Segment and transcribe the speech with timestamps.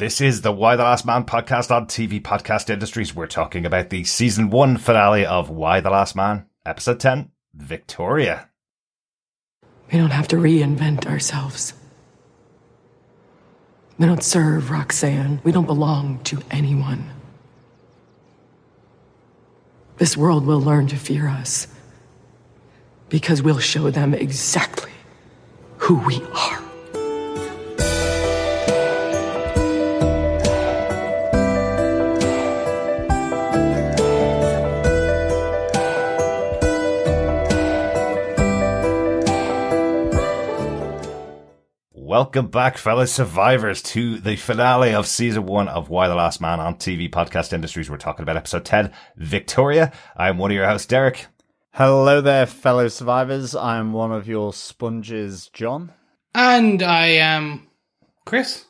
[0.00, 3.14] This is the Y the Last Man podcast on TV Podcast Industries.
[3.14, 8.48] We're talking about the season one finale of Y the Last Man, episode 10, Victoria.
[9.92, 11.74] We don't have to reinvent ourselves.
[13.98, 15.38] We don't serve Roxanne.
[15.44, 17.10] We don't belong to anyone.
[19.98, 21.66] This world will learn to fear us
[23.10, 24.92] because we'll show them exactly
[25.76, 26.69] who we are.
[42.20, 46.60] Welcome back, fellow survivors, to the finale of season one of Y the Last Man
[46.60, 47.88] on TV Podcast Industries.
[47.88, 49.90] We're talking about episode 10, Victoria.
[50.18, 51.28] I'm one of your hosts, Derek.
[51.72, 53.54] Hello there, fellow survivors.
[53.54, 55.94] I'm one of your sponges, John.
[56.34, 57.68] And I am
[58.26, 58.66] Chris.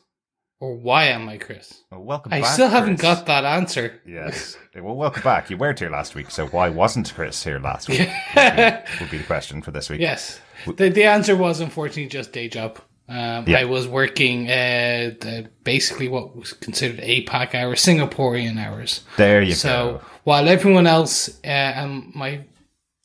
[0.61, 1.83] Or why am I Chris?
[1.91, 2.53] Well, welcome I back.
[2.53, 3.15] still haven't Chris.
[3.15, 3.99] got that answer.
[4.05, 4.55] Yes.
[4.73, 5.49] Well, welcome back.
[5.49, 8.07] You weren't here last week, so why wasn't Chris here last week?
[8.37, 9.99] would, be, would be the question for this week.
[9.99, 10.39] Yes.
[10.65, 12.79] The, the answer was unfortunately just day job.
[13.11, 13.59] Um, Yeah.
[13.59, 15.11] I was working uh,
[15.63, 19.01] basically what was considered APAC hours, Singaporean hours.
[19.17, 20.01] There you So go.
[20.23, 21.47] while everyone else uh,
[21.81, 22.45] and my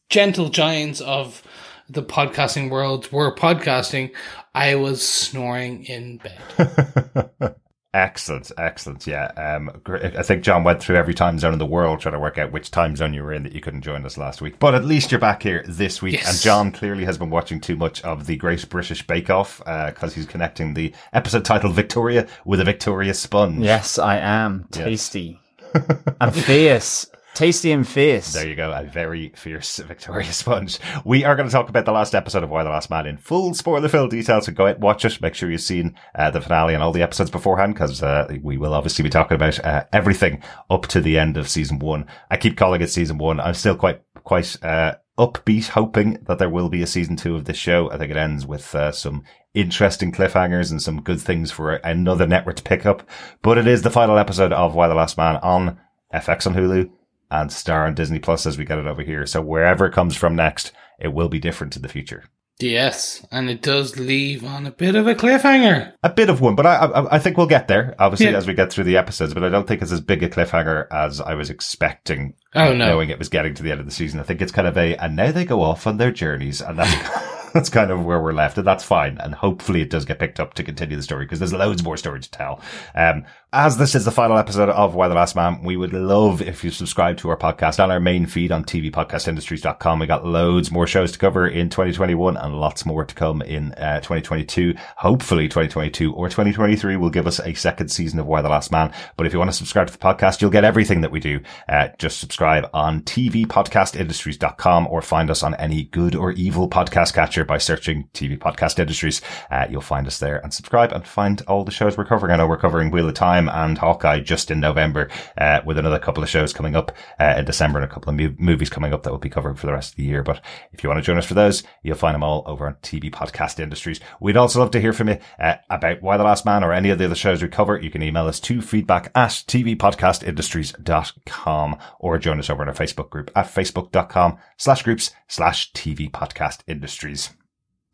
[0.09, 1.43] gentle giants of
[1.89, 4.13] the podcasting world were podcasting,
[4.55, 7.55] I was snoring in bed.
[7.95, 9.07] Excellent, excellent.
[9.07, 12.19] Yeah, um, I think John went through every time zone in the world trying to
[12.21, 14.59] work out which time zone you were in that you couldn't join us last week.
[14.59, 16.29] But at least you're back here this week, Yes.
[16.31, 20.15] and John clearly has been watching too much of the Great British Bake Off because
[20.15, 23.65] he's connecting the episode titled Victoria with a Victoria sponge.
[23.65, 24.67] Yes, I am.
[24.71, 25.41] Tasty.
[26.21, 27.07] and fierce.
[27.37, 28.33] Tasty and fierce.
[28.33, 30.79] There you go, a very fierce Victoria Sponge.
[31.05, 33.19] We are going to talk about the last episode of Y the Last Man in
[33.19, 35.21] full spoiler filled detail, so go out watch it.
[35.21, 38.57] Make sure you've seen uh, the finale and all the episodes beforehand, because uh, we
[38.57, 42.07] will obviously be talking about uh, everything up to the end of season one.
[42.31, 43.39] I keep calling it season one.
[43.39, 47.45] I'm still quite, quite uh, upbeat, hoping that there will be a season two of
[47.45, 47.91] this show.
[47.91, 52.27] I think it ends with uh, some interesting cliffhangers and some good things for another
[52.27, 53.07] network to pick up.
[53.43, 55.79] But it is the final episode of Y the Last Man on
[56.15, 56.91] FX on Hulu
[57.31, 59.27] and Star on Disney Plus as we get it over here.
[59.27, 62.25] So wherever it comes from next, it will be different in the future.
[62.59, 65.93] yes, and it does leave on a bit of a cliffhanger.
[66.03, 68.37] A bit of one, but I, I, I think we'll get there, obviously, Yeah.
[68.39, 70.87] as we get through the episodes, but I don't think it's as big a cliffhanger
[70.91, 72.33] as I was expecting.
[72.55, 72.87] Oh, no.
[72.89, 74.21] Knowing it was getting to the end of the season.
[74.21, 76.79] I think it's kind of a, and now they go off on their journeys, and
[76.79, 79.19] that's, that's kind of where we're left, and that's fine.
[79.19, 81.99] And hopefully it does get picked up to continue the story, because there's loads more
[81.99, 82.63] story to tell.
[82.95, 86.43] Um, as this is the final episode of Y the Last Man, we would love
[86.43, 89.99] if you subscribe to our podcast on our main feed on tvpodcastindustries.com.
[89.99, 93.73] We got loads more shows to cover in 2021 and lots more to come in
[93.73, 94.75] uh, 2022.
[94.99, 98.93] Hopefully 2022 or 2023 will give us a second season of Y the Last Man.
[99.17, 101.41] But if you want to subscribe to the podcast, you'll get everything that we do.
[101.67, 107.47] Uh, just subscribe on tvpodcastindustries.com or find us on any good or evil podcast catcher
[107.47, 109.23] by searching TV Podcast Industries.
[109.51, 112.35] Uh, you'll find us there and subscribe and find all the shows we're covering.
[112.35, 115.09] I know we're covering Wheel of Time and Hawkeye just in November,
[115.39, 118.17] uh, with another couple of shows coming up, uh, in December and a couple of
[118.39, 120.23] movies coming up that we'll be covering for the rest of the year.
[120.23, 120.41] But
[120.73, 123.11] if you want to join us for those, you'll find them all over on TV
[123.11, 124.01] Podcast Industries.
[124.21, 126.91] We'd also love to hear from you, uh, about Y the Last Man or any
[126.91, 127.79] of the other shows we cover.
[127.79, 133.11] You can email us to feedback at tvpodcastindustries.com or join us over on our Facebook
[133.11, 137.31] group at facebook.com slash groups slash TV Podcast Industries.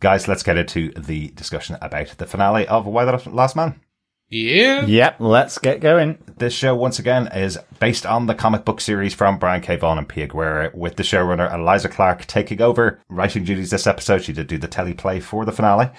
[0.01, 3.81] Guys, let's get into the discussion about the finale of Y the Last Man.
[4.33, 4.87] Yeah.
[4.87, 6.17] Yep, let's get going.
[6.39, 9.77] This show, once again, is based on the comic book series from Brian K.
[9.77, 14.23] Vaughan and Pia Guerra, with the showrunner Eliza Clark taking over writing duties this episode.
[14.25, 15.91] She did do the teleplay for the finale.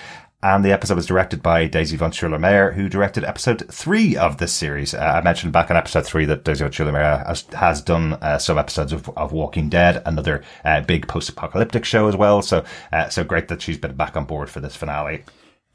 [0.41, 4.39] And the episode was directed by Daisy von Scherler Mayer, who directed episode three of
[4.39, 4.95] this series.
[4.95, 8.13] Uh, I mentioned back in episode three that Daisy von Scherler Mayer has, has done
[8.13, 12.41] uh, some episodes of, of Walking Dead, another uh, big post-apocalyptic show as well.
[12.41, 15.23] So, uh, so great that she's been back on board for this finale.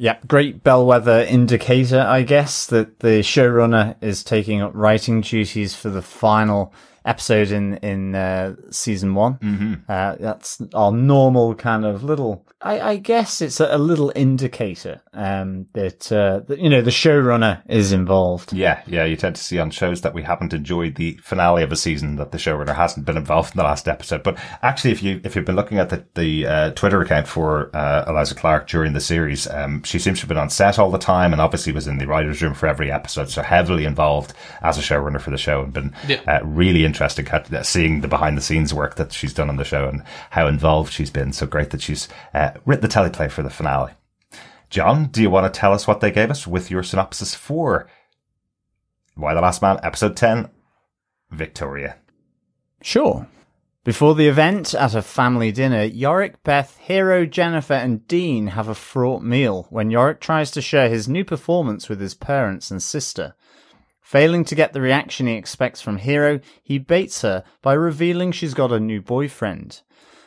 [0.00, 5.90] Yep, great bellwether indicator, I guess, that the showrunner is taking up writing duties for
[5.90, 6.72] the final
[7.08, 9.34] episode in in uh, season one.
[9.38, 9.74] Mm-hmm.
[9.88, 12.44] Uh, that's our normal kind of little.
[12.60, 16.90] I, I guess it's a, a little indicator um, that, uh, that you know the
[16.90, 18.52] showrunner is involved.
[18.52, 21.70] Yeah, yeah, you tend to see on shows that we haven't enjoyed the finale of
[21.70, 24.24] a season that the showrunner hasn't been involved in the last episode.
[24.24, 27.70] But actually, if you if you've been looking at the the uh, Twitter account for
[27.76, 30.90] uh, Eliza Clark during the series, um, she seems to have been on set all
[30.90, 34.32] the time, and obviously was in the writers' room for every episode, so heavily involved
[34.62, 36.20] as a showrunner for the show, and been Yeah.
[36.26, 39.64] uh, really interesting uh, seeing the behind the scenes work that she's done on the
[39.64, 41.32] show and how involved she's been.
[41.32, 43.92] So great that she's uh, written the teleplay for the finale.
[44.68, 47.88] John, do you want to tell us what they gave us with your synopsis for
[49.16, 50.48] Y the Last Man, episode 10,
[51.30, 51.96] Victoria.
[52.82, 53.26] Sure.
[53.84, 58.74] Before the event, at a family dinner, Yorick, Beth, Hero, Jennifer, and Dean have a
[58.74, 63.34] fraught meal when Yorick tries to share his new performance with his parents and sister.
[64.08, 68.54] Failing to get the reaction he expects from Hero, he baits her by revealing she's
[68.54, 69.82] got a new boyfriend.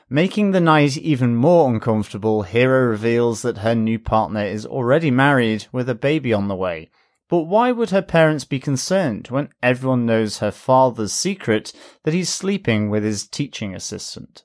[0.07, 5.65] Making the night even more uncomfortable, Hero reveals that her new partner is already married
[5.71, 6.91] with a baby on the way.
[7.27, 11.73] But why would her parents be concerned when everyone knows her father's secret
[12.03, 14.43] that he's sleeping with his teaching assistant?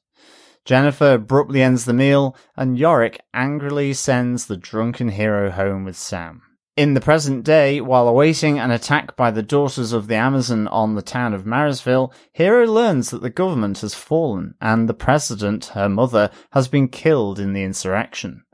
[0.65, 6.41] Jennifer abruptly ends the meal, and Yorick angrily sends the drunken hero home with Sam.
[6.77, 10.95] In the present day, while awaiting an attack by the daughters of the Amazon on
[10.95, 15.89] the town of Marysville, Hero learns that the government has fallen and the president, her
[15.89, 18.45] mother, has been killed in the insurrection.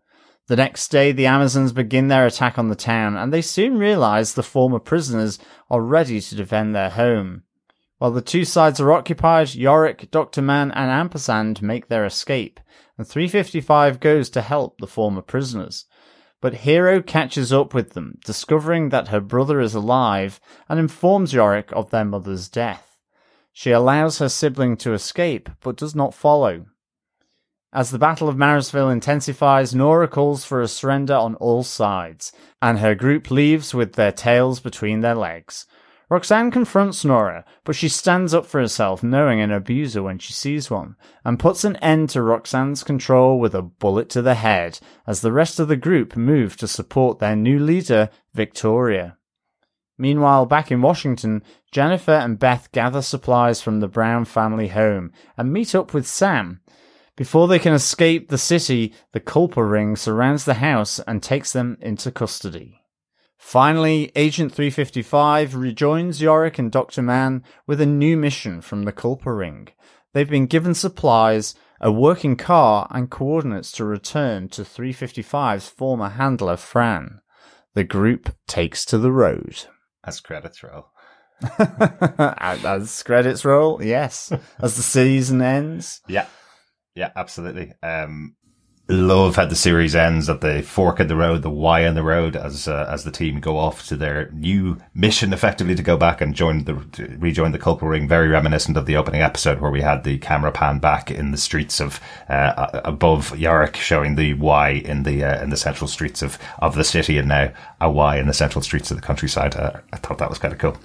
[0.46, 4.34] The next day, the Amazons begin their attack on the town, and they soon realize
[4.34, 7.42] the former prisoners are ready to defend their home.
[7.98, 10.42] While the two sides are occupied, Yorick, Dr.
[10.42, 12.60] Mann, and Ampersand make their escape,
[12.96, 15.86] and 355 goes to help the former prisoners.
[16.42, 21.70] But Hero catches up with them, discovering that her brother is alive, and informs Yorick
[21.72, 22.98] of their mother's death.
[23.52, 26.66] She allows her sibling to escape, but does not follow.
[27.72, 32.80] As the Battle of Marysville intensifies, Nora calls for a surrender on all sides, and
[32.80, 35.64] her group leaves with their tails between their legs.
[36.12, 40.70] Roxanne confronts Nora, but she stands up for herself, knowing an abuser when she sees
[40.70, 40.94] one,
[41.24, 45.32] and puts an end to Roxanne's control with a bullet to the head as the
[45.32, 49.16] rest of the group move to support their new leader, Victoria.
[49.96, 55.50] Meanwhile, back in Washington, Jennifer and Beth gather supplies from the Brown family home and
[55.50, 56.60] meet up with Sam.
[57.16, 61.78] Before they can escape the city, the Culper Ring surrounds the house and takes them
[61.80, 62.81] into custody.
[63.42, 67.02] Finally, Agent 355 rejoins Yorick and Dr.
[67.02, 69.68] Mann with a new mission from the Culper Ring.
[70.14, 76.56] They've been given supplies, a working car, and coordinates to return to 355's former handler,
[76.56, 77.20] Fran.
[77.74, 79.66] The group takes to the road.
[80.02, 80.86] As credits roll.
[81.58, 84.32] As credits roll, yes.
[84.60, 86.00] As the season ends.
[86.06, 86.26] Yeah.
[86.94, 87.72] Yeah, absolutely.
[87.82, 88.36] Um,
[88.88, 92.02] love how the series ends at the fork in the road, the Y in the
[92.02, 95.96] road, as uh, as the team go off to their new mission, effectively to go
[95.96, 96.74] back and join the
[97.18, 98.08] rejoin the Culper Ring.
[98.08, 101.38] Very reminiscent of the opening episode where we had the camera pan back in the
[101.38, 106.22] streets of uh, above Yorick, showing the Y in the uh, in the central streets
[106.22, 109.56] of of the city, and now a Y in the central streets of the countryside.
[109.56, 110.76] Uh, I thought that was kind of cool.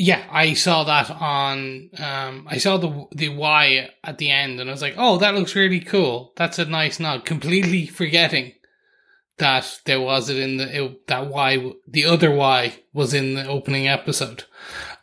[0.00, 1.90] Yeah, I saw that on.
[1.98, 5.34] Um, I saw the the Y at the end, and I was like, "Oh, that
[5.34, 6.32] looks really cool.
[6.36, 8.52] That's a nice nod." Completely forgetting
[9.38, 11.72] that there was it in the it, that Y.
[11.88, 14.44] The other Y was in the opening episode,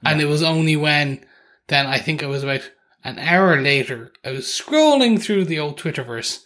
[0.01, 0.11] yeah.
[0.11, 1.25] and it was only when
[1.67, 2.71] then I think it was about
[3.03, 4.13] an hour later.
[4.23, 6.44] I was scrolling through the old Twitterverse,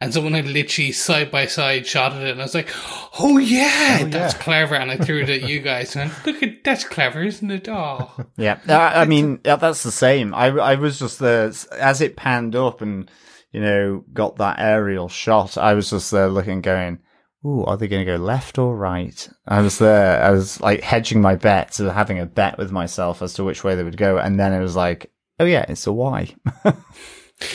[0.00, 2.70] and someone had literally side by side shot at it, and I was like,
[3.18, 4.40] "Oh yeah, oh, that's yeah.
[4.40, 7.68] clever!" And I threw it at you guys, and look at that's clever, isn't it?
[7.68, 8.60] Oh, yeah.
[8.68, 10.34] I mean, that's the same.
[10.34, 13.10] I I was just there as it panned up and
[13.50, 15.58] you know got that aerial shot.
[15.58, 17.00] I was just there looking, going,
[17.44, 20.22] "Ooh, are they going to go left or right?" I was there.
[20.22, 23.64] I was like hedging my bets, so having a bet with myself as to which
[23.64, 26.36] way they would go, and then it was like, "Oh yeah, it's a Y."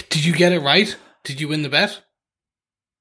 [0.10, 0.94] Did you get it right?
[1.24, 2.02] Did you win the bet?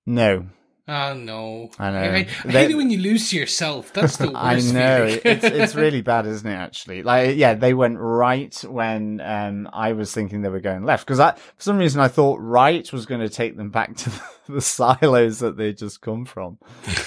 [0.07, 0.47] No.
[0.89, 1.71] Oh no!
[1.79, 1.99] I know.
[1.99, 3.93] I, I hate it when you lose to yourself.
[3.93, 4.37] That's the worst.
[4.37, 5.05] I know.
[5.25, 6.55] it's it's really bad, isn't it?
[6.55, 11.07] Actually, like yeah, they went right when um I was thinking they were going left
[11.07, 14.11] because I for some reason I thought right was going to take them back to
[14.11, 14.23] the,
[14.55, 16.59] the silos that they just come from.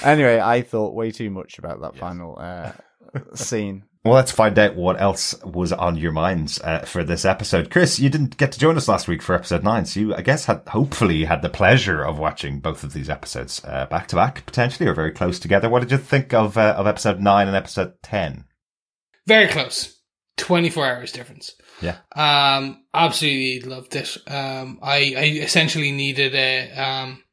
[0.02, 2.00] anyway, I thought way too much about that yes.
[2.00, 2.72] final uh,
[3.34, 3.84] scene.
[4.06, 7.72] Well, let's find out what else was on your minds uh, for this episode.
[7.72, 10.22] Chris, you didn't get to join us last week for episode nine, so you, I
[10.22, 14.16] guess, had hopefully had the pleasure of watching both of these episodes uh, back to
[14.16, 15.70] back, potentially, or very close together.
[15.70, 18.46] What did you think of uh, of episode nine and episode ten?
[19.26, 20.00] Very close,
[20.38, 21.56] twenty four hours difference.
[21.82, 21.98] Yeah.
[22.16, 24.18] Um, absolutely loved it.
[24.28, 27.24] Um, I, I essentially needed a, um,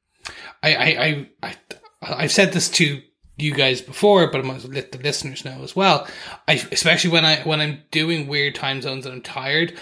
[0.62, 1.54] I, I, I, I
[2.00, 3.02] I've said this to
[3.42, 6.06] you guys before, but I might let the listeners know as well.
[6.46, 9.78] I, especially when I, when I'm doing weird time zones and I'm tired,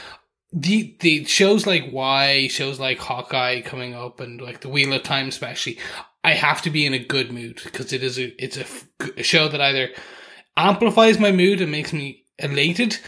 [0.53, 5.03] the, the shows like Why, shows like Hawkeye coming up and like the Wheel of
[5.03, 5.79] Time, especially,
[6.25, 8.67] I have to be in a good mood because it is a, it's a,
[9.19, 9.91] a show that either
[10.57, 12.99] amplifies my mood and makes me elated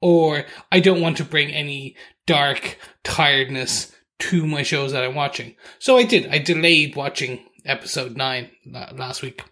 [0.00, 5.56] or I don't want to bring any dark tiredness to my shows that I'm watching.
[5.78, 6.28] So I did.
[6.28, 9.42] I delayed watching episode nine last week.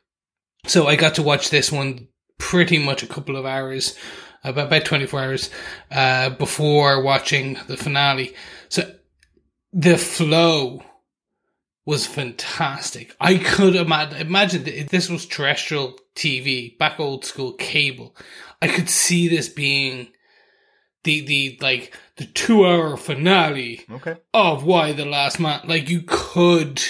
[0.67, 3.97] So I got to watch this one pretty much a couple of hours,
[4.45, 5.51] about, about 24 hours,
[5.91, 8.35] uh, before watching the finale.
[8.69, 8.95] So
[9.73, 10.83] the flow
[11.87, 13.15] was fantastic.
[13.21, 18.15] I could imagine, imagine if this was terrestrial TV, back old school cable.
[18.63, 20.09] I could see this being
[21.05, 24.17] the, the, like, the two hour finale Okay.
[24.35, 25.63] of Y the Last Man.
[25.65, 26.83] Like, you could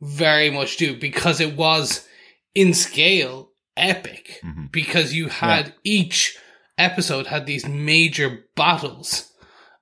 [0.00, 2.06] very much do because it was
[2.54, 4.40] in scale epic
[4.70, 6.36] because you had each
[6.76, 9.32] episode had these major battles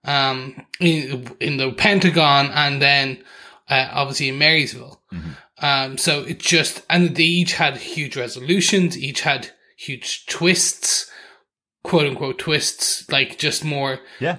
[0.04, 3.22] um in in the Pentagon and then
[3.68, 5.02] uh, obviously in Marysville.
[5.60, 11.10] Um so it just and they each had huge resolutions, each had huge twists,
[11.82, 14.38] quote unquote twists, like just more Yeah.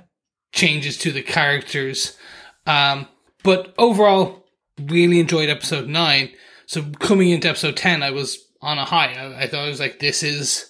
[0.54, 2.18] changes to the characters.
[2.66, 3.08] Um,
[3.44, 4.46] but overall,
[4.82, 6.30] really enjoyed episode nine.
[6.70, 9.14] So coming into episode 10, I was on a high.
[9.14, 10.70] I, I thought I was like, this is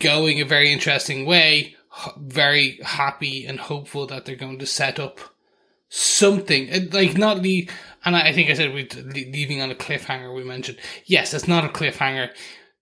[0.00, 1.76] going a very interesting way.
[1.94, 5.20] H- Very happy and hopeful that they're going to set up
[5.90, 7.70] something like not leave.
[8.06, 10.34] And I I think I said we leaving on a cliffhanger.
[10.34, 12.30] We mentioned yes, it's not a cliffhanger.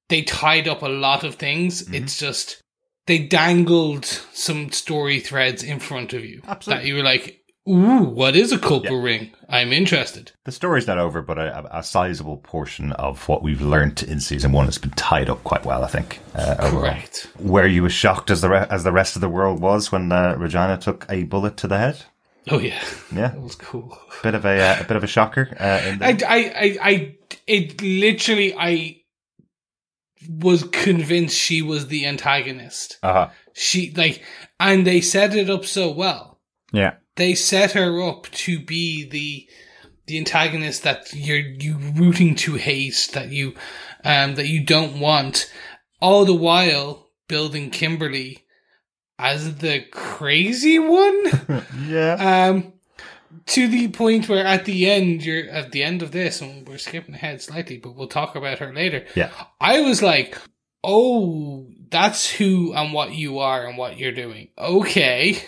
[0.08, 1.82] They tied up a lot of things.
[1.82, 1.94] Mm-hmm.
[1.94, 2.62] It's just
[3.06, 6.80] they dangled some story threads in front of you Absolutely.
[6.84, 9.30] that you were like, "Ooh, what is a Culper ring?
[9.48, 14.02] I'm interested." The story's not over, but a, a sizable portion of what we've learned
[14.02, 16.20] in season one has been tied up quite well, I think.
[16.34, 16.82] Uh, overall.
[16.82, 17.28] Correct.
[17.38, 20.10] Were you as shocked as the re- as the rest of the world was when
[20.12, 22.02] uh, Regina took a bullet to the head?
[22.48, 22.82] Oh yeah,
[23.14, 23.96] Yeah, that was cool.
[24.22, 25.54] bit of a uh, a bit of a shocker.
[25.60, 26.08] Uh, in I.
[26.08, 28.96] I, I, I, it literally, I
[30.28, 32.98] was convinced she was the antagonist.
[33.02, 33.28] uh-huh.
[33.52, 34.22] She like,
[34.58, 36.40] and they set it up so well.
[36.72, 36.94] Yeah.
[37.20, 39.46] They set her up to be the
[40.06, 43.52] the antagonist that you're you rooting to hate, that you
[44.02, 45.52] um that you don't want,
[46.00, 48.46] all the while building Kimberly
[49.18, 51.64] as the crazy one.
[51.86, 52.14] Yeah,
[52.48, 52.72] Um,
[53.48, 56.78] to the point where at the end, you're at the end of this, and we're
[56.78, 59.04] skipping ahead slightly, but we'll talk about her later.
[59.14, 59.30] yeah.
[59.60, 60.38] I was like,
[60.82, 64.48] oh, that's who and what you are and what you're doing.
[64.56, 65.42] Okay.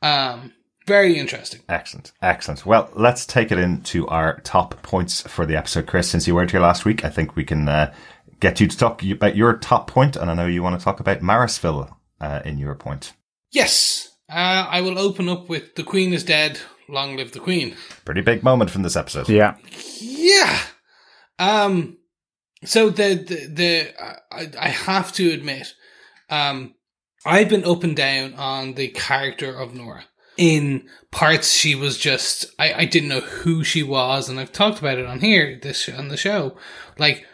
[0.00, 0.52] Um,
[0.86, 1.60] very interesting.
[1.68, 2.64] Excellent, excellent.
[2.64, 6.08] Well, let's take it into our top points for the episode, Chris.
[6.08, 7.92] Since you weren't here last week, I think we can uh,
[8.40, 11.00] get you to talk about your top point, and I know you want to talk
[11.00, 13.12] about Marysville uh, in your point.
[13.50, 14.14] Yes.
[14.28, 16.58] Uh, I will open up with the Queen is dead.
[16.88, 17.76] Long live the Queen.
[18.04, 19.28] Pretty big moment from this episode.
[19.28, 19.56] Yeah.
[20.00, 20.58] Yeah.
[21.38, 21.98] Um.
[22.64, 25.74] So the the, the I, I have to admit,
[26.30, 26.74] um,
[27.24, 30.04] I've been up and down on the character of Nora.
[30.36, 34.78] In parts, she was just I, I didn't know who she was, and I've talked
[34.78, 36.56] about it on here this on the show.
[36.98, 37.24] Like,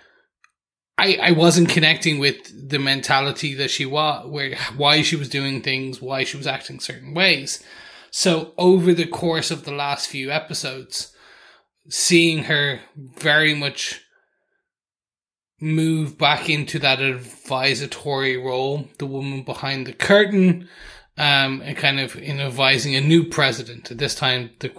[0.98, 5.62] I I wasn't connecting with the mentality that she was, where why she was doing
[5.62, 7.62] things, why she was acting certain ways.
[8.10, 11.12] So over the course of the last few episodes,
[11.88, 14.02] seeing her very much
[15.60, 20.68] move back into that advisory role, the woman behind the curtain,
[21.18, 23.90] um, and kind of in advising a new president.
[23.90, 24.72] At this time, the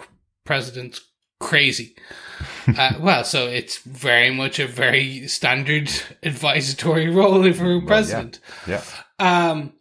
[0.45, 1.01] president's
[1.39, 1.95] crazy.
[2.77, 5.91] uh, well, so it's very much a very standard
[6.23, 8.39] advisory role for a president.
[8.67, 8.83] Yeah.
[9.19, 9.73] Um,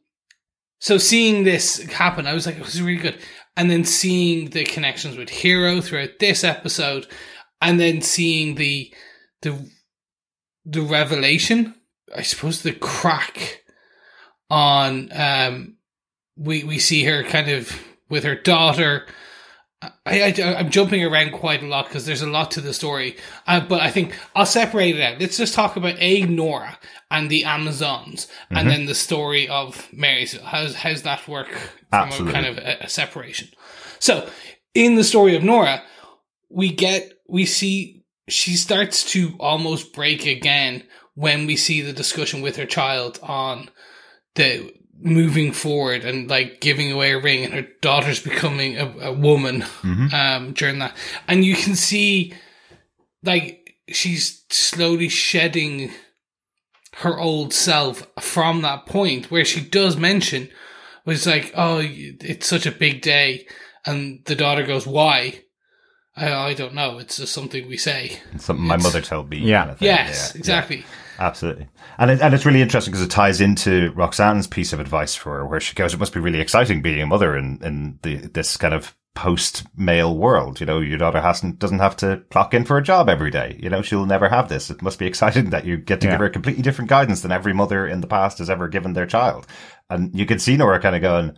[0.80, 3.18] so seeing this happen, I was like, it was really good.
[3.56, 7.06] And then seeing the connections with Hero throughout this episode,
[7.60, 8.92] and then seeing the
[9.42, 9.70] the
[10.64, 11.74] the revelation,
[12.16, 13.62] I suppose the crack
[14.48, 15.76] on um
[16.36, 17.72] we we see her kind of
[18.08, 19.06] with her daughter.
[20.06, 23.16] I, I I'm jumping around quite a lot because there's a lot to the story,
[23.46, 25.20] uh, but I think I'll separate it out.
[25.20, 26.78] Let's just talk about a Nora
[27.10, 30.44] and the Amazons, and then the story of Marysville.
[30.44, 32.30] How's how's that work from Absolutely.
[32.30, 33.48] a kind of a, a separation?
[33.98, 34.28] So,
[34.74, 35.82] in the story of Nora,
[36.48, 40.84] we get we see she starts to almost break again
[41.14, 43.68] when we see the discussion with her child on
[44.36, 49.12] the moving forward and like giving away a ring and her daughter's becoming a, a
[49.12, 49.64] woman
[50.12, 50.96] um during that.
[51.26, 52.34] And you can see
[53.22, 55.90] like she's slowly shedding
[56.96, 59.30] her old self from that point.
[59.30, 60.48] Where she does mention
[61.04, 63.46] was like oh it's such a big day.
[63.84, 65.42] And the daughter goes why?
[66.14, 66.98] I, I don't know.
[66.98, 68.20] It's just something we say.
[68.36, 69.38] Something my mother told me.
[69.38, 69.60] Yeah.
[69.60, 70.76] kind of yes Yeah, exactly.
[70.78, 70.84] Yeah,
[71.26, 71.68] absolutely.
[71.98, 75.38] And it, and it's really interesting because it ties into Roxanne's piece of advice for
[75.38, 78.16] her, where she goes, "It must be really exciting being a mother in in the
[78.16, 80.58] this kind of post male world.
[80.58, 83.58] You know, your daughter hasn't, doesn't have to clock in for a job every day.
[83.62, 84.70] You know, she'll never have this.
[84.70, 86.12] It must be exciting that you get to Yeah.
[86.14, 89.04] give her completely different guidance than every mother in the past has ever given their
[89.04, 89.46] child.
[89.90, 91.32] And you could see Nora kind of going,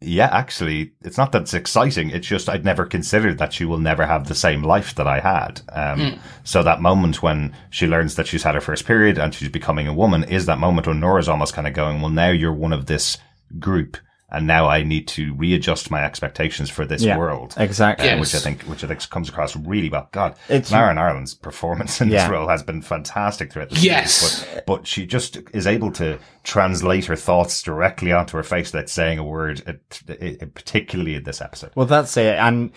[0.00, 2.10] yeah, actually, it's not that it's exciting.
[2.10, 5.18] It's just I'd never considered that she will never have the same life that I
[5.18, 5.60] had.
[5.72, 5.98] Um,
[6.44, 9.88] So that moment when she learns that she's had her first period and she's becoming
[9.88, 12.72] a woman is that moment when Nora's almost kind of going, well, now you're one
[12.72, 13.18] of this
[13.58, 13.96] group.
[14.30, 17.54] And now I need to readjust my expectations for this Yeah, world.
[17.56, 18.06] exactly.
[18.10, 18.20] Uh, Yes.
[18.20, 20.08] which I think, which I think comes across really well.
[20.12, 22.24] God, It's- Marin Ireland's performance in Yeah.
[22.24, 24.12] this role has been fantastic throughout the Yes.
[24.14, 24.46] series.
[24.54, 28.90] But, but she just is able to translate her thoughts directly onto her face without
[28.90, 31.70] saying a word, it, it, particularly in this episode.
[31.74, 32.70] Well, that's it, and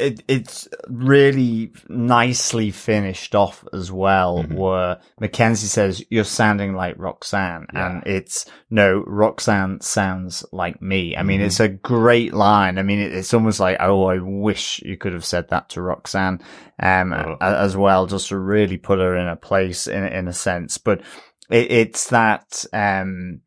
[0.00, 4.42] it it's really nicely finished off as well.
[4.42, 11.16] Where Mackenzie says, "You're sounding like Roxanne," and it's no, Roxanne sounds like me.
[11.16, 12.78] I mean, it's a great line.
[12.78, 15.82] I mean, it, it's almost like, oh, I wish you could have said that to
[15.82, 16.40] Roxanne,
[16.80, 20.32] um, a- as well, just to really put her in a place in in a
[20.32, 20.78] sense.
[20.78, 21.02] But
[21.50, 23.40] it, it's that um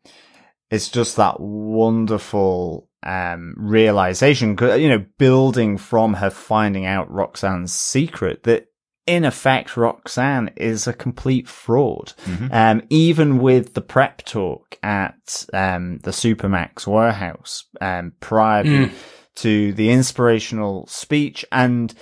[0.70, 8.44] it's just that wonderful um realization you know building from her finding out roxanne's secret
[8.44, 8.66] that
[9.06, 12.14] in effect roxanne is a complete fraud.
[12.52, 18.90] Um even with the prep talk at um the supermax warehouse um prior to-
[19.36, 21.94] to the inspirational speech and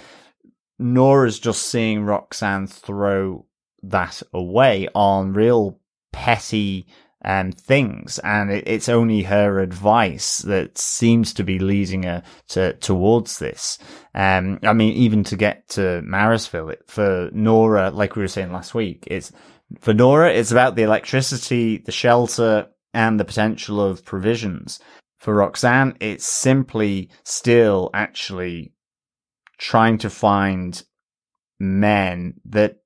[0.79, 3.46] nora's just seeing roxanne throw
[3.84, 5.79] that away on real
[6.12, 6.86] petty
[7.24, 12.74] um, things, and it, it's only her advice that seems to be leading her to
[12.74, 13.78] towards this.
[14.16, 18.51] Um, I mean, even to get to Marysville, it, for Nora, like we were saying
[18.51, 19.32] last week, it's
[19.80, 24.80] for Nora, it's about the electricity, the shelter, and the potential of provisions.
[25.20, 28.74] For Roxanne, it's simply still actually
[29.60, 30.82] trying to find
[31.60, 32.78] men that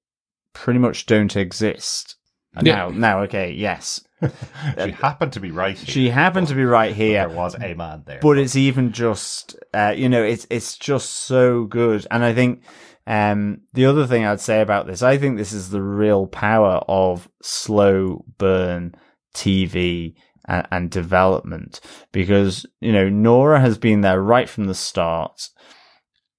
[0.54, 2.18] pretty much don't exist.
[2.62, 2.76] Yeah.
[2.76, 4.02] Now, now, okay, yes,
[4.84, 5.78] she happened to be right.
[5.78, 8.20] Here, she happened to be right here, There was a man there.
[8.22, 12.06] but it's even just, uh, you know, it's it's just so good.
[12.12, 12.64] And I think
[13.08, 16.82] um, the other thing I'd say about this, I think this is the real power
[16.88, 18.96] of slow burn
[19.36, 20.16] TV
[20.48, 25.50] and, and development because you know Nora has been there right from the start,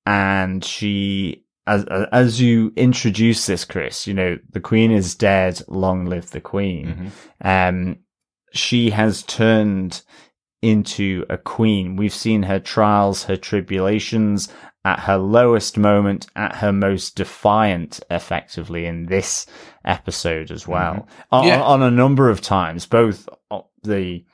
[0.05, 1.45] and she.
[1.67, 5.61] As, as you introduce this, Chris, you know, the queen is dead.
[5.69, 7.11] Long live the queen.
[7.43, 7.99] Um,
[8.53, 10.03] she has turned
[10.63, 11.97] into a queen.
[11.97, 14.49] We've seen her trials, her tribulations
[14.85, 19.47] at her lowest moment, at her most defiant, effectively in this
[19.85, 21.09] episode as well.
[21.33, 21.61] On, Yeah.
[21.63, 23.29] on a number of times, both
[23.83, 24.25] the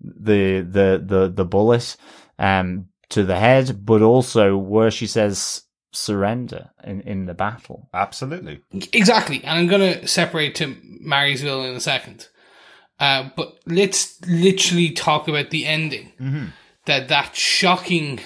[0.00, 1.96] the the the the bullet
[2.38, 7.88] um to the head, but also where she says surrender in in the battle.
[7.92, 8.60] Absolutely.
[8.92, 12.28] Exactly, and I'm gonna separate to Marysville in a second.
[12.98, 16.52] Uh, but let's literally talk about the ending.
[16.86, 18.20] That that shocking,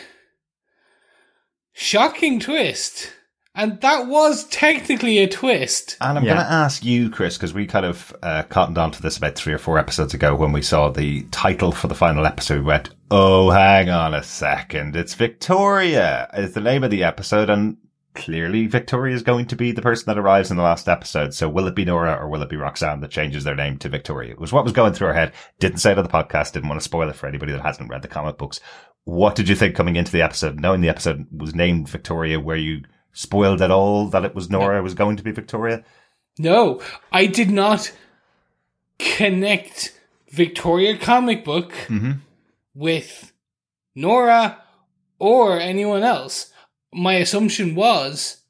[1.73, 3.13] shocking twist,
[3.55, 5.97] and that was technically a twist.
[6.01, 6.35] And I'm Yeah.
[6.35, 9.53] going to ask you, Chris, because we kind of uh, cottoned onto this about three
[9.55, 12.59] or four episodes ago when we saw the title for the final episode.
[12.61, 14.97] We went, oh, hang on a second.
[14.97, 16.29] It's Victoria.
[16.35, 17.49] It's the name of the episode.
[17.51, 17.77] And
[18.15, 21.35] clearly Victoria is going to be the person that arrives in the last episode.
[21.35, 23.89] So will it be Nora or will it be Roxanne that changes their name to
[23.89, 24.33] Victoria?
[24.33, 25.33] It was what was going through our head.
[25.61, 26.53] Didn't say it on the podcast.
[26.53, 28.61] Didn't want to spoil it for anybody that hasn't read the comic books.
[29.05, 30.61] What did you think coming into the episode?
[30.61, 32.83] Knowing the episode was named Victoria, were you
[33.15, 35.83] spoiled at all that it was Nora was going to be Victoria?
[36.39, 37.93] No, I did not
[38.99, 39.99] connect
[40.31, 42.13] Victoria comic book mm-hmm.
[42.75, 43.33] with
[43.95, 44.59] Nora
[45.19, 46.51] or anyone else.
[46.93, 48.43] My assumption was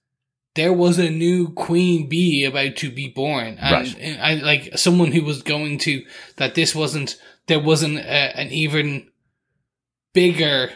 [0.54, 3.98] there was a new queen bee about to be born, and, Right.
[3.98, 6.04] and I like someone who was going to
[6.36, 6.54] that.
[6.54, 9.08] This wasn't there wasn't a, an even
[10.12, 10.70] bigger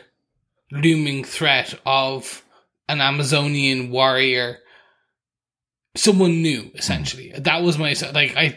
[0.71, 2.45] looming threat of
[2.89, 4.59] an Amazonian warrior
[5.97, 8.57] someone new essentially that was my like i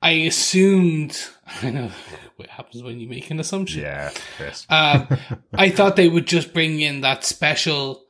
[0.00, 1.20] i assumed
[1.62, 1.90] i know
[2.36, 4.64] what happens when you make an assumption Yeah, Chris.
[4.70, 5.08] um,
[5.54, 8.02] i thought they would just bring in that special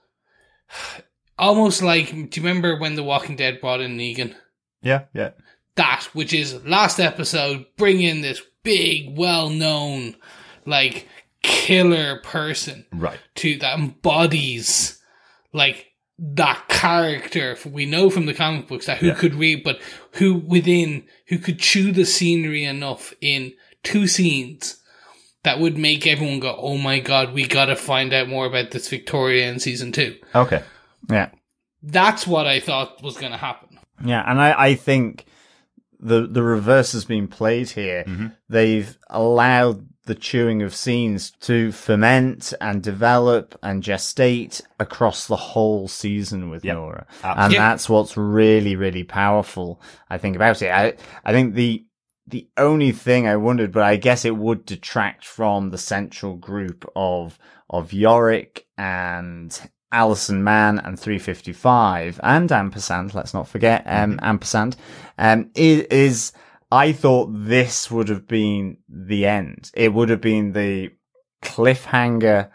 [1.39, 4.35] almost like do you remember when the walking dead brought in negan
[4.83, 5.31] yeah, yeah.
[5.75, 10.15] that which is last episode bring in this big well-known
[10.65, 11.09] like
[11.43, 13.19] killer person Right.
[13.37, 14.98] to that embodies
[15.53, 15.87] like
[16.19, 19.15] that character we know from the comic books that who Yeah.
[19.15, 19.81] could read but
[20.15, 23.53] who within who could chew the scenery enough in
[23.85, 24.83] two scenes
[25.45, 28.73] that would make everyone go, "Oh my god, we got to find out more about
[28.73, 30.17] this Victoria in season two.
[30.35, 30.63] Okay.
[31.09, 31.31] Yeah.
[31.83, 33.79] That's what I thought was going to happen.
[34.05, 35.25] Yeah, and I, I think
[36.01, 38.03] the the reverse has been played here.
[38.05, 38.27] Mm-hmm.
[38.49, 45.87] They've allowed the chewing of scenes to ferment and develop and gestate across the whole
[45.87, 46.77] season with Yep.
[46.77, 47.45] Nora, Absolutely.
[47.45, 49.81] and that's what's really really powerful.
[50.11, 50.71] I think about it.
[50.73, 50.95] I
[51.25, 51.85] I think the
[52.27, 56.85] the only thing I wondered, but I guess it would detract from the central group
[56.97, 57.39] of
[57.71, 59.59] of Yorick and
[59.93, 64.77] Alison Mann and 355 and Ampersand, let's not forget, um, Ampersand,
[65.17, 66.33] um, is, is,
[66.71, 69.71] I thought this would have been the end.
[69.75, 70.91] It would have been the
[71.43, 72.51] cliffhanger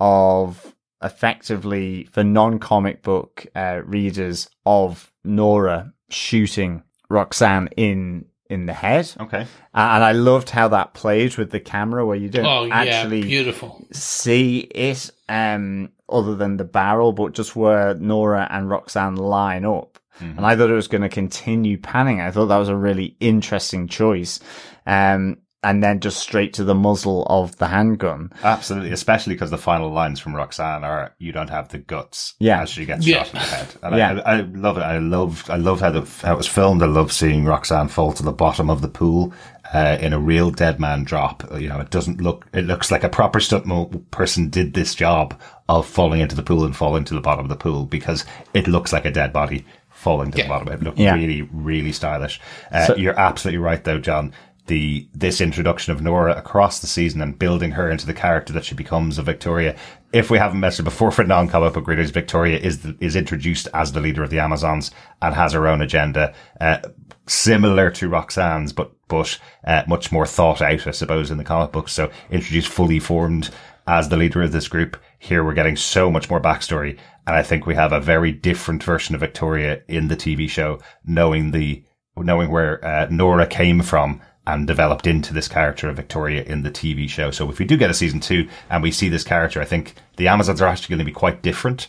[0.00, 9.10] of effectively for non-comic book uh, readers of Nora shooting Roxanne in in the head.
[9.18, 9.40] Okay.
[9.42, 12.74] Uh, and I loved how that played with the camera where you don't Oh yeah,
[12.76, 13.84] actually beautiful.
[13.92, 19.98] see it um other than the barrel, but just where Nora and Roxanne line up.
[20.20, 20.38] Mm-hmm.
[20.38, 22.20] And I thought it was going to continue panning.
[22.20, 24.40] I thought that was a really interesting choice.
[24.86, 28.30] Um and then just straight to the muzzle of the handgun.
[28.44, 32.62] Absolutely, especially because the final lines from Roxanne are "You don't have the guts." Yeah.
[32.62, 33.24] as she gets Yeah.
[33.24, 33.66] shot in the head.
[33.82, 34.22] And Yeah.
[34.24, 34.82] I, I love it.
[34.82, 35.50] I love.
[35.50, 36.82] I love how the how it was filmed.
[36.82, 39.32] I love seeing Roxanne fall to the bottom of the pool
[39.74, 41.42] uh, in a real dead man drop.
[41.58, 42.46] You know, it doesn't look.
[42.52, 45.34] It looks like a proper stunt mo- person did this job
[45.68, 48.24] of falling into the pool and falling to the bottom of the pool because
[48.54, 49.64] it looks like a dead body
[49.96, 50.44] falling to Yeah.
[50.44, 50.68] the bottom.
[50.68, 51.14] It looked Yeah.
[51.14, 52.40] really, really stylish.
[52.70, 54.32] Uh, you're absolutely right, though, John
[54.68, 58.64] the this introduction of Nora across the season and building her into the character that
[58.64, 59.76] she becomes of Victoria.
[60.12, 63.92] If we haven't mentioned before for non-comic book readers, Victoria is the, is introduced as
[63.92, 64.90] the leader of the Amazons
[65.22, 66.78] and has her own agenda, uh,
[67.26, 71.70] similar to Roxanne's, but but uh, much more thought out, I suppose, in the comic
[71.70, 71.92] books.
[71.92, 73.50] So introduced fully formed
[73.86, 74.96] as the leader of this group.
[75.18, 78.82] Here we're getting so much more backstory, and I think we have a very different
[78.82, 81.84] version of Victoria in the TV show, knowing the
[82.16, 86.70] knowing where uh, Nora came from and developed into this character of Victoria in the
[86.70, 87.30] TV show.
[87.30, 89.94] So if we do get a season two and we see this character, I think
[90.16, 91.88] the Amazons are actually going to be quite different,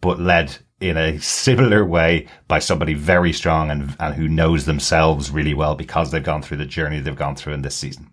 [0.00, 5.30] but led in a similar way by somebody very strong and, and who knows themselves
[5.30, 8.10] really well because they've gone through the journey they've gone through in this season.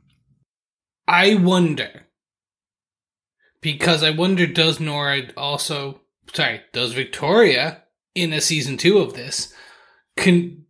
[1.07, 2.05] I wonder
[3.61, 6.01] because I wonder does Nora also
[6.33, 7.83] sorry does Victoria
[8.15, 9.53] in a season two of this
[10.17, 10.65] can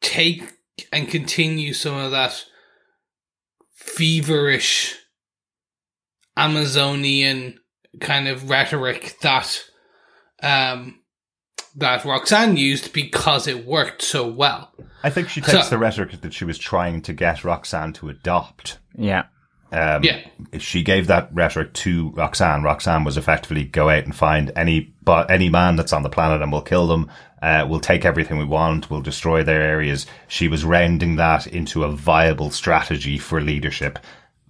[0.00, 0.52] take
[0.92, 2.44] and continue some of that
[3.74, 4.94] feverish
[6.36, 7.58] Amazonian
[8.00, 9.62] kind of rhetoric that
[10.42, 11.00] um
[11.76, 14.72] that Roxanne used because it worked so well.
[15.04, 18.08] I think she takes So- the rhetoric that she was trying to get Roxanne to
[18.08, 19.24] adopt Yeah.
[19.70, 20.18] Um, Yeah.
[20.52, 24.92] if she gave that rhetoric to Roxanne, Roxanne was effectively go out and find any
[25.02, 27.10] but any man that's on the planet and we'll kill them.
[27.42, 28.90] Uh, we'll take everything we want.
[28.90, 30.06] We'll destroy their areas.
[30.26, 33.98] She was rounding that into a viable strategy for leadership,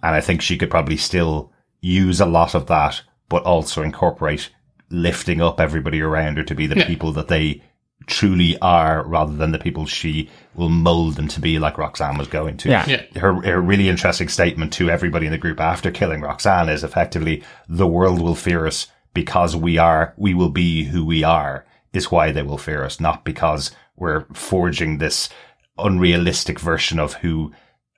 [0.03, 1.51] and I think she could probably still
[1.81, 4.49] use a lot of that, but also incorporate
[4.89, 6.87] lifting up everybody around her to be the Yeah.
[6.87, 7.61] people that they
[8.07, 12.27] truly are, rather than the people she will mold them to be, like Roxanne was
[12.27, 12.85] going to Yeah.
[12.87, 13.19] Yeah.
[13.19, 17.43] her, her really interesting statement to everybody in the group after killing Roxanne is effectively
[17.67, 22.11] the world will fear us because we are, we will be who we are is
[22.11, 25.29] why they will fear us, not because we're forging this
[25.77, 27.51] unrealistic version of who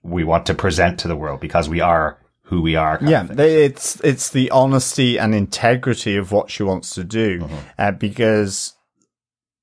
[0.04, 3.00] we want to present to the world because we are who we are.
[3.02, 7.92] Yeah, they, it's it's the honesty and integrity of what she wants to do, uh,
[7.92, 8.74] because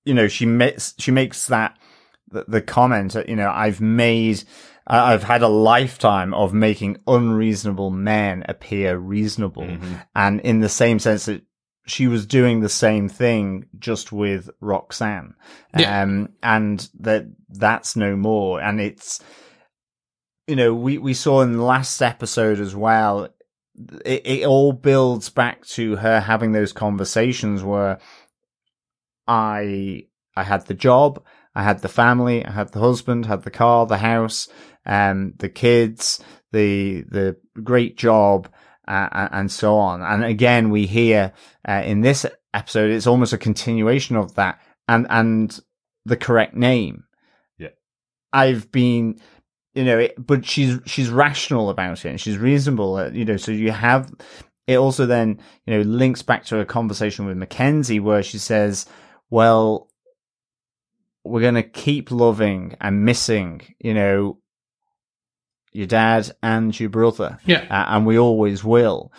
[0.09, 1.77] you know she makes she makes that
[2.31, 4.43] the, the comment that you know I've made
[4.87, 9.69] I've had a lifetime of making unreasonable men appear reasonable,
[10.17, 11.43] and in the same sense that
[11.87, 15.35] she was doing the same thing just with Roxanne,
[15.79, 16.03] Yeah.
[16.03, 19.21] um, and that that's no more, and it's
[20.47, 23.29] you know, we, we saw in the last episode as well,
[24.07, 27.99] it, it all builds back to her having those conversations where
[29.29, 31.23] I, I had the job,
[31.55, 34.49] I had the family, I had the husband, had the car, the house,
[34.87, 36.21] um, the kids,
[36.53, 38.49] the, the great job,
[38.89, 40.03] uh, and so on.
[40.03, 41.33] And again, we hear,
[41.69, 45.61] uh, in this episode, it's almost a continuation of that and, and
[46.07, 47.05] the correct name.
[47.59, 47.69] Yeah.
[48.33, 49.21] I've been,
[49.75, 52.97] you know, it, but she's she's rational about it and she's reasonable.
[52.97, 54.11] uh, You know, so you have
[54.67, 54.77] it.
[54.77, 58.87] Also, then you know, links back to a conversation with Mackenzie where she says,
[59.31, 59.89] "Well,
[61.25, 63.63] we're going to keep loving and missing.
[63.79, 64.39] You know,
[65.73, 67.39] your dad and your brother.
[67.45, 67.67] Yeah.
[67.71, 69.13] Uh, and we always will.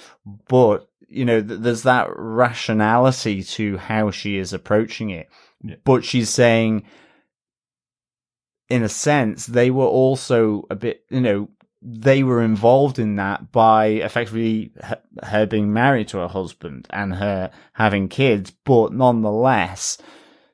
[0.48, 5.30] But, you know, th- there's that rationality to how she is approaching it.
[5.63, 5.76] Yeah.
[5.84, 6.86] But she's saying,
[8.69, 11.50] in a sense, they were also a bit, you know,
[11.81, 14.71] they were involved in that by effectively
[15.23, 19.97] her, being married to her husband and her having kids, but nonetheless,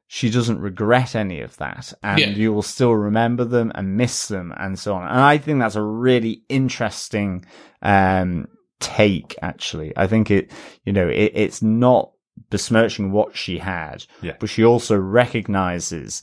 [0.07, 1.91] she doesn't regret any of that.
[2.03, 2.27] And Yeah.
[2.29, 5.07] you will still remember them and miss them and so on.
[5.09, 7.43] And I think that's a really interesting,
[7.81, 8.47] um,
[8.79, 9.93] take, actually.
[9.97, 10.51] I think it,
[10.83, 12.11] you know, it, it's not
[12.51, 14.35] besmirching what she had, Yeah.
[14.39, 16.21] but she also recognizes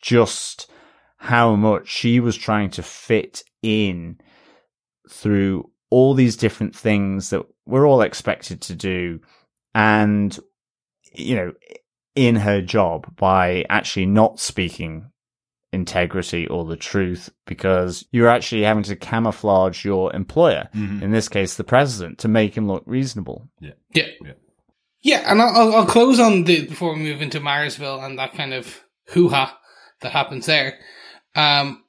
[0.00, 0.70] just
[1.16, 4.18] how much she was trying to fit in
[5.10, 9.20] through all these different things that we're all expected to do
[9.74, 10.38] and
[11.12, 11.52] you know
[12.14, 15.10] in her job by actually not speaking
[15.72, 21.56] integrity or the truth because you're actually having to camouflage your employer in this case
[21.56, 23.72] the president to make him look reasonable Yeah.
[23.92, 24.32] Yeah.
[25.02, 28.32] Yeah, and I'll, I'll- I'll close on the before we move into Marysville and that
[28.34, 29.58] kind of hoo ha
[30.00, 30.78] that happens there.
[31.34, 31.83] Um,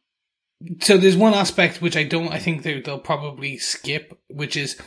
[0.79, 4.79] so there's one aspect which I don't, I think they, they'll probably skip, which is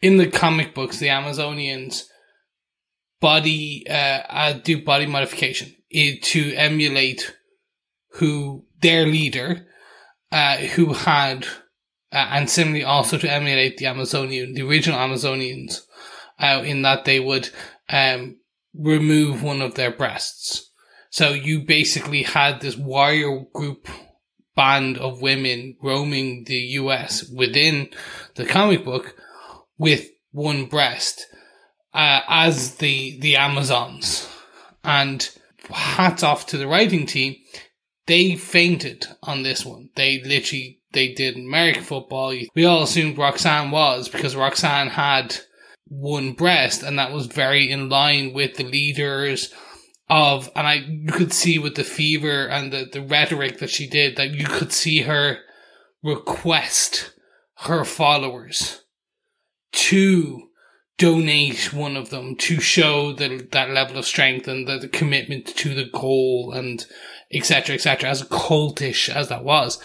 [0.00, 2.04] in the comic books, the Amazonians
[3.20, 7.34] body, uh, do body modification eh, to emulate
[8.14, 9.66] who their leader,
[10.32, 11.46] uh, who had,
[12.12, 15.82] uh, and similarly also to emulate the Amazonian, the original Amazonians,
[16.40, 17.48] uh, in that they would
[17.88, 18.38] um,
[18.74, 20.70] remove one of their breasts.
[21.10, 23.86] So you basically had this warrior group
[24.54, 27.90] band of women roaming the US within
[28.34, 29.16] the comic book
[29.78, 31.26] with one breast
[31.94, 34.28] uh, as the the Amazons.
[34.84, 35.28] And
[35.70, 37.36] hats off to the writing team.
[38.06, 39.90] They fainted on this one.
[39.94, 42.36] They literally they did American football.
[42.54, 45.36] We all assumed Roxanne was because Roxanne had
[45.86, 49.52] one breast, and that was very in line with the leaders
[50.12, 53.88] of, and I you could see with the fever and the, the rhetoric that she
[53.88, 55.38] did that you could see her
[56.02, 57.14] request
[57.60, 58.82] her followers
[59.72, 60.48] to
[60.98, 65.46] donate one of them to show the, that level of strength and the, the commitment
[65.46, 66.84] to the goal and
[67.32, 69.82] etc etc as cultish as that was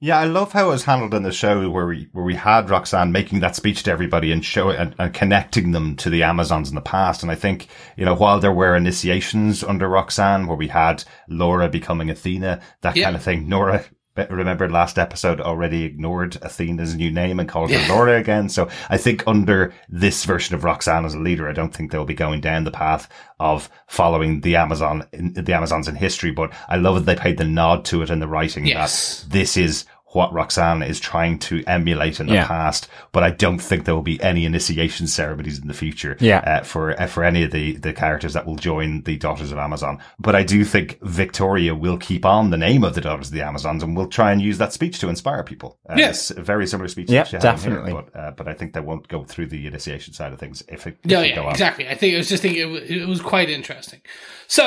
[0.00, 2.70] Yeah, I love how it was handled in the show where we where we had
[2.70, 6.68] Roxanne making that speech to everybody and show and, and connecting them to the Amazons
[6.68, 7.22] in the past.
[7.22, 11.68] And I think you know while there were initiations under Roxanne where we had Laura
[11.68, 13.04] becoming Athena, that Yeah.
[13.04, 13.48] kind of thing.
[13.48, 13.84] Nora.
[14.30, 18.48] Remember last episode already ignored Athena's new name and called her Laura again.
[18.48, 22.04] So I think under this version of Roxanne as a leader, I don't think they'll
[22.04, 23.08] be going down the path
[23.40, 26.30] of following the Amazon, the Amazons in history.
[26.30, 29.22] But I love that they paid the nod to it in the writing Yes.
[29.22, 29.84] that this is
[30.18, 32.46] what Roxanne is trying to emulate in the Yeah.
[32.46, 36.38] past, but I don't think there will be any initiation ceremonies in the future Yeah.
[36.52, 39.58] uh, for uh, for any of the, the characters that will join the Daughters of
[39.58, 39.94] Amazon.
[40.18, 43.42] But I do think Victoria will keep on the name of the Daughters of the
[43.50, 45.78] Amazons and will try and use that speech to inspire people.
[45.88, 46.30] Uh, Yes.
[46.52, 47.10] very similar speech.
[47.10, 47.92] Yeah, that she had in here, definitely.
[48.12, 50.86] but, uh, but I think they won't go through the initiation side of things if
[50.88, 51.52] it, if Yeah, they go yeah, on.
[51.52, 51.88] exactly.
[51.88, 54.00] I think I was just thinking it was, it was quite interesting.
[54.48, 54.64] So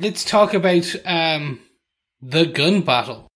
[0.00, 1.60] let's talk about um,
[2.20, 3.28] the gun battle.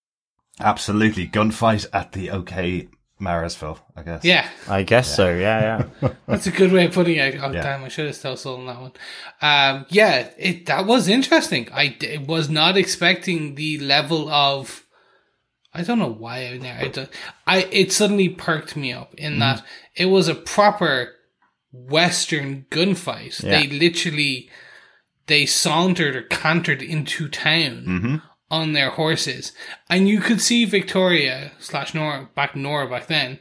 [0.60, 1.26] Absolutely.
[1.28, 4.24] Gunfight at the OK Marysville, I guess.
[4.24, 7.36] Yeah, i guess so yeah yeah that's a good way of putting it.
[7.42, 7.62] Oh Yeah.
[7.62, 8.92] damn, I should have still sold on that one.
[9.42, 11.68] Um, yeah, it that was interesting.
[11.72, 14.86] I d- was not expecting the level of.
[15.74, 17.10] I don't know why I, I, don't-
[17.46, 19.62] I it suddenly perked me up in that
[19.94, 21.12] it was a proper
[21.72, 23.42] Western gunfight.
[23.42, 23.60] Yeah.
[23.60, 24.50] They literally
[25.26, 29.52] they sauntered or cantered into town on their horses,
[29.88, 33.38] and you could see Victoria slash Nora back Nora back then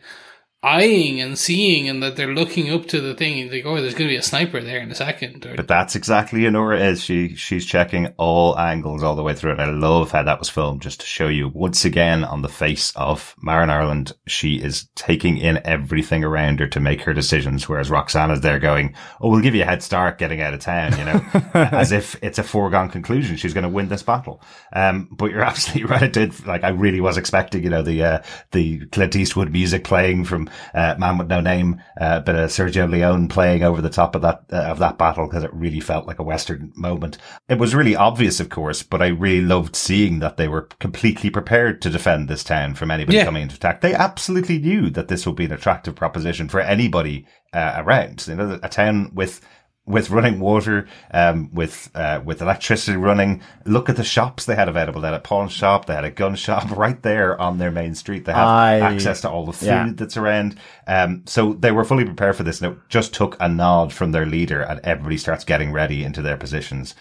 [0.61, 3.49] eyeing and seeing, and that they're looking up to the thing.
[3.49, 5.45] like oh, "There's going to be a sniper there in a second.
[5.45, 7.03] Or, But that's exactly who Nora is.
[7.03, 10.49] She she's checking all angles all the way through, it I love how that was
[10.49, 14.89] filmed, just to show you once again on the face of Marin Ireland, she is
[14.95, 19.41] taking in everything around her to make her decisions, whereas Roxanne's there going, "Oh, we'll
[19.41, 21.21] give you a head start getting out of town," you know,
[21.53, 24.41] as if it's a foregone conclusion she's going to win this battle.
[24.73, 26.03] Um, but you're absolutely right.
[26.03, 28.19] I did like I really was expecting, you know, the uh,
[28.51, 33.27] the Clint Eastwood music playing from uh, Man with No Name, uh, but Sergio Leone
[33.27, 36.19] playing over the top of that uh, of that battle because it really felt like
[36.19, 37.17] a Western moment.
[37.47, 41.29] It was really obvious, of course, but I really loved seeing that they were completely
[41.29, 43.25] prepared to defend this town from anybody Yeah.
[43.25, 43.81] coming into attack.
[43.81, 48.25] They absolutely knew that this would be an attractive proposition for anybody uh, around.
[48.27, 49.41] You know, a town with
[49.89, 53.41] with running water, um, with uh, with electricity running.
[53.65, 55.01] Look at the shops they had available.
[55.01, 57.95] They had a pawn shop, they had a gun shop right there on their main
[57.95, 58.25] street.
[58.25, 59.91] They have I- access to all the food yeah.
[59.95, 60.57] that's around.
[60.87, 64.11] Um, so they were fully prepared for this, and it just took a nod from
[64.11, 66.93] their leader, and everybody starts getting ready into their positions.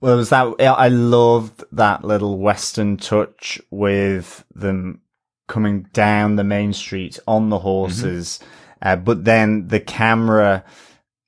[0.00, 5.00] Well, it was that I loved that little western touch with them
[5.48, 8.38] coming down the main street on the horses,
[8.80, 10.64] uh, but then the camera,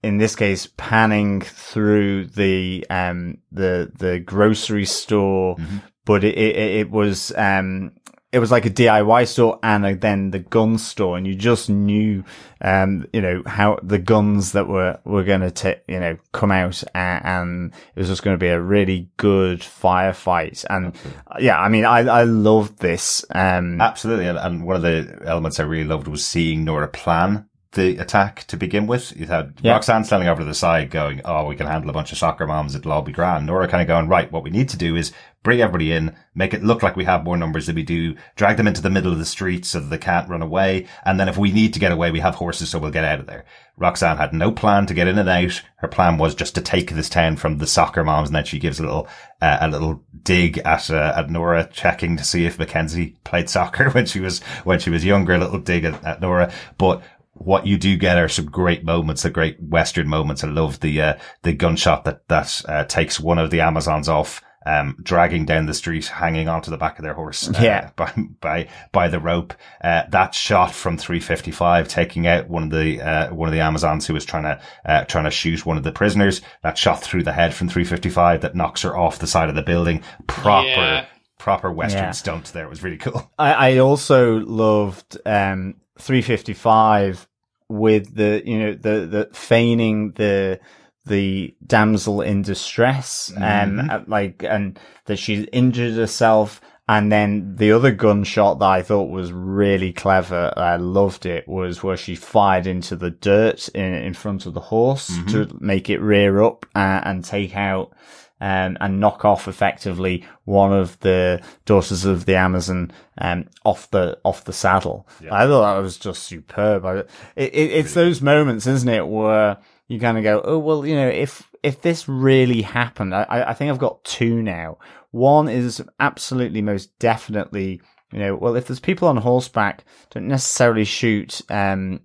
[0.02, 5.56] in this case, panning through the um the the grocery store,
[6.04, 7.92] but it, it it was um
[8.32, 11.68] it was like a DIY store and a, then the gun store, and you just
[11.68, 12.22] knew,
[12.60, 16.82] um, you know, how the guns that were were going to, you know, come out,
[16.94, 20.64] and, and it was just going to be a really good firefight.
[20.70, 20.94] And
[21.26, 23.24] uh, yeah, I mean, I I loved this.
[23.34, 27.48] Um, Absolutely, and, and one of the elements I really loved was seeing Nora plan
[27.72, 29.16] the attack to begin with.
[29.16, 29.72] You had Yeah.
[29.72, 32.46] Roxanne standing over to the side going, oh, we can handle a bunch of soccer
[32.46, 33.46] moms, it'll all be grand.
[33.46, 36.52] Nora kind of going, right, what we need to do is bring everybody in, make
[36.52, 39.12] it look like we have more numbers than we do, drag them into the middle
[39.12, 41.78] of the street so that they can't run away, and then if we need to
[41.80, 43.44] get away, we have horses so we'll get out of there.
[43.78, 45.62] Roxanne had no plan to get in and out.
[45.76, 48.58] Her plan was just to take this town from the soccer moms, and then she
[48.58, 49.08] gives a little,
[49.40, 53.88] uh, a little dig at, uh, at Nora, checking to see if Mackenzie played soccer
[53.92, 56.52] when she was, when she was younger, a little dig at, at Nora.
[56.76, 57.02] But
[57.40, 60.44] what you do get are some great moments, the great Western moments.
[60.44, 64.42] I love the, uh, the gunshot that, that, uh, takes one of the Amazons off,
[64.66, 67.48] um, dragging down the street, hanging onto the back of their horse.
[67.48, 67.90] uh, Yeah.
[67.96, 69.54] By, by, by the rope.
[69.82, 74.06] Uh, that shot from 355, taking out one of the, uh, one of the Amazons
[74.06, 76.42] who was trying to, uh, trying to shoot one of the prisoners.
[76.62, 79.62] That shot through the head from 355 that knocks her off the side of the
[79.62, 80.02] building.
[80.26, 81.06] Proper, Yeah.
[81.38, 82.10] proper Western Yeah.
[82.10, 82.64] stunt there.
[82.66, 83.32] It was really cool.
[83.38, 87.26] I, I also loved um 355
[87.70, 90.58] with the you know the the feigning the
[91.06, 96.60] the damsel in distress um uh, like and that she's injured herself.
[96.88, 101.84] And then the other gunshot that I thought was really clever, I loved it, was
[101.84, 106.00] where she fired into the dirt in, in front of the horse to make it
[106.00, 107.92] rear up uh, and take out
[108.40, 114.18] um, and knock off effectively one of the daughters of the Amazon um, off the
[114.24, 115.06] off the saddle.
[115.30, 116.84] I thought that was just superb.
[116.84, 120.86] I, it, it, it's those moments, isn't it, where you kind of go, "Oh well,
[120.86, 124.78] you know, if if this really happened, I, I I think I've got two now.
[125.10, 127.80] One is absolutely, most definitely,
[128.12, 132.00] you know, well, if there's people on horseback, don't necessarily shoot." Um,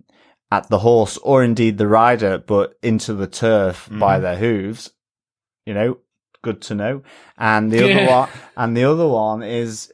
[0.52, 4.92] at the horse or indeed the rider, but into the turf by their hooves,
[5.66, 5.98] you know,
[6.42, 7.02] good to know.
[7.38, 9.92] And the other one, and the other one is,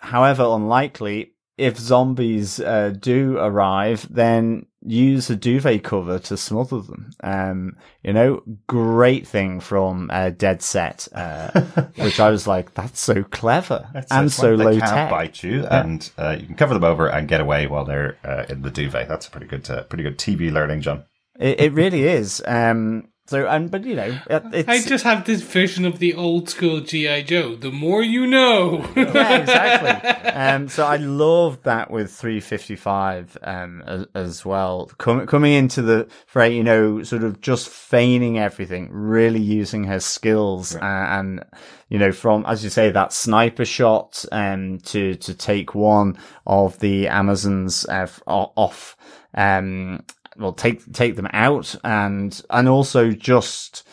[0.00, 7.10] however unlikely, if zombies uh, do arrive, then use a duvet cover to smother them.
[7.24, 11.50] Um, you know, great thing from uh, Dead Set, uh,
[11.96, 15.10] which I was like, that's so clever and It's so they low tech.
[15.10, 18.44] bite you, and uh, you can cover them over and get away while they're uh,
[18.50, 19.08] in the duvet.
[19.08, 21.04] That's a pretty good, uh, pretty good TV learning, John.
[21.40, 22.42] It, it really is.
[22.46, 26.14] Um, so, and but you know, it- it's I just have this vision of the
[26.14, 27.56] old school GI Joe.
[27.56, 28.84] The more you know.
[28.96, 30.22] yeah, exactly.
[30.36, 34.90] Um, so I love that with 355 um, as, as well.
[34.98, 39.98] Com- coming into the fray, you know, sort of just feigning everything, really using her
[40.00, 41.42] skills, uh, and
[41.88, 46.78] you know, from as you say, that sniper shot um, to to take one of
[46.80, 48.94] the Amazons uh, off.
[49.34, 50.02] Um,
[50.38, 53.86] well, take take them out, and and also just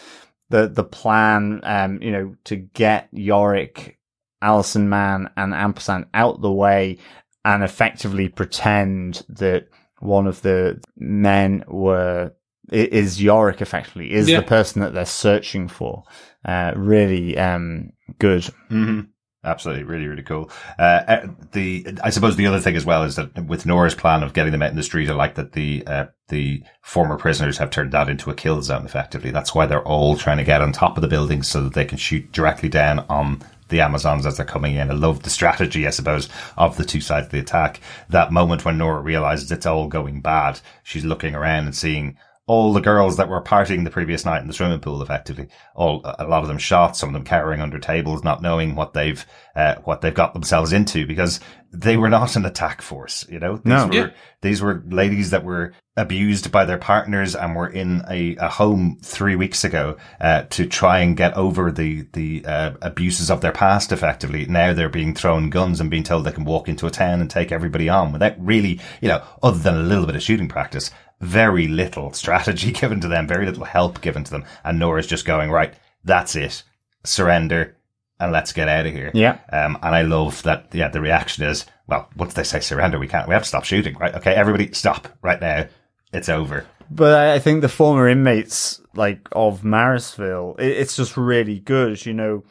[0.49, 3.97] the the plan, um, you know, to get Yorick
[4.41, 6.97] Allison Mann and Ampersand out the way
[7.45, 9.67] and effectively pretend that
[9.99, 12.31] one of the men were
[12.71, 14.39] is Yorick effectively is Yeah.
[14.39, 16.03] the person that they're searching for.
[16.45, 18.43] Uh, really um, good.
[18.69, 19.01] Mm-hmm.
[19.45, 20.49] Absolutely, really, really cool.
[20.79, 24.23] Uh, uh, the I suppose the other thing as well is that with Nora's plan
[24.23, 27.57] of getting them out in the street, I like that the uh, the former prisoners
[27.57, 28.85] have turned that into a kill zone.
[28.85, 31.73] Effectively, that's why they're all trying to get on top of the buildings so that
[31.73, 34.89] they can shoot directly down on the Amazons as they're coming in.
[34.89, 37.81] I love the strategy, I suppose, of the two sides of the attack.
[38.09, 42.73] That moment when Nora realizes it's all going bad, she's looking around and seeing all
[42.73, 46.27] the girls that were partying the previous night in the swimming pool, effectively, all a
[46.27, 49.25] lot of them shot, some of them cowering under tables, not knowing what they've
[49.55, 51.39] uh, what they've got themselves into because
[51.71, 53.25] they were not an attack force.
[53.29, 53.87] You know, these No.
[53.87, 54.09] were Yeah.
[54.41, 58.97] these were ladies that were abused by their partners and were in a, a home
[59.03, 63.51] three weeks ago uh, to try and get over the the uh, abuses of their
[63.53, 63.91] past.
[63.93, 67.21] Effectively, now they're being thrown guns and being told they can walk into a town
[67.21, 70.49] and take everybody on without really, you know, other than a little bit of shooting
[70.49, 70.91] practice
[71.23, 74.45] very little strategy given to them, very little help given to them.
[74.63, 76.63] And Nora's just going, right, that's it.
[77.03, 77.75] Surrender
[78.19, 79.11] and let's get out of here.
[79.13, 79.39] Yeah.
[79.51, 83.07] Um, and I love that, yeah, the reaction is, well, once they say surrender, we
[83.07, 84.15] can't, we have to stop shooting, right?
[84.15, 85.67] Okay, everybody stop right now.
[86.13, 86.65] It's over.
[86.89, 92.13] But I think the former inmates, like, of Marysville, it, it's just really good, you
[92.13, 92.43] know.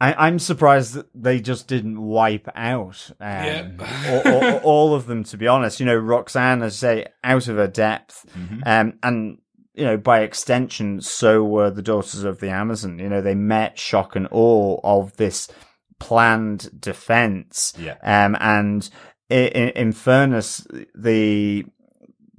[0.00, 3.70] I, I'm surprised that they just didn't wipe out um, Yeah.
[4.24, 5.24] all, all, all of them.
[5.24, 8.24] To be honest, you know, Roxanne, as I say, out of her depth,
[8.64, 9.38] um, and
[9.74, 12.98] you know, by extension, so were the daughters of the Amazon.
[12.98, 15.48] You know, they met shock and awe of this
[15.98, 17.72] planned defense.
[17.78, 17.96] Yeah.
[18.02, 18.88] Um, and
[19.28, 21.64] in, in fairness, the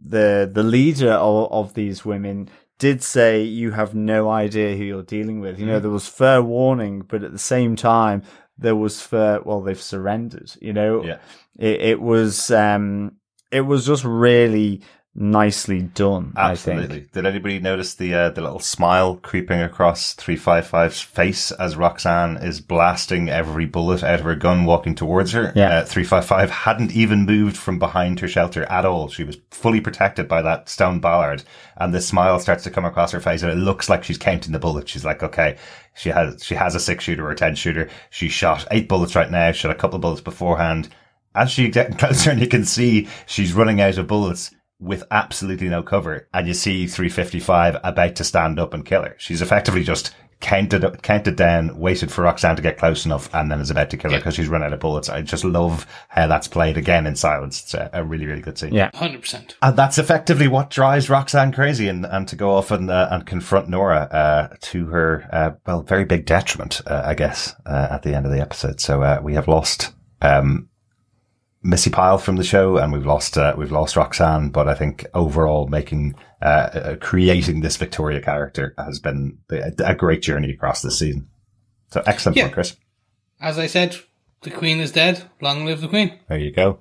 [0.02, 2.50] the the leader of, of these women
[2.80, 5.60] did say you have no idea who you're dealing with.
[5.60, 8.24] You know, there was fair warning, but at the same time,
[8.58, 9.42] there was fair.
[9.42, 10.52] Well, they've surrendered.
[10.62, 11.18] You know, Yeah.
[11.58, 13.14] it, it was um,
[13.52, 14.82] it was just really
[15.20, 16.32] nicely done.
[16.36, 16.88] I Absolutely.
[17.02, 17.12] think.
[17.12, 22.62] Did anybody notice the uh, the little smile creeping across 355's face as Roxanne is
[22.62, 25.52] blasting every bullet out of her gun walking towards her?
[25.56, 25.80] Yeah.
[25.80, 29.10] Uh, 355 hadn't even moved from behind her shelter at all.
[29.10, 31.44] She was fully protected by that stone ballard
[31.78, 34.54] and the smile starts to come across her face and it looks like she's counting
[34.54, 34.90] the bullets.
[34.90, 35.58] She's like, okay,
[35.96, 37.90] she has, she has a six shooter or a 10 shooter.
[38.10, 39.52] She shot eight bullets right now.
[39.52, 40.88] Shot a couple of bullets beforehand.
[41.36, 45.70] As she gets closer and you can see she's running out of bullets with absolutely
[45.70, 49.16] no cover, and you see 355 about to stand up and kill her.
[49.18, 53.52] She's effectively just counted up, counted down, waited for Roxanne to get close enough, and
[53.52, 55.10] then is about to kill her because she's run out of bullets.
[55.10, 57.62] I just love how that's played again in silence.
[57.62, 58.74] It's a, a really, really good scene.
[58.74, 58.90] Yeah.
[58.94, 59.58] Hundred percent.
[59.62, 63.26] And that's effectively what drives Roxanne crazy and, and to go off and, uh, and
[63.26, 68.04] confront Nora, uh, to her, uh, well, very big detriment, uh, I guess, uh, at
[68.04, 68.80] the end of the episode.
[68.80, 70.69] So, uh, we have lost, um,
[71.62, 75.06] Missi Pyle from the show and we've lost, uh, we've lost Roxanne, but I think
[75.14, 80.82] overall making, uh, uh creating this Victoria character has been a, a great journey across
[80.82, 81.30] this season.
[81.92, 82.50] So excellent Yeah.
[82.50, 82.76] Chris.
[83.42, 83.98] As I said,
[84.42, 85.30] the Queen is dead.
[85.42, 86.18] Long live the Queen.
[86.28, 86.80] There you go.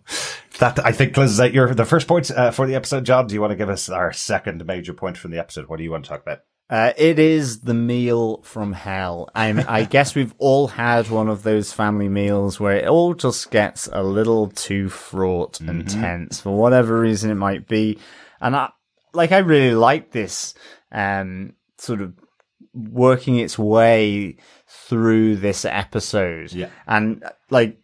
[0.59, 3.05] That I think closes out your the first point uh, for the episode.
[3.05, 5.69] John, do you want to give us our second major point from the episode?
[5.69, 6.41] What do you want to talk about?
[6.71, 9.31] Uh, it is the meal from hell.
[9.35, 13.51] I'm, I guess we've all had one of those family meals where it all just
[13.51, 17.99] gets a little too fraught and tense for whatever reason it might be.
[18.39, 18.71] And I,
[19.15, 20.53] like, I really like this,
[20.93, 22.13] um, sort of
[22.75, 26.53] working its way through this episode.
[26.53, 26.69] Yeah.
[26.87, 27.81] And like,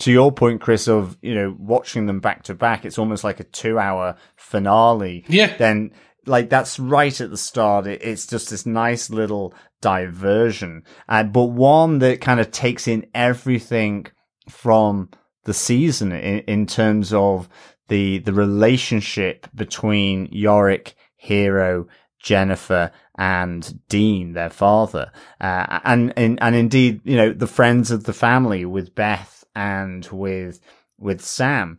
[0.00, 3.40] to your point, Chris, of, you know, watching them back to back, it's almost like
[3.40, 5.24] a two hour finale.
[5.26, 5.56] Yeah.
[5.56, 5.92] Then,
[6.26, 7.86] like, that's right at the start.
[7.86, 10.82] It, it's just this nice little diversion.
[11.08, 14.06] Uh, but one that kind of takes in everything
[14.48, 15.10] from
[15.44, 17.48] the season in, in terms of
[17.88, 21.86] the, the relationship between Yorick, Hero,
[22.24, 28.04] Jennifer and Dean, their father, uh, and, and and indeed, you know, the friends of
[28.04, 30.58] the family with Beth and with
[30.98, 31.78] with Sam.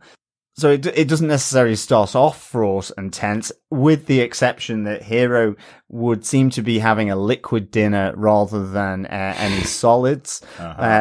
[0.56, 5.54] So it it doesn't necessarily start off fraught and tense, with the exception that Hero
[5.88, 10.40] would seem to be having a liquid dinner rather than uh, any solids.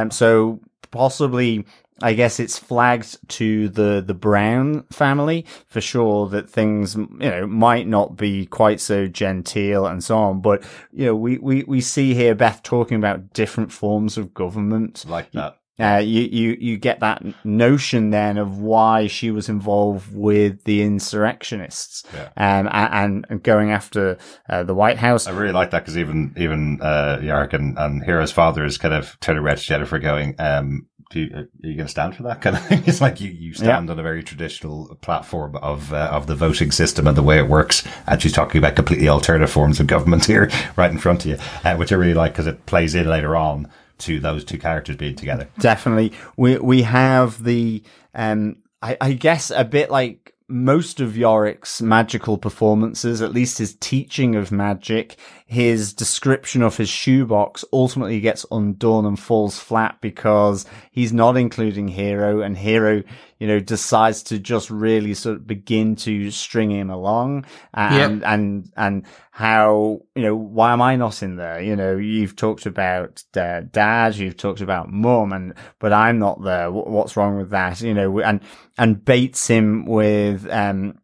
[0.01, 0.59] Um, so
[0.91, 1.65] possibly
[2.01, 7.47] I guess it's flagged to the, the Brown family for sure that things, you know,
[7.47, 10.41] might not be quite so genteel and so on.
[10.41, 15.05] But, you know, we, we, we see here Beth talking about different forms of government.
[15.07, 15.57] Like that.
[15.77, 20.81] Uh, you, you, you get that notion then of why she was involved with the
[20.81, 22.29] insurrectionists, Yeah.
[22.37, 24.17] um, and, and going after,
[24.49, 25.27] uh, the White House.
[25.27, 28.93] I really like that because even even uh, Yark and, and Hero's father is kind
[28.93, 32.23] of turning around to Jennifer, going, um, do you, "Are you going to stand for
[32.23, 35.91] that kind of thing?" It's like you, you stand on a very traditional platform of
[35.93, 39.09] uh, of the voting system and the way it works, and she's talking about completely
[39.09, 42.31] alternative forms of government here, right in front of you, uh, which I really like
[42.33, 43.69] because it plays in later on
[43.99, 45.47] to those two characters being together.
[45.59, 46.13] Definitely.
[46.37, 47.83] We we have the
[48.13, 53.75] um I, I guess a bit like most of Yorick's magical performances, at least his
[53.75, 55.17] teaching of magic,
[55.47, 61.87] his description of his shoebox ultimately gets undone and falls flat because he's not including
[61.87, 63.01] Hero and Hero,
[63.45, 68.71] you know, decides to just really sort of begin to string him along and, and,
[68.75, 71.61] and how, you know, why am I not in there?
[71.61, 76.43] You know, you've talked about uh, dad, you've talked about mum and, but I'm not
[76.43, 76.71] there.
[76.71, 77.81] Wh- What's wrong with that?
[77.81, 78.41] You know, and,
[78.79, 80.97] and baits him with, um,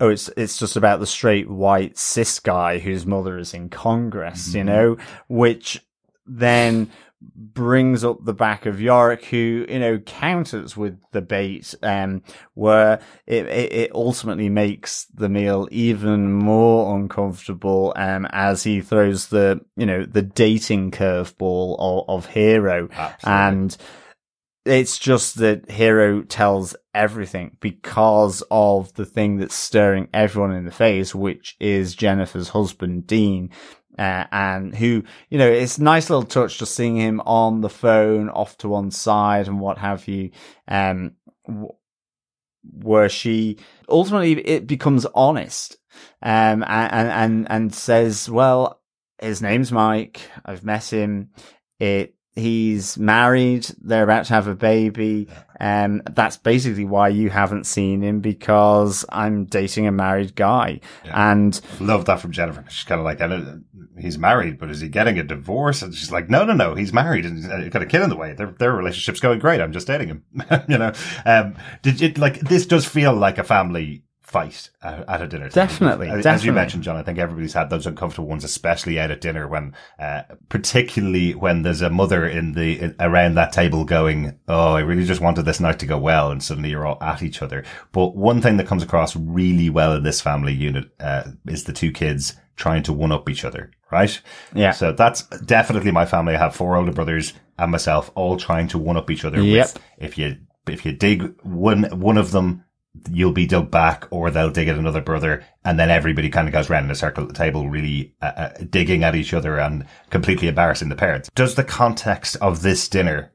[0.00, 4.54] oh, it's it's just about the straight white cis guy whose mother is in Congress,
[4.54, 4.96] you know,
[5.28, 5.84] which
[6.24, 6.90] then
[7.34, 12.22] brings up the back of Yorick, who, you know, counters with the bait, um,
[12.54, 19.28] where it, it, it ultimately makes the meal even more uncomfortable, um, as he throws
[19.28, 22.88] the, you know, the dating curveball of, of Hero.
[22.92, 23.20] Absolutely.
[23.24, 23.76] And
[24.64, 30.70] it's just that Hero tells everything because of the thing that's stirring everyone in the
[30.70, 33.50] face, which is Jennifer's husband, Dean.
[33.98, 38.30] Uh, and who, you know, it's nice little touch just seeing him on the phone
[38.30, 40.30] off to one side and what have you.
[40.66, 41.16] Um,
[42.64, 45.76] where she ultimately it becomes honest,
[46.22, 48.80] um, and, and, and says, well,
[49.20, 50.20] his name's Mike.
[50.44, 51.30] I've met him.
[51.78, 53.66] It, he's married.
[53.80, 55.28] They're about to have a baby.
[55.60, 60.80] Um, that's basically why you haven't seen him because I'm dating a married guy.
[61.04, 62.64] And Love that from Jennifer.
[62.68, 63.20] She's kind of like,
[63.98, 65.82] he's married, but is he getting a divorce?
[65.82, 68.16] And she's like, no, no, no, he's married and he's got a kid in the
[68.16, 68.32] way.
[68.32, 69.60] Their, their relationship's going great.
[69.60, 70.24] I'm just dating him.
[70.68, 70.92] you know,
[71.24, 74.02] um, did it like, this does feel like a family
[74.32, 75.50] fight at, at a dinner.
[75.50, 75.66] table.
[75.66, 76.46] Definitely, As, as definitely.
[76.46, 79.74] you mentioned, John, I think everybody's had those uncomfortable ones, especially out at dinner when,
[79.98, 84.80] uh, particularly when there's a mother in the, in, around that table going, Oh, I
[84.80, 86.30] really just wanted this night to go well.
[86.30, 87.62] And suddenly you're all at each other.
[87.92, 91.72] But one thing that comes across really well in this family unit, uh, is the
[91.74, 94.20] two kids trying to one up each other, right?
[94.54, 94.72] Yeah.
[94.72, 96.34] So that's definitely my family.
[96.34, 99.42] I have four older brothers and myself all trying to one up each other.
[99.42, 99.66] Yep.
[99.74, 102.61] With, if you, if you dig one, one of them,
[103.10, 105.44] you'll be dug back or they'll dig at another brother.
[105.64, 108.32] And then everybody kind of goes round in a circle at the table, really uh,
[108.36, 111.30] uh, digging at each other and completely embarrassing the parents.
[111.34, 113.32] Does the context of this dinner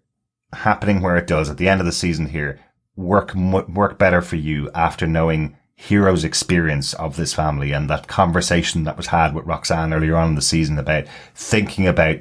[0.54, 2.60] happening where it does at the end of the season here
[2.96, 8.84] work, work better for you after knowing Hero's experience of this family and that conversation
[8.86, 11.06] that was had with Roxanne earlier on in the season about
[11.36, 12.18] thinking about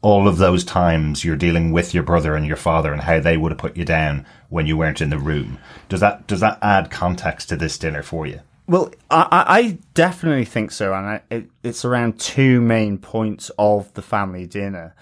[0.00, 3.36] all of those times you're dealing with your brother and your father and how they
[3.36, 4.24] would have put you down
[4.54, 5.58] when you weren't in the room.
[5.88, 8.40] Does that does that add context to this dinner for you?
[8.66, 13.50] Well, I, I I definitely think so, and I, it, it's around two main points
[13.58, 14.94] of the family dinner.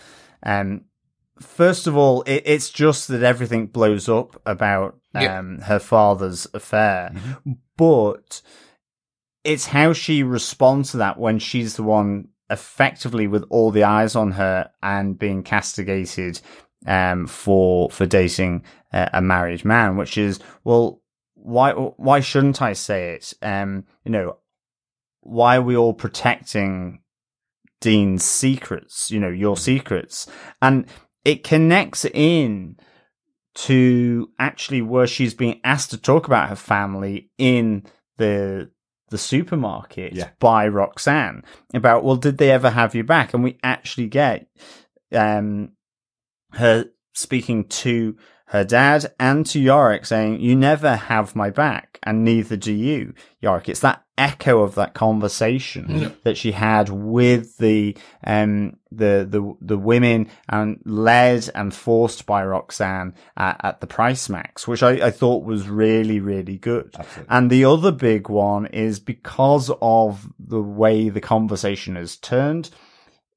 [0.43, 0.87] Um,
[1.39, 5.39] first of all, it, it's just that everything blows up about Yeah.
[5.39, 7.13] um, her father's affair,
[7.77, 8.41] but
[9.45, 14.15] it's how she responds to that when she's the one effectively with all the eyes
[14.17, 16.41] on her and being castigated
[16.87, 18.63] um, for for dating
[18.93, 21.01] a married man, which is well,
[21.35, 23.33] why why shouldn't I say it?
[23.43, 24.37] Um, you know,
[25.21, 27.01] why are we all protecting
[27.81, 29.11] Dean's secrets?
[29.11, 30.27] You know, your secrets,
[30.61, 30.87] and
[31.25, 32.77] it connects in
[33.55, 37.85] to actually where she's being asked to talk about her family in
[38.17, 38.71] the
[39.11, 40.31] the supermarket Yeah.
[40.41, 44.47] by Roxanne about well did they ever have you back and we actually get
[45.15, 45.73] um
[46.53, 48.17] her speaking to
[48.53, 53.15] her dad and to Yorick saying you never have my back and neither do you.
[53.41, 59.57] Yorick it's that echo of that conversation that she had with the um the the
[59.63, 65.07] the women and led and forced by Roxanne at, at the price max which I,
[65.07, 66.95] I thought was really really good.
[67.31, 72.69] And the other big one is because of the way the conversation has turned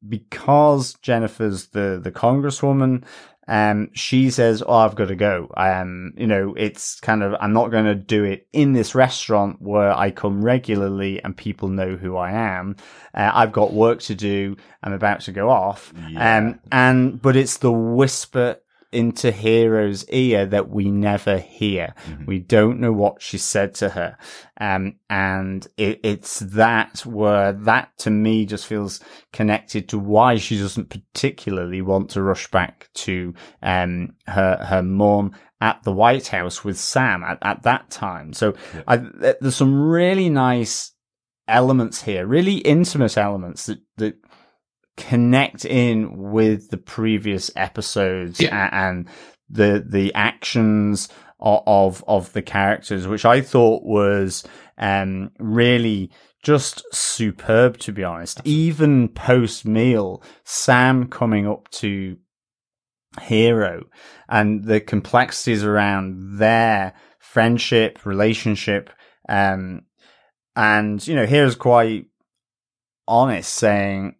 [0.07, 3.03] because Jennifer's the the congresswoman,
[3.47, 5.51] um, she says, "Oh, I've got to go.
[5.55, 9.61] Um, you know, it's kind of I'm not going to do it in this restaurant
[9.61, 12.75] where I come regularly and people know who I am.
[13.13, 14.57] Uh, I've got work to do.
[14.83, 15.93] I'm about to go off.
[16.37, 18.57] Um, and but it's the whisper."
[18.95, 21.93] Into Hero's ear that we never hear.
[22.25, 24.17] We don't know what she said to her.
[24.59, 29.01] Um, and it, it's that where that to me just feels
[29.33, 35.33] connected to why she doesn't particularly want to rush back to, um, her, her mum
[35.61, 38.33] at the White House with Sam at, at that time.
[38.33, 38.53] So
[38.87, 40.91] I, there's some really nice
[41.47, 44.15] elements here, really intimate elements that, that
[44.97, 48.69] connect in with the previous episodes Yeah.
[48.71, 49.07] and
[49.49, 54.43] the the actions of, of of the characters, which I thought was
[54.77, 56.11] um really
[56.43, 58.39] just superb to be honest.
[58.45, 62.17] Even post meal, Sam coming up to
[63.21, 63.83] Hero
[64.27, 68.89] and the complexities around their friendship, relationship,
[69.29, 69.81] um
[70.55, 72.05] and you know, Hero's quite
[73.07, 74.15] honest saying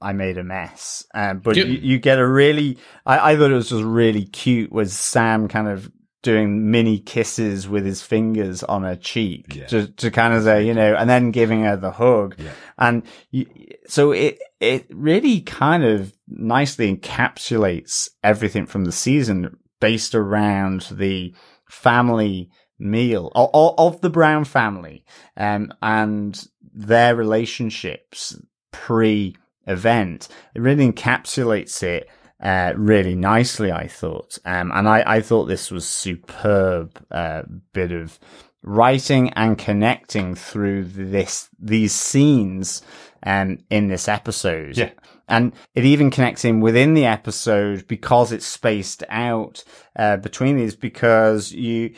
[0.00, 1.04] I made a mess.
[1.14, 1.66] Um, but Yep.
[1.66, 5.46] you, you get a really, I, I thought it was just really cute was Sam
[5.48, 5.90] kind of
[6.22, 9.66] doing mini kisses with his fingers on her cheek Yeah.
[9.68, 12.34] to, to kind of say, you know, and then giving her the hug.
[12.38, 12.50] Yeah.
[12.78, 13.46] And you,
[13.86, 21.34] so it, it really kind of nicely encapsulates everything from the season based around the
[21.68, 25.04] family meal of, of the Brown family
[25.36, 26.42] um, and
[26.74, 28.38] their relationships
[28.72, 29.36] pre
[29.66, 30.28] event.
[30.54, 32.08] It really encapsulates it
[32.42, 34.38] uh, really nicely, I thought.
[34.44, 37.42] Um, and I, I thought this was superb uh,
[37.72, 38.18] bit of
[38.62, 42.82] writing and connecting through this these scenes
[43.22, 44.76] um, in this episode.
[44.76, 44.90] Yeah.
[45.28, 49.62] And it even connects in within the episode because it's spaced out
[49.94, 51.94] uh, between these because you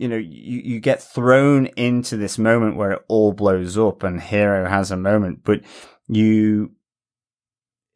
[0.00, 4.18] you know, you, you get thrown into this moment where it all blows up and
[4.18, 5.60] hero has a moment, but
[6.08, 6.70] you,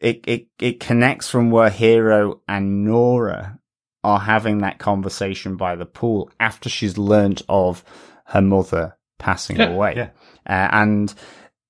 [0.04, 3.58] it, it, it connects from where Hero and Nora
[4.02, 7.82] are having that conversation by the pool after she's learnt of
[8.26, 9.94] her mother passing Yeah, away.
[9.96, 10.10] yeah.
[10.46, 11.14] Uh, and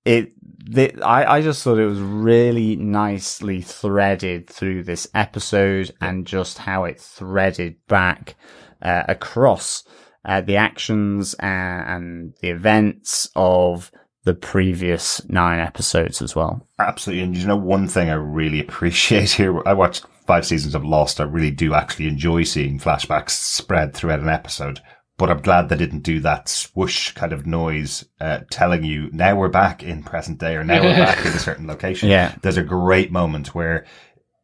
[0.05, 0.32] it,
[0.66, 6.59] the, I, I just thought it was really nicely threaded through this episode and just
[6.59, 8.35] how it threaded back
[8.82, 9.85] uh, across
[10.24, 13.93] uh, the actions and, and the events of
[14.25, 16.66] the previous nine episodes as well.
[16.79, 17.22] Absolutely.
[17.22, 21.20] And you know, one thing I really appreciate here, I watched five seasons of Lost.
[21.20, 24.81] I really do actually enjoy seeing flashbacks spread throughout an episode.
[25.16, 29.37] But I'm glad they didn't do that swoosh kind of noise, uh, telling you now
[29.37, 32.09] we're back in present day or now we're back in a certain location.
[32.09, 32.35] Yeah.
[32.43, 33.87] There's a great moment where,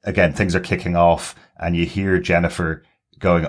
[0.05, 2.85] again, things are kicking off and you hear Jennifer
[3.18, 3.49] going,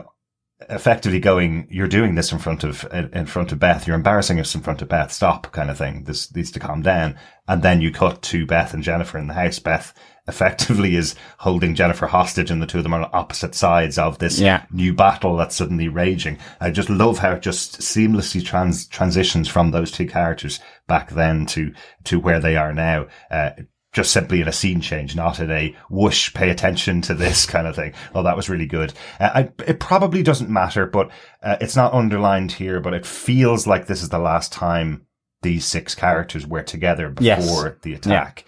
[0.70, 3.88] effectively going, you're doing this in front of, in front of Beth.
[3.88, 5.12] You're embarrassing us in front of Beth.
[5.12, 6.04] Stop kind of thing.
[6.06, 7.18] This needs to calm down.
[7.48, 9.60] And then you cut to Beth and Jennifer in the house.
[9.60, 9.94] Beth
[10.28, 14.20] effectively is holding Jennifer hostage and the two of them are on opposite sides of
[14.20, 14.66] this Yeah.
[14.72, 16.38] new battle that's suddenly raging.
[16.60, 21.46] I just love how it just seamlessly trans- transitions from those two characters back then
[21.48, 21.74] to,
[22.06, 23.08] to where they are now.
[23.30, 23.52] Uh,
[23.92, 27.68] just simply in a scene change, not in a whoosh, pay attention to this kind
[27.68, 27.94] of thing.
[28.16, 28.94] Oh, that was really good.
[29.20, 31.12] Uh, I, it probably doesn't matter, but
[31.44, 35.06] uh, it's not underlined here, but it feels like this is the last time
[35.42, 37.26] these six characters were together before
[37.66, 37.76] Yes.
[37.82, 38.46] the attack.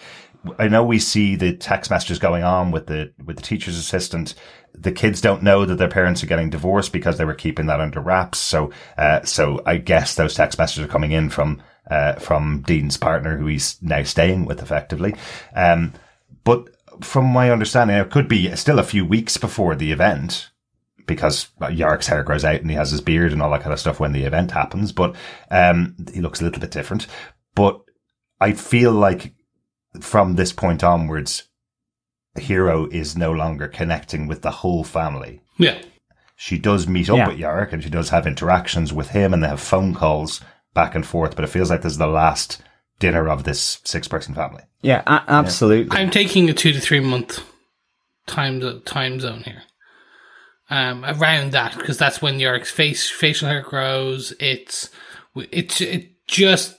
[0.60, 4.36] I know we see the text messages going on with the with the teacher's assistant.
[4.74, 7.80] The kids don't know that their parents are getting divorced because they were keeping that
[7.80, 8.40] under wraps.
[8.40, 12.98] So, uh, so I guess those text messages are coming in from uh, from Dean's
[12.98, 15.16] partner, who he's now staying with, effectively.
[15.56, 15.94] Um,
[16.44, 16.68] but
[17.02, 20.50] from my understanding, it could be still a few weeks before the event
[21.06, 23.80] because Yark's hair grows out and he has his beard and all that kind of
[23.80, 24.92] stuff when the event happens.
[24.92, 25.16] But
[25.52, 27.08] um, he looks a little bit different.
[27.56, 27.82] But
[28.40, 29.34] I feel like
[30.00, 31.44] from this point onwards,
[32.36, 35.42] Hero is no longer connecting with the whole family.
[35.58, 35.78] Yeah.
[36.36, 37.28] She does meet up Yeah.
[37.28, 40.42] with Yark and she does have interactions with him and they have phone calls
[40.74, 42.62] back and forth, but it feels like this is the last
[43.00, 44.64] dinner of this six person family.
[44.82, 45.98] Yeah, a- absolutely.
[45.98, 47.44] I'm taking a two to three month
[48.28, 49.64] time time zone here.
[50.70, 54.34] Um, around that because that's when York's face facial hair grows.
[54.40, 54.90] It's
[55.36, 56.76] it's it just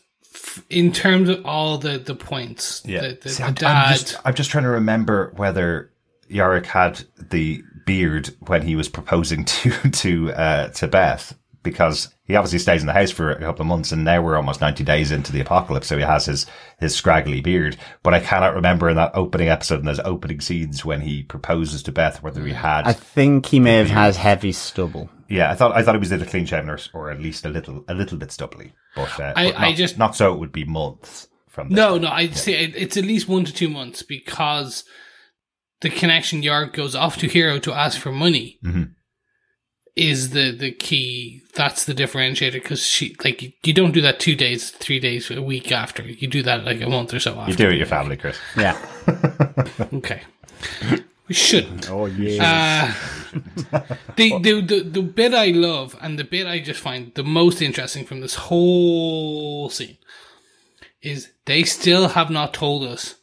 [0.70, 2.80] in terms of all the the points.
[2.80, 3.86] the, the, See, the I'm, dad.
[3.86, 5.90] I'm just, I'm just trying to remember whether
[6.28, 12.34] Yorick had the beard when he was proposing to to uh, to Beth, because he
[12.36, 14.82] obviously stays in the house for a couple of months, and now we're almost ninety
[14.84, 16.46] days into the apocalypse, so he has his
[16.80, 17.76] his scraggly beard.
[18.02, 21.82] But I cannot remember in that opening episode and those opening scenes when he proposes
[21.84, 22.86] to Beth whether he had.
[22.86, 25.10] I think he may have had heavy stubble.
[25.28, 27.48] yeah, I thought I thought he was a clean shaven or, or at least a
[27.50, 30.52] little a little bit stubbly, but, uh, I- but I just- not so it would
[30.52, 31.76] be months from this.
[31.76, 34.84] No, no, I'd say it's at least one to two months because
[35.82, 38.92] the connection Yard goes off to Hero to ask for money Mhm.
[39.96, 41.42] Is the the key.
[41.54, 45.30] That's the differentiator because she like you, you don't do that two days, three days,
[45.30, 46.02] a week after.
[46.02, 47.50] You do that like a month or so after.
[47.52, 48.38] You do it your family, Chris.
[48.56, 48.78] Yeah.
[49.94, 50.22] Okay,
[51.28, 51.90] we shouldn't.
[51.90, 52.94] Oh yeah.
[53.72, 53.80] Uh,
[54.16, 57.62] the, the the the bit I love and the bit I just find the most
[57.62, 59.98] interesting from this whole scene
[61.02, 63.16] is they still have not told us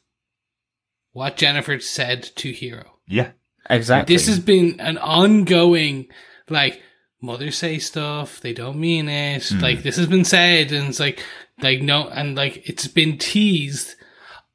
[1.12, 2.98] what Jennifer said to Hero.
[3.08, 3.32] Yeah.
[3.70, 4.16] exactly.
[4.16, 6.08] This has been an ongoing
[6.52, 6.82] like
[7.22, 9.60] mothers say stuff they don't mean it hmm.
[9.60, 11.24] like this has been said and it's like
[11.62, 13.96] like no and like it's been teased.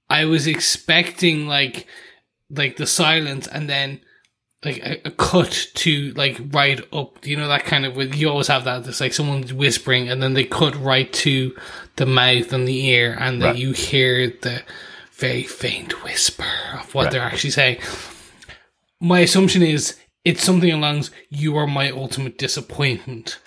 [0.09, 1.87] I was expecting like
[2.51, 4.01] like the silence and then
[4.65, 8.29] like a, a cut to like right up you know that kind of with you
[8.29, 11.57] always have that it's like someone's whispering and then they cut right to
[11.97, 14.63] the mouth and the ear and then you hear the
[15.17, 16.45] very faint whisper
[16.75, 17.13] of what Right.
[17.13, 17.79] they're actually saying.
[19.01, 23.39] My assumption is it's something along you are my ultimate disappointment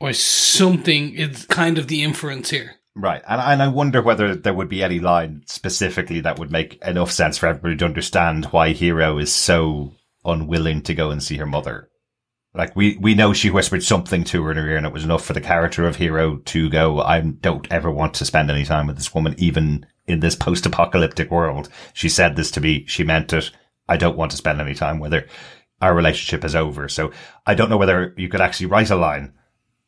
[0.00, 3.22] or something it's kind of the inference here Right.
[3.26, 7.10] And, and I wonder whether there would be any line specifically that would make enough
[7.10, 9.94] sense for everybody to understand why hero is so
[10.24, 11.88] unwilling to go and see her mother.
[12.54, 15.04] Like we, we know she whispered something to her in her ear and it was
[15.04, 18.64] enough for the character of hero to go, I don't ever want to spend any
[18.66, 21.70] time with this woman, even in this post-apocalyptic world.
[21.94, 22.84] She said this to me.
[22.86, 23.50] She meant it.
[23.88, 25.24] I don't want to spend any time with her.
[25.82, 26.88] Our relationship is over.
[26.88, 27.10] So
[27.46, 29.34] I don't know whether you could actually write a line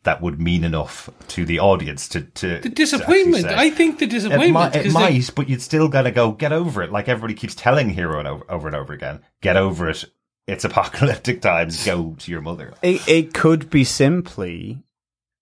[0.02, 3.46] that would mean enough to the audience to, to The disappointment.
[3.46, 4.52] I think the it disappointment.
[4.52, 6.92] might, it 'cause they- might, but you'd still gotta go get over it.
[6.92, 10.04] Like everybody keeps telling Hero and over, over and over again, get over it.
[10.46, 11.86] It's apocalyptic times.
[11.86, 12.74] Go to your mother.
[12.82, 14.83] It, it could be simply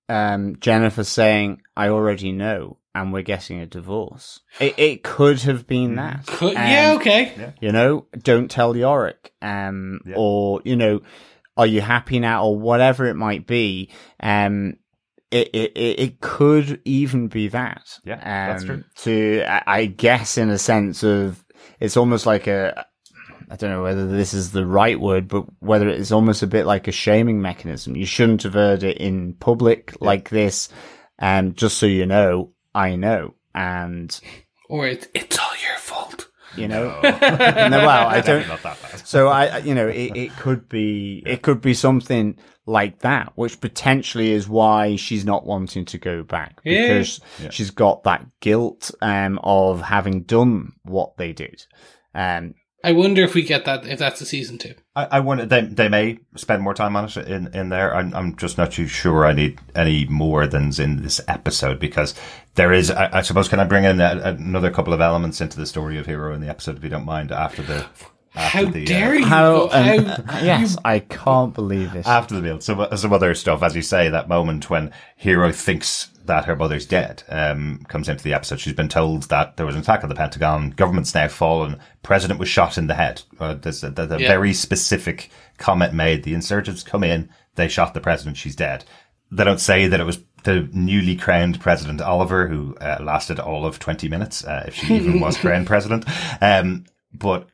[0.08, 4.40] um, Jennifer saying, I already know, and we're getting a divorce.
[4.60, 6.26] It, it could have been that.
[6.26, 7.52] Could- Um, yeah, okay.
[7.60, 9.32] You know, don't tell Yorick.
[9.40, 10.14] Um, Yeah.
[10.16, 11.00] or, you know,
[11.56, 13.90] are you happy now or whatever it might be.
[14.20, 14.74] Um,
[15.30, 17.98] it, it, it it could even be that.
[18.04, 18.84] Yeah, um, that's true.
[19.04, 21.42] To, I- I guess in a sense of,
[21.80, 22.84] it's almost like a,
[23.52, 26.64] I don't know whether this is the right word, but whether it's almost a bit
[26.64, 27.94] like a shaming mechanism.
[27.96, 30.70] You shouldn't have heard it in public like this.
[31.18, 33.34] Um, just so you know, I know.
[33.54, 34.18] And,
[34.70, 36.28] Or it, it's all your fault.
[36.56, 39.06] you know, no, well, I don't, Definitely not that bad.
[39.06, 43.32] so I, I- you know, it, it could be, it could be something like that,
[43.34, 46.82] which potentially is why she's not wanting to go back Yeah.
[46.88, 51.66] because she's got that guilt, um, of having done what they did.
[52.14, 52.54] Um,
[52.84, 54.74] I wonder if we get that, if that's a season two.
[54.96, 57.94] I, I wonder they they may spend more time on it in in there.
[57.94, 59.24] I'm I'm just not too sure.
[59.24, 62.14] I need any more than's in this episode because
[62.56, 62.90] there is.
[62.90, 65.96] I, I suppose can I bring in a, another couple of elements into the story
[65.98, 67.86] of Hero in the episode if you don't mind after the.
[68.34, 69.26] After How the, uh, dare you?
[69.26, 72.06] how, go- um, how- yes, I can't believe it.
[72.06, 72.60] after the meal.
[72.62, 76.86] Some some other stuff, as you say, that moment when Hero thinks that her mother's
[76.86, 78.60] dead, um, comes into the episode.
[78.60, 82.38] She's been told that there was an attack on the Pentagon, government's now fallen, president
[82.40, 83.22] was shot in the head.
[83.40, 84.28] Uh, there's a, there's a Yeah.
[84.28, 86.22] very specific comment made.
[86.24, 88.84] The insurgents come in, they shot the president, she's dead.
[89.30, 93.64] They don't say that it was the newly crowned president Oliver who uh, lasted all
[93.64, 96.04] of 20 minutes, uh, if she even was crowned president.
[96.40, 97.48] Um, but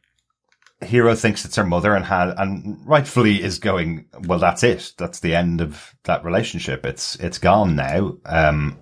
[0.85, 4.93] Hero thinks it's her mother and had, and rightfully is going, well, that's it.
[4.97, 6.87] That's the end of that relationship.
[6.87, 8.17] It's, it's gone now.
[8.25, 8.79] Um,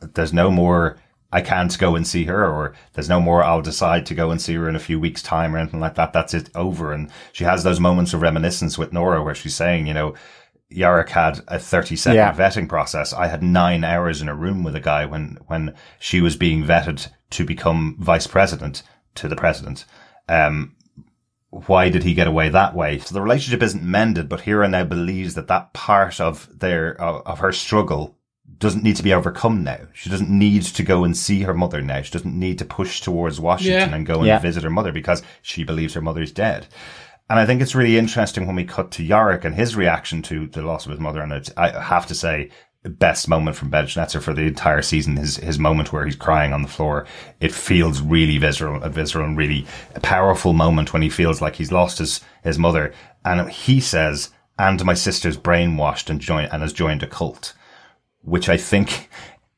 [0.00, 0.98] there's no more,
[1.32, 4.40] I can't go and see her or there's no more, I'll decide to go and
[4.42, 6.12] see her in a few weeks time or anything like that.
[6.12, 6.92] That's it over.
[6.92, 10.14] And she has those moments of reminiscence with Nora where she's saying, you know,
[10.68, 12.32] Yorick had a 30 second Yeah.
[12.34, 13.12] vetting process.
[13.12, 16.64] I had nine hours in a room with a guy when, when she was being
[16.64, 18.82] vetted to become vice president
[19.14, 19.84] to the president.
[20.28, 20.74] Um,
[21.66, 22.98] why did he get away that way?
[22.98, 27.22] So the relationship isn't mended, but Hero now believes that that part of their, of,
[27.26, 28.16] of her struggle
[28.58, 29.80] doesn't need to be overcome now.
[29.92, 32.00] She doesn't need to go and see her mother now.
[32.02, 33.94] She doesn't need to push towards Washington Yeah.
[33.96, 34.38] and go and Yeah.
[34.38, 36.66] visit her mother because she believes her mother's dead.
[37.28, 40.46] And I think it's really interesting when we cut to Yorick and his reaction to
[40.46, 41.20] the loss of his mother.
[41.20, 42.50] And it's, I have to say,
[42.90, 45.16] best moment from Ben Schnetzer for the entire season.
[45.16, 47.06] His his moment where he's crying on the floor.
[47.40, 51.56] It feels really visceral, a visceral and really a powerful moment when he feels like
[51.56, 52.92] he's lost his his mother.
[53.24, 57.54] And he says, "And my sister's brainwashed and joined and has joined a cult,"
[58.22, 59.08] which I think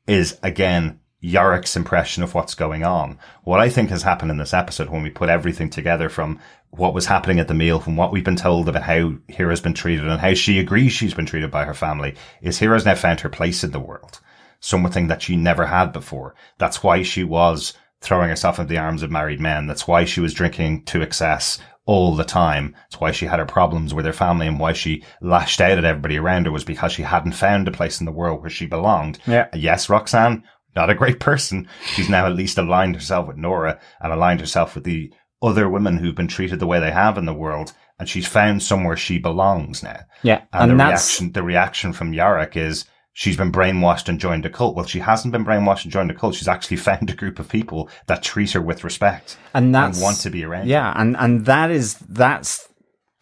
[0.06, 3.18] is again Yorick's impression of what's going on.
[3.42, 6.38] What I think has happened in this episode when we put everything together from
[6.70, 9.74] what was happening at the meal, from what we've been told about how Hero's been
[9.74, 13.20] treated and how she agrees she's been treated by her family, is Hero's now found
[13.20, 14.20] her place in the world.
[14.60, 16.34] Something that she never had before.
[16.58, 19.66] That's why she was throwing herself into the arms of married men.
[19.66, 22.74] That's why she was drinking to excess all the time.
[22.82, 25.84] That's why she had her problems with her family and why she lashed out at
[25.84, 28.66] everybody around her was because she hadn't found a place in the world where she
[28.66, 29.18] belonged.
[29.26, 29.48] Yeah.
[29.54, 30.44] Yes, Roxanne,
[30.76, 31.66] not a great person.
[31.86, 35.12] She's now at least aligned herself with Nora and aligned herself with the
[35.42, 37.72] other women who've been treated the way they have in the world.
[38.00, 40.00] And she's found somewhere she belongs now.
[40.22, 44.20] Yeah, And, and the that's- reaction, the reaction from Yorick is she's been brainwashed and
[44.20, 44.76] joined a cult.
[44.76, 46.36] Well, she hasn't been brainwashed and joined a cult.
[46.36, 50.18] She's actually found a group of people that treat her with respect and that's want
[50.18, 50.62] to be around.
[50.66, 50.68] her.
[50.68, 52.68] Yeah, and and that is that's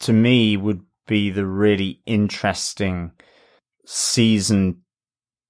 [0.01, 3.13] to me would be the really interesting
[3.87, 4.83] season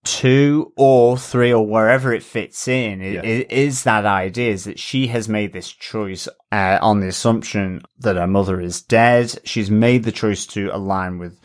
[0.07, 3.21] two or three or wherever it fits in i- Yeah.
[3.23, 7.83] i- is that idea is that she has made this choice uh, on the assumption
[7.99, 11.39] that her mother is dead she's made the choice to align with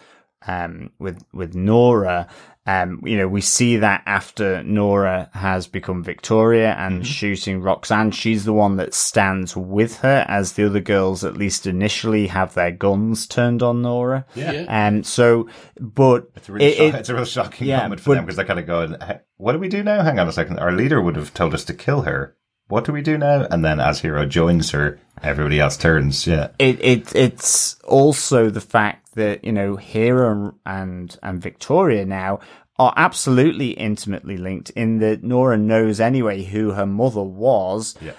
[0.48, 2.28] um with with Nora
[2.68, 7.04] Um, you know, we see that after Nora has become Victoria and Mm-hmm.
[7.04, 11.66] shooting Roxanne, she's the one that stands with her as the other girls, at least
[11.66, 14.26] initially, have their guns turned on Nora.
[14.36, 14.52] Yeah.
[14.52, 14.66] Yeah.
[14.70, 15.50] And so,
[15.80, 18.16] but It's a really it- shock- it- it's a real shocking yeah, moment for but-
[18.16, 18.96] them because they're kind of going,
[19.38, 20.04] "What do we do now?
[20.04, 20.60] Hang on a second.
[20.60, 22.36] Our leader would have told us to kill her.
[22.72, 26.26] What do we do now?" And then as Hero joins her, everybody else turns.
[26.26, 32.40] Yeah, it, it it's also the fact that you know Hero and and Victoria now
[32.80, 38.14] are absolutely intimately linked in that Nora knows anyway who her mother was, Yeah.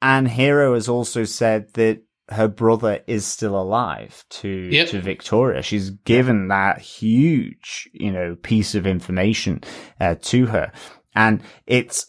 [0.00, 4.88] and Hero has also said that her brother is still alive to Yep.
[4.88, 5.60] to Victoria.
[5.60, 9.60] She's given that huge you know piece of information
[10.00, 10.72] uh, to her,
[11.14, 12.06] and it's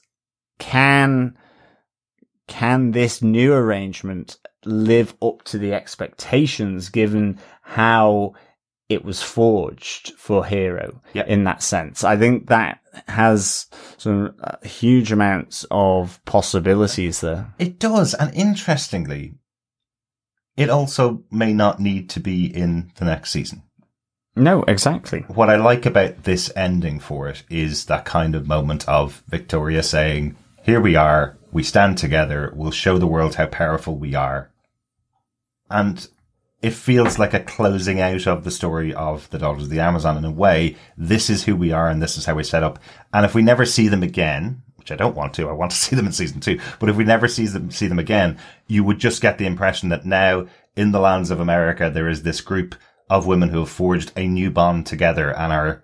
[0.59, 1.35] can
[2.53, 8.33] can this new arrangement live up to the expectations given how
[8.89, 11.27] it was forged for Hero Yep.
[11.27, 12.03] in that sense?
[12.03, 13.65] I think that has
[13.97, 17.53] some uh, huge amounts of possibilities there.
[17.57, 18.13] it does.
[18.13, 19.33] And interestingly,
[20.55, 23.63] it also may not need to be in the next season.
[24.35, 25.21] No, exactly.
[25.27, 29.81] what I like about this ending for it is that kind of moment of Victoria
[29.83, 34.51] saying, Here we are, we stand together, we'll show the world how powerful we are.
[35.69, 36.07] And
[36.61, 40.17] it feels like a closing out of the story of the Daughters of the Amazon
[40.17, 40.77] in a way.
[40.97, 42.79] This is who we are and this is how we set up.
[43.13, 45.77] And if we never see them again, which I don't want to, I want to
[45.83, 48.37] see them in season two, but if we never see them, see them again,
[48.67, 52.23] you would just get the impression that now in the lands of America, there is
[52.23, 52.75] this group
[53.09, 55.83] of women who have forged a new bond together and are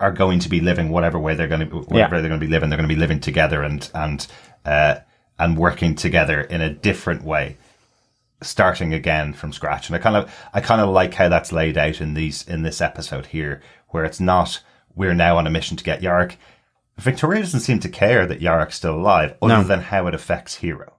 [0.00, 2.50] are going to be living whatever way they're going to whatever they're going to be
[2.50, 2.70] living.
[2.70, 4.26] They're going to be living together and and
[4.64, 4.96] uh,
[5.38, 7.56] and working together in a different way,
[8.42, 9.88] starting again from scratch.
[9.88, 12.62] And I kind of I kind of like how that's laid out in these in
[12.62, 14.60] this episode here, where it's not
[14.94, 16.38] we're now on a mission to get Yorick.
[16.96, 19.62] Victoria doesn't seem to care that Yorick's still alive, other No.
[19.62, 20.94] than how it affects Hero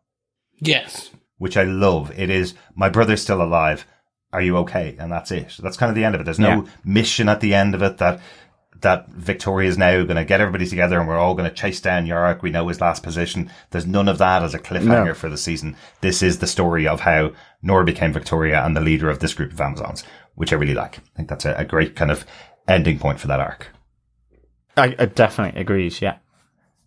[0.60, 1.10] Yes.
[1.38, 2.12] which I love.
[2.18, 3.86] It is my brother's still alive.
[4.32, 4.96] Are you okay?
[5.00, 5.58] And that's it.
[5.62, 6.24] That's kind of the end of it.
[6.24, 6.72] There's no Yeah.
[6.86, 8.20] mission at the end of it that
[8.82, 11.82] that Victoria is now going to get everybody together and we're all going to chase
[11.82, 12.42] down Yorick.
[12.42, 13.52] We know his last position.
[13.72, 15.14] There's none of that as a cliffhanger No.
[15.14, 15.76] for the season.
[16.02, 19.52] This is the story of how Nora became Victoria and the leader of this group
[19.52, 20.04] of Amazons,
[20.36, 20.98] which I really like.
[21.00, 22.26] I think that's a, a great kind of
[22.68, 23.68] ending point for that arc.
[24.78, 26.02] I, I definitely agrees.
[26.02, 26.18] Yeah.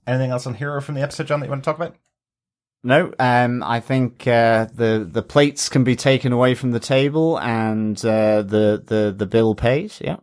[0.07, 1.95] Anything else on Hero from the episode, John, that you want to talk about?
[2.85, 7.39] No, um, I think uh, the the plates can be taken away from the table
[7.39, 9.93] and uh, the the the bill paid.
[10.01, 10.17] Yeah.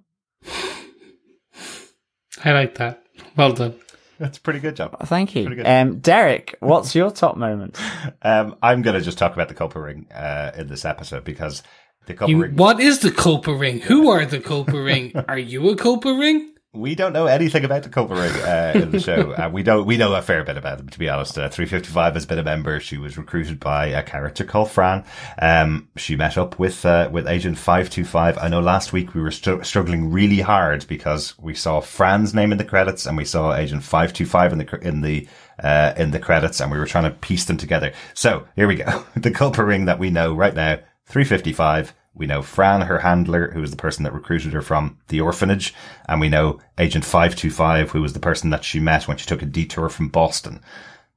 [2.44, 3.04] I like that.
[3.36, 3.76] Well done.
[4.20, 4.98] That's a pretty good job.
[5.08, 5.62] Thank you.
[5.66, 7.78] Um, Derek, what's your top moment?
[8.22, 11.64] Um, I'm going to just talk about the Culper Ring uh, in this episode because
[12.06, 12.56] the Culper You, Ring.
[12.58, 13.80] what is the Culper Ring?
[13.80, 15.14] Who are the Culper Ring?
[15.30, 16.54] Are you a Culper Ring?
[16.72, 19.34] We don't know anything about the Culper Ring uh, in the show.
[19.40, 19.86] Uh, we don't.
[19.86, 21.38] We know a fair bit about them, to be honest.
[21.38, 22.80] Uh, 355 has been a member.
[22.80, 25.06] She was recruited by a character called Fran.
[25.42, 28.38] Um, she met up with uh, with Agent 525.
[28.38, 32.52] I know last week we were str- struggling really hard because we saw Fran's name
[32.52, 35.28] in the credits and we saw Agent 525 in the cr- in the
[35.64, 37.94] uh, in the credits, and we were trying to piece them together.
[38.14, 39.06] So here we go.
[39.16, 41.94] the Culper Ring that we know right now, 355.
[42.20, 45.74] We know Fran, her handler, who was the person that recruited her from the orphanage.
[46.08, 49.42] And we know Agent 525, who was the person that she met when she took
[49.42, 50.62] a detour from Boston.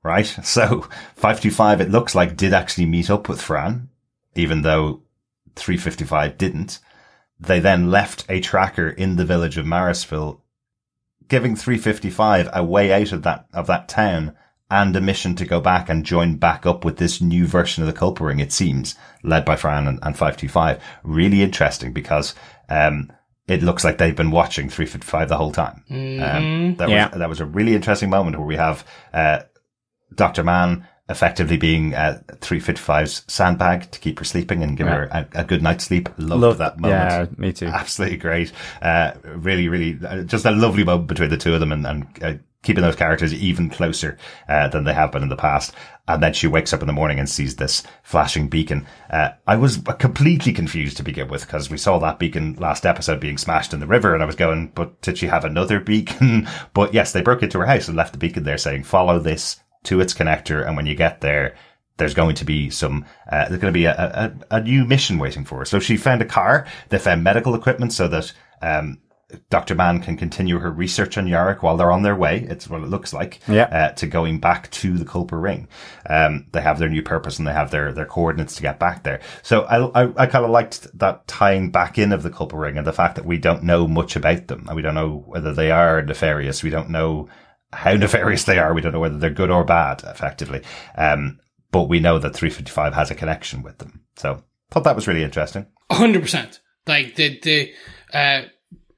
[0.05, 0.27] Right?
[0.45, 0.83] So
[1.17, 3.89] 525, it looks like did actually meet up with Fran,
[4.37, 5.03] even though
[5.57, 6.79] 355 didn't.
[7.39, 10.41] They then left a tracker in the village of Marysville,
[11.27, 14.37] giving 355 a way out of that, of that town
[14.73, 17.87] and a mission to go back and join back up with this new version of
[17.93, 20.83] the Culper Ring, it seems, led by Fran and, and 525.
[21.05, 22.35] Really interesting because,
[22.69, 23.13] um,
[23.49, 25.85] it looks like they've been watching 355 the whole time.
[25.91, 27.09] Um, that Yeah.
[27.11, 29.41] was, that was a really interesting moment where we have, uh,
[30.15, 30.43] Dr.
[30.45, 35.45] Mann effectively being uh, 355's sandbag to keep her sleeping and give her a, a
[35.45, 36.09] good night's sleep.
[36.17, 37.11] Loved Love that moment.
[37.11, 37.67] Yeah, me too.
[37.83, 38.53] Absolutely great.
[38.81, 42.07] Uh, really, really, uh, just a lovely moment between the two of them and, and
[42.23, 44.17] uh, keeping those characters even closer
[44.49, 45.75] uh, than they have been in the past.
[46.09, 48.87] And then she wakes up in the morning and sees this flashing beacon.
[49.11, 53.21] Uh, I was completely confused to begin with because we saw that beacon last episode
[53.21, 56.49] being smashed in the river and I was going, but did she have another beacon?
[56.75, 59.61] but yes, they broke into her house and left the beacon there saying, follow this
[59.85, 60.67] to its connector.
[60.67, 61.57] And when you get there,
[61.99, 63.95] there's going to be some, uh, there's going to be a,
[64.51, 65.65] a, a new mission waiting for her.
[65.65, 66.67] So she found a car.
[66.89, 68.99] They found medical equipment so that, um,
[69.51, 69.75] Dr.
[69.75, 72.47] Mann can continue her research on Yorick while they're on their way.
[72.49, 73.41] It's what it looks like.
[73.49, 73.65] Yeah.
[73.65, 75.69] Uh, to going back to the Culper Ring.
[76.09, 79.03] Um, they have their new purpose and they have their, their coordinates to get back
[79.03, 79.21] there.
[79.43, 82.79] So I, I, I kind of liked that tying back in of the Culper Ring
[82.79, 85.53] and the fact that we don't know much about them and we don't know whether
[85.53, 86.63] they are nefarious.
[86.63, 87.29] We don't know
[87.73, 88.75] how nefarious they are.
[88.75, 90.63] We don't know whether they're good or bad, effectively.
[90.97, 94.03] Um, but we know that 355 has a connection with them.
[94.17, 95.67] So thought that was really interesting.
[95.91, 96.61] hundred percent.
[96.87, 97.73] Like the the
[98.13, 98.43] uh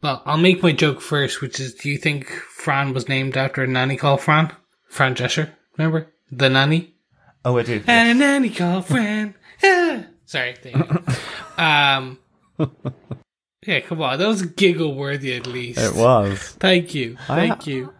[0.04, 3.62] well, I'll make my joke first, which is do you think Fran was named after
[3.62, 4.52] a nanny called Fran?
[4.90, 6.12] Fran Drescher, remember?
[6.30, 6.94] The nanny?
[7.42, 7.82] Oh, I do.
[7.86, 9.34] And a nanny called Fran.
[9.62, 10.04] Yeah.
[10.26, 10.54] Sorry.
[11.56, 12.18] Um
[13.66, 14.18] Yeah, come on.
[14.18, 15.78] That was giggle worthy at least.
[15.78, 16.38] It was.
[16.60, 17.16] Thank you.
[17.28, 17.94] I- Thank you.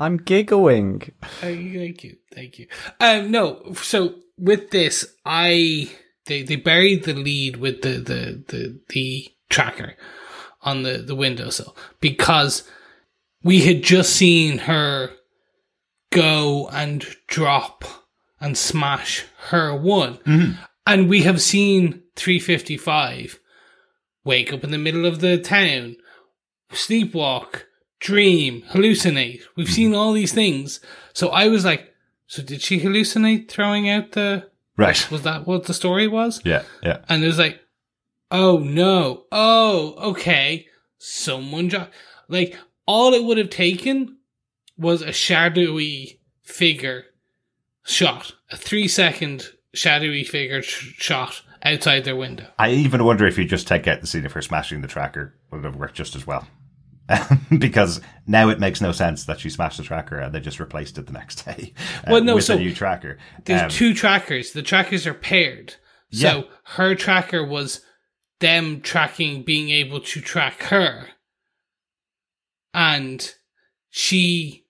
[0.00, 1.00] I'm giggling.
[1.40, 2.16] Thank thank you.
[2.34, 2.66] Thank you.
[2.98, 5.90] Um, no, so with this, I
[6.26, 9.94] they they buried the lead with the the the, the tracker
[10.62, 12.68] on the the windowsill because
[13.42, 15.10] we had just seen her
[16.10, 17.84] go and drop
[18.40, 20.52] and smash her one, mm-hmm.
[20.86, 23.38] and we have seen three fifty five
[24.24, 25.96] wake up in the middle of the town,
[26.70, 27.62] sleepwalk,
[27.98, 29.42] dream, hallucinate.
[29.56, 29.74] We've mm-hmm.
[29.74, 30.80] seen all these things.
[31.12, 31.92] So I was like,
[32.26, 35.10] so did she hallucinate throwing out the, Right.
[35.10, 36.40] was that what the story was?
[36.44, 36.98] Yeah, yeah.
[37.08, 37.60] And it was like,
[38.32, 40.66] oh no, oh, okay.
[40.98, 41.92] Someone dropped,
[42.28, 42.56] like,
[42.86, 44.16] all it would have taken
[44.76, 47.04] was a shadowy figure
[47.84, 52.46] shot, a three second shadowy figure sh- shot outside their window.
[52.58, 55.34] I even wonder if you just take out the scene of her smashing the tracker,
[55.50, 56.46] would have worked just as well.
[57.58, 60.96] because now it makes no sense that she smashed the tracker and they just replaced
[60.98, 61.74] it the next day
[62.06, 63.18] uh, Well, no, with so a new tracker.
[63.44, 64.52] There's Um, two trackers.
[64.52, 65.74] The trackers are paired.
[66.12, 66.42] So Yeah.
[66.76, 67.80] her tracker was
[68.42, 71.08] them tracking, being able to track her.
[72.74, 73.34] And
[73.88, 74.66] she,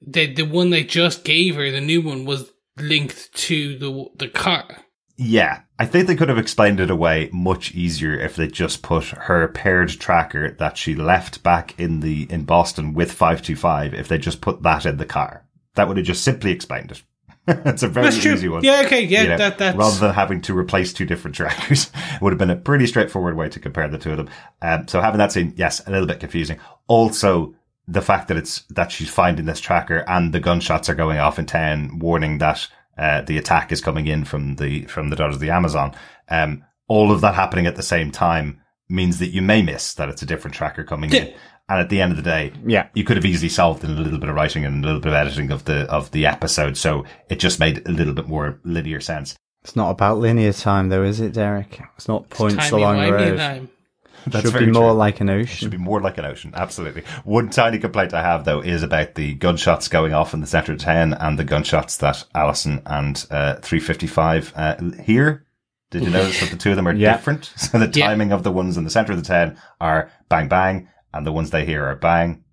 [0.00, 4.28] the, the one they just gave her, the new one, was linked to the, the
[4.28, 4.78] car.
[5.22, 9.04] Yeah, I think they could have explained it away much easier if they just put
[9.04, 13.92] her paired tracker that she left back in the in Boston with five two five.
[13.92, 17.02] If they just put that in the car, that would have just simply explained it.
[17.48, 18.62] it's a very That's easy one.
[18.62, 19.76] Yeah, okay, yeah, you know, that, that's.
[19.76, 23.48] rather than having to replace two different trackers would have been a pretty straightforward way
[23.48, 24.30] to compare the two of them.
[24.62, 26.58] Um, so having that scene, yes, a little bit confusing.
[26.86, 27.54] Also,
[27.88, 31.38] the fact that it's that she's finding this tracker and the gunshots are going off
[31.38, 35.36] in town, warning that uh, the attack is coming in from the from the daughters
[35.36, 35.94] of the Amazon.
[36.28, 40.08] Um, all of that happening at the same time means that you may miss that
[40.08, 41.32] it's a different tracker coming in.
[41.70, 41.74] Yeah.
[41.74, 42.88] And at the end of the day, Yeah.
[42.94, 45.08] you could have easily solved in a little bit of writing and a little bit
[45.08, 46.76] of editing of the of the episode.
[46.76, 49.36] So it just made a little bit more linear sense.
[49.62, 51.80] It's not about linear time, though, is it, Derek?
[51.96, 53.36] It's not points timey along the road.
[53.36, 53.68] time.
[54.26, 54.98] That's Should very be more true.
[54.98, 56.52] like an It should be more like an ocean.
[56.54, 57.04] Absolutely.
[57.24, 60.72] One tiny complaint I have though is about the gunshots going off in the center
[60.72, 65.46] of town and the gunshots that Allison and uh, 355 uh, hear.
[65.90, 67.12] Did you notice that the two of them are Yeah.
[67.16, 67.50] different?
[67.56, 68.08] So the Yeah.
[68.08, 71.32] timing of the ones in the center of the town are bang bang, and the
[71.32, 72.44] ones they hear are bang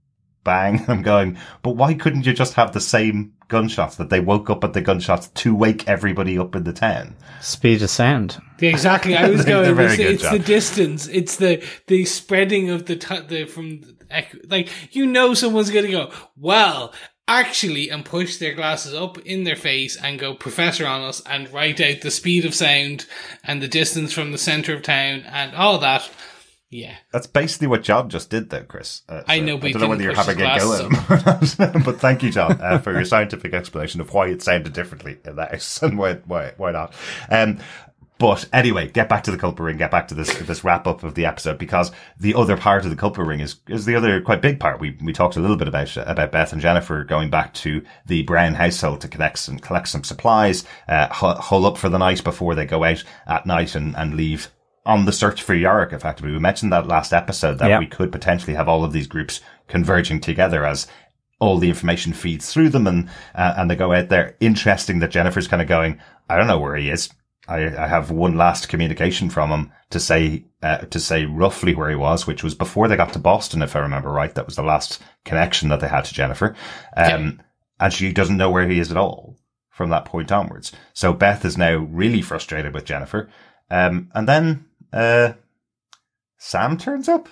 [0.44, 0.84] bang.
[0.88, 4.64] I'm going, but why couldn't you just have the same gunshots that they woke up
[4.64, 7.18] at the gunshots to wake everybody up in the town?
[7.42, 8.42] Speed of sound.
[8.60, 9.16] Yeah, exactly.
[9.18, 9.76] I was They're going.
[9.76, 11.08] very It's, good, it's the distance.
[11.08, 13.98] It's the the spreading of the t- the from the.
[14.50, 16.94] Like you know, someone's going to go well.
[17.30, 21.52] Actually, and push their glasses up in their face and go professor on us and
[21.52, 23.06] write out the speed of sound
[23.44, 26.10] and the distance from the center of town and all that.
[26.70, 29.04] Yeah, That's basically what John just did, though, Chris.
[29.08, 32.02] Uh, I know, but I don't know whether you're having a go at him, but
[32.02, 35.52] thank you, John, uh, for your scientific explanation of why it sounded differently in that
[35.52, 36.94] house and why why why not.
[37.30, 37.60] Um,
[38.20, 39.78] but anyway, get back to the Culper Ring.
[39.78, 42.90] Get back to this this wrap up of the episode because the other part of
[42.90, 44.82] the Culper Ring is is the other quite big part.
[44.82, 48.24] We we talked a little bit about about Beth and Jennifer going back to the
[48.24, 52.56] Brown household to collect some collect some supplies, uh, hull up for the night before
[52.56, 54.52] they go out at night and and leave
[54.88, 56.32] on the search for Yorick, effectively.
[56.32, 57.80] We mentioned that last episode that Yeah.
[57.80, 60.88] we could potentially have all of these groups converging together as
[61.40, 64.36] all the information feeds through them and, uh, and they go out there.
[64.40, 67.10] Interesting that Jennifer's kind of going, I don't know where he is.
[67.48, 71.90] I, I have one last communication from him to say, uh, to say roughly where
[71.90, 74.34] he was, which was before they got to Boston, if I remember right.
[74.34, 76.56] That was the last connection that they had to Jennifer.
[76.96, 77.42] Um,
[77.80, 79.38] and she doesn't know where he is at all
[79.70, 80.72] from that point onwards.
[80.94, 83.30] So Beth is now really frustrated with Jennifer.
[83.70, 85.34] Um, and then, uh,
[86.38, 87.30] Sam turns up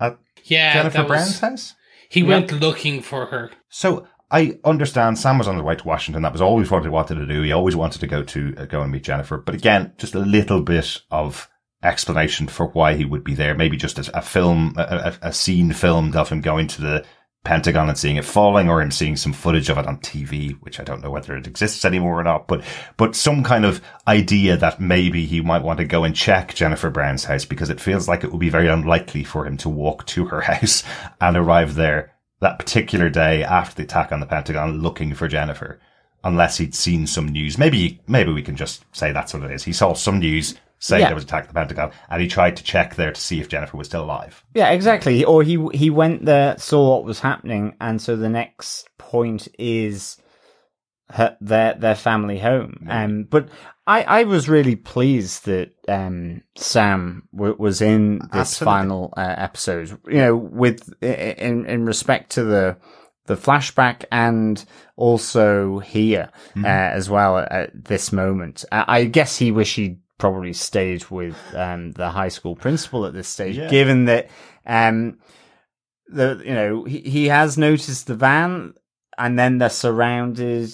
[0.00, 0.74] at yeah.
[0.74, 1.74] Jennifer Brown's house.
[2.08, 3.50] he went looking for her.
[3.68, 6.22] So I understand Sam was on the way to Washington.
[6.22, 7.42] That was always what he wanted to do.
[7.42, 9.36] He always wanted to go to uh, go and meet Jennifer.
[9.36, 11.50] But again, just a little bit of
[11.82, 13.54] explanation for why he would be there.
[13.54, 17.04] Maybe just a, a film, a, a, scene filmed of him going to the
[17.44, 20.78] Pentagon and seeing it falling or him seeing some footage of it on TV, which
[20.78, 22.62] I don't know whether it exists anymore or not, but,
[22.96, 26.88] but some kind of idea that maybe he might want to go and check Jennifer
[26.88, 30.06] Brown's house because it feels like it would be very unlikely for him to walk
[30.06, 30.84] to her house
[31.20, 35.80] and arrive there that particular day after the attack on the Pentagon looking for Jennifer
[36.24, 37.58] unless he'd seen some news.
[37.58, 39.64] Maybe, maybe we can just say that's what it is.
[39.64, 41.06] He saw some news saying yeah.
[41.06, 43.40] there was an attack at the Pentagon, and he tried to check there to see
[43.40, 44.44] if Jennifer was still alive.
[44.52, 45.24] Yeah, exactly.
[45.24, 50.16] Or he he went there, saw what was happening, and so the next point is
[51.10, 52.86] her, their their family home.
[52.90, 53.48] Um, but
[53.86, 58.64] I, I was really pleased that um, Sam w- was in this Absolutely.
[58.64, 60.00] final uh, episode.
[60.08, 62.76] You know, with in in respect to the
[63.26, 64.64] the flashback and
[64.96, 66.64] also here mm-hmm.
[66.64, 68.64] uh, as well at, this moment.
[68.72, 73.26] I guess he wish he probably stayed with um, the high school principal at this
[73.26, 73.68] stage, yeah.
[73.68, 74.30] given that
[74.64, 75.18] um,
[76.06, 78.74] the you know he, he has noticed the van,
[79.18, 80.70] and then they're surrounded.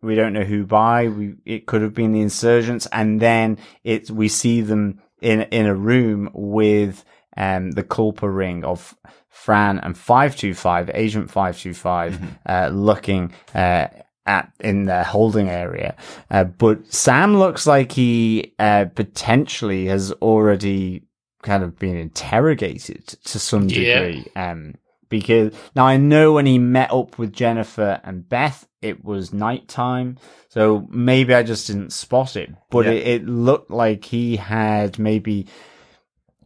[0.00, 1.08] We don't know who by.
[1.08, 5.66] We it could have been the insurgents, and then it we see them in in
[5.66, 7.04] a room with
[7.36, 8.96] um, the Culper ring of
[9.28, 12.26] Fran and 525, Agent 525, mm-hmm.
[12.46, 13.88] uh, looking uh,
[14.26, 15.96] at in their holding area.
[16.30, 21.04] Uh, but Sam looks like he uh, potentially has already
[21.42, 24.26] kind of been interrogated to some degree.
[24.34, 24.50] Yeah.
[24.50, 24.74] Um,
[25.10, 30.18] because now I know when he met up with Jennifer and Beth, it was nighttime.
[30.48, 32.92] So maybe I just didn't spot it, but yeah.
[32.92, 35.46] it, it looked like he had maybe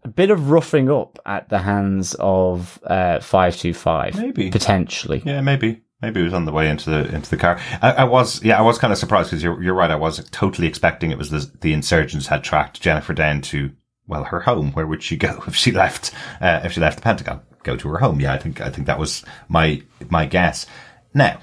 [0.04, 4.16] a bit of roughing up at the hands of uh, 525.
[4.16, 4.50] Maybe.
[4.50, 5.22] Potentially.
[5.24, 5.82] Yeah, maybe.
[6.00, 7.60] Maybe it was on the way into the into the car.
[7.82, 9.90] I, I was, yeah, I was kind of surprised because you're you're right.
[9.90, 13.72] I was totally expecting it was the, the insurgents had tracked Jennifer down to
[14.06, 14.72] well her home.
[14.72, 17.40] Where would she go if she left uh, if she left the Pentagon?
[17.64, 18.20] Go to her home.
[18.20, 20.66] Yeah, I think I think that was my my guess.
[21.14, 21.40] Now,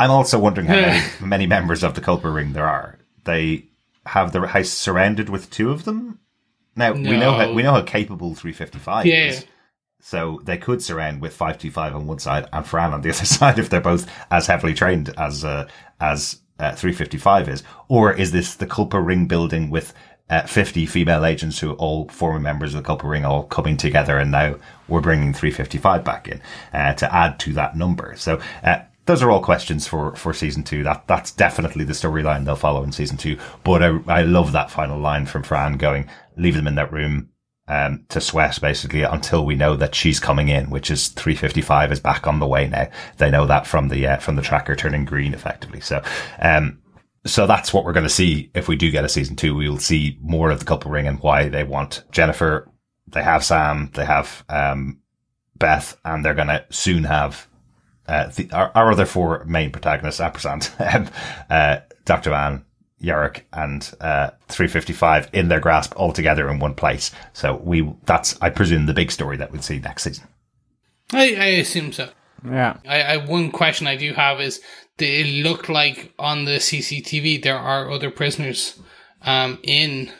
[0.00, 2.98] I'm also wondering how many, many members of the Culper Ring there are.
[3.24, 3.66] They
[4.06, 6.20] have the house surrounded with two of them.
[6.76, 7.10] Now no.
[7.10, 9.26] we know how we know how capable 355 yeah.
[9.26, 9.44] is.
[10.06, 13.58] So they could surround with 525 on one side and Fran on the other side
[13.58, 15.66] if they're both as heavily trained as, uh,
[15.98, 17.62] as, uh, 355 is.
[17.88, 19.94] Or is this the Culper Ring building with
[20.28, 23.78] uh, 50 female agents who are all former members of the Culper Ring all coming
[23.78, 24.56] together and now
[24.88, 26.42] we're bringing 355 back in,
[26.74, 28.14] uh, to add to that number.
[28.18, 30.82] So, uh, those are all questions for, for season two.
[30.82, 33.38] That that's definitely the storyline they'll follow in season two.
[33.62, 37.28] But I, I love that final line from Fran going, leave them in that room,
[37.68, 42.00] um, to sweat basically until we know that she's coming in, which is 355 is
[42.00, 42.88] back on the way now.
[43.18, 45.80] They know that from the, uh, from the tracker turning green effectively.
[45.80, 46.02] So,
[46.40, 46.78] um,
[47.26, 49.54] so that's what we're going to see if we do get a season two.
[49.54, 52.70] We'll see more of the Culper ring and why they want Jennifer.
[53.06, 55.00] They have Sam, they have, um,
[55.56, 57.48] Beth, and they're going to soon have,
[58.06, 61.08] uh, the, our, our, other four main protagonists, ampersand, um,
[61.48, 62.30] uh, Dr.
[62.30, 62.64] Mann,
[63.04, 67.10] Yorick and uh, 355 in their grasp all together in one place.
[67.32, 70.26] So we that's I presume the big story that we'd see next season.
[71.12, 72.10] I, I assume so.
[72.44, 72.78] Yeah.
[72.86, 74.60] I, I one question I do have is
[74.98, 78.78] it look like on the CCTV there are other prisoners
[79.22, 80.12] um in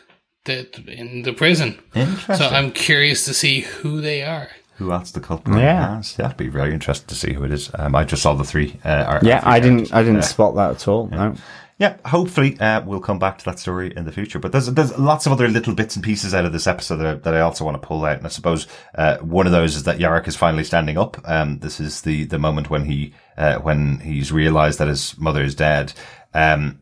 [0.45, 1.79] the in the prison.
[1.93, 4.49] So I'm curious to see who they are.
[4.77, 5.95] Who else the culprit yeah.
[5.95, 6.15] has?
[6.15, 7.71] That'd be very interesting to see who it is.
[7.73, 8.77] Um, I just saw the three.
[8.83, 9.93] Uh, yeah, I didn't.
[9.93, 11.07] I didn't uh, spot that at all.
[11.11, 11.17] Yeah.
[11.17, 11.35] No.
[11.77, 14.39] Yeah, hopefully uh, we'll come back to that story in the future.
[14.39, 17.07] But there's there's lots of other little bits and pieces out of this episode that
[17.07, 18.17] I, that I also want to pull out.
[18.17, 18.65] And I suppose
[18.95, 21.17] uh, one of those is that Yorick is finally standing up.
[21.25, 25.43] Um, this is the the moment when he uh, when he's realised that his mother
[25.43, 25.91] is dead.
[26.33, 26.79] Um,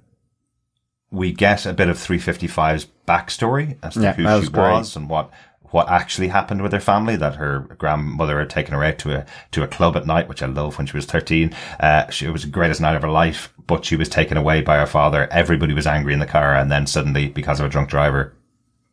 [1.09, 4.71] we get a bit of 355's backstory as to yeah, who she great.
[4.71, 5.31] was and what
[5.73, 9.25] what actually happened with her family, that her grandmother had taken her out to a,
[9.51, 11.51] to a club at night, which I love when she was 13.
[11.79, 14.61] Uh, she, it was the greatest night of her life, but she was taken away
[14.61, 15.27] by her father.
[15.31, 16.55] Everybody was angry in the car.
[16.55, 18.35] And then suddenly, because of a drunk driver,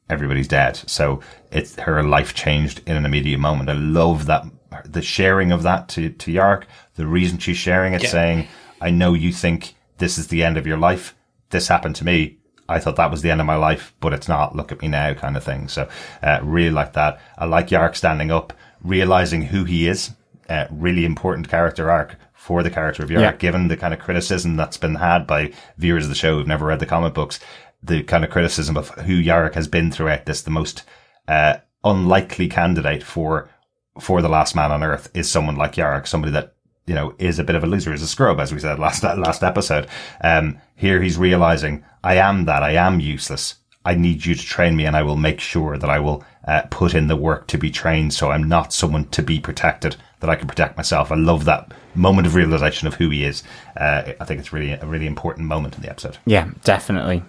[0.08, 0.76] everybody's dead.
[0.86, 1.20] So
[1.52, 3.68] it's her life changed in an immediate moment.
[3.68, 4.46] I love that
[4.86, 8.08] the sharing of that to, to Yorick, the reason she's sharing it, yeah.
[8.08, 8.48] saying,
[8.80, 11.14] I know you think this is the end of your life.
[11.50, 12.38] This happened to me
[12.70, 14.54] I thought that was the end of my life, but it's not.
[14.54, 15.68] Look at me now, kind of thing.
[15.68, 15.88] So,
[16.22, 17.20] uh, really like that.
[17.36, 18.52] I like Yorick standing up,
[18.82, 20.10] realizing who he is.
[20.48, 23.36] Uh, really important character arc for the character of Yorick, yeah.
[23.36, 26.66] given the kind of criticism that's been had by viewers of the show who've never
[26.66, 27.38] read the comic books.
[27.82, 30.82] The kind of criticism of who Yorick has been throughout this, the most
[31.28, 33.50] uh, unlikely candidate for
[33.98, 36.54] for the last man on earth is someone like Yorick, somebody that
[36.86, 39.02] you know, is a bit of a loser, is a scrub, as we said last
[39.04, 39.86] last episode.
[40.22, 43.56] Um, here he's realizing I am that, I am useless.
[43.84, 46.62] I need you to train me and I will make sure that I will uh,
[46.70, 48.12] put in the work to be trained.
[48.12, 51.10] So I'm not someone to be protected, that I can protect myself.
[51.10, 53.42] I love that moment of realization of who he is.
[53.76, 56.18] Uh, I think it's really a really important moment in the episode.
[56.26, 57.22] Yeah, definitely.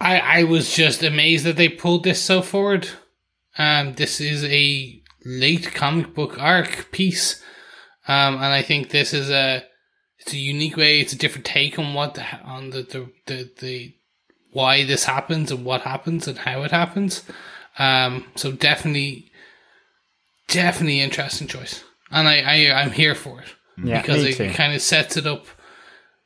[0.00, 2.88] I, I was just amazed that they pulled this so forward.
[3.58, 7.42] Um, this is a late comic book arc piece.
[8.10, 9.62] Um, and I think this is a,
[10.18, 11.00] it's a unique way.
[11.00, 13.94] It's a different take on what the, on the, the, the, the
[14.52, 17.22] why this happens and what happens and how it happens.
[17.78, 19.30] Um, so definitely,
[20.48, 23.48] definitely interesting choice, and I, I I'm here for it
[23.82, 24.50] Yeah, because it too.
[24.50, 25.46] kind of sets it up.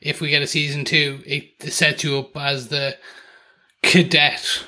[0.00, 2.96] If we get a season two, it sets you up as the
[3.82, 4.64] cadet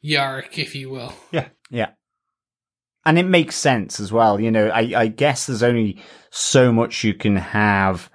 [0.00, 1.12] Yorick, if you will.
[1.30, 1.48] Yeah.
[1.70, 1.90] Yeah.
[3.04, 4.40] And it makes sense as well.
[4.40, 8.10] You know, I, I guess there's only so much you can have,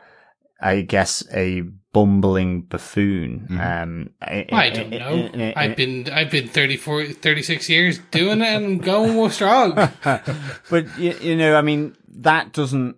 [0.61, 3.47] I guess, a bumbling buffoon.
[3.49, 3.59] Mm-hmm.
[3.59, 5.53] Um, eh, eh, I don't eh, know.
[5.55, 9.75] I've been I've been 34, 36 years doing it, and going strong.
[10.03, 12.97] but you, you know, I mean, that doesn't,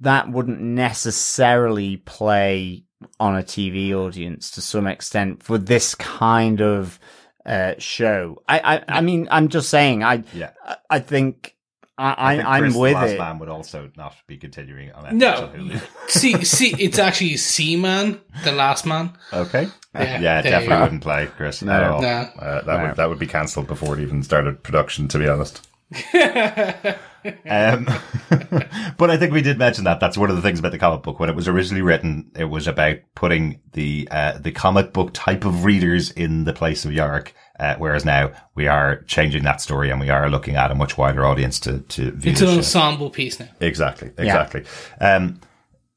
[0.00, 2.84] that wouldn't necessarily play
[3.18, 6.98] on a TV audience to some extent for this kind of
[7.46, 8.42] uh, show.
[8.48, 10.50] I, I, I mean, I'm just saying, I, Yeah.
[10.64, 11.54] I, I think
[11.96, 13.18] I, I think I, I'm Chris, the with Last it.
[13.18, 15.50] Man would also not be continuing on No,
[16.06, 19.16] see, see, it's actually Seaman, the last man.
[19.32, 19.66] Okay.
[19.94, 21.60] Yeah, Yeah, there it you definitely wouldn't play, Chris.
[21.62, 21.72] No.
[21.72, 22.00] at all.
[22.02, 22.08] No.
[22.08, 22.86] Uh, that No.
[22.86, 25.08] would that would be cancelled before it even started production.
[25.08, 25.66] To be honest.
[25.94, 27.86] Um,
[28.96, 30.00] but I think we did mention that.
[30.00, 31.18] That's one of the things about the comic book.
[31.18, 35.44] When it was originally written, it was about putting the uh, the comic book type
[35.44, 37.34] of readers in the place of Yorick.
[37.58, 40.96] Uh, whereas now we are changing that story and we are looking at a much
[40.96, 42.56] wider audience to to view It's an show.
[42.58, 43.48] ensemble piece now.
[43.60, 44.64] Exactly, exactly.
[45.00, 45.40] Um,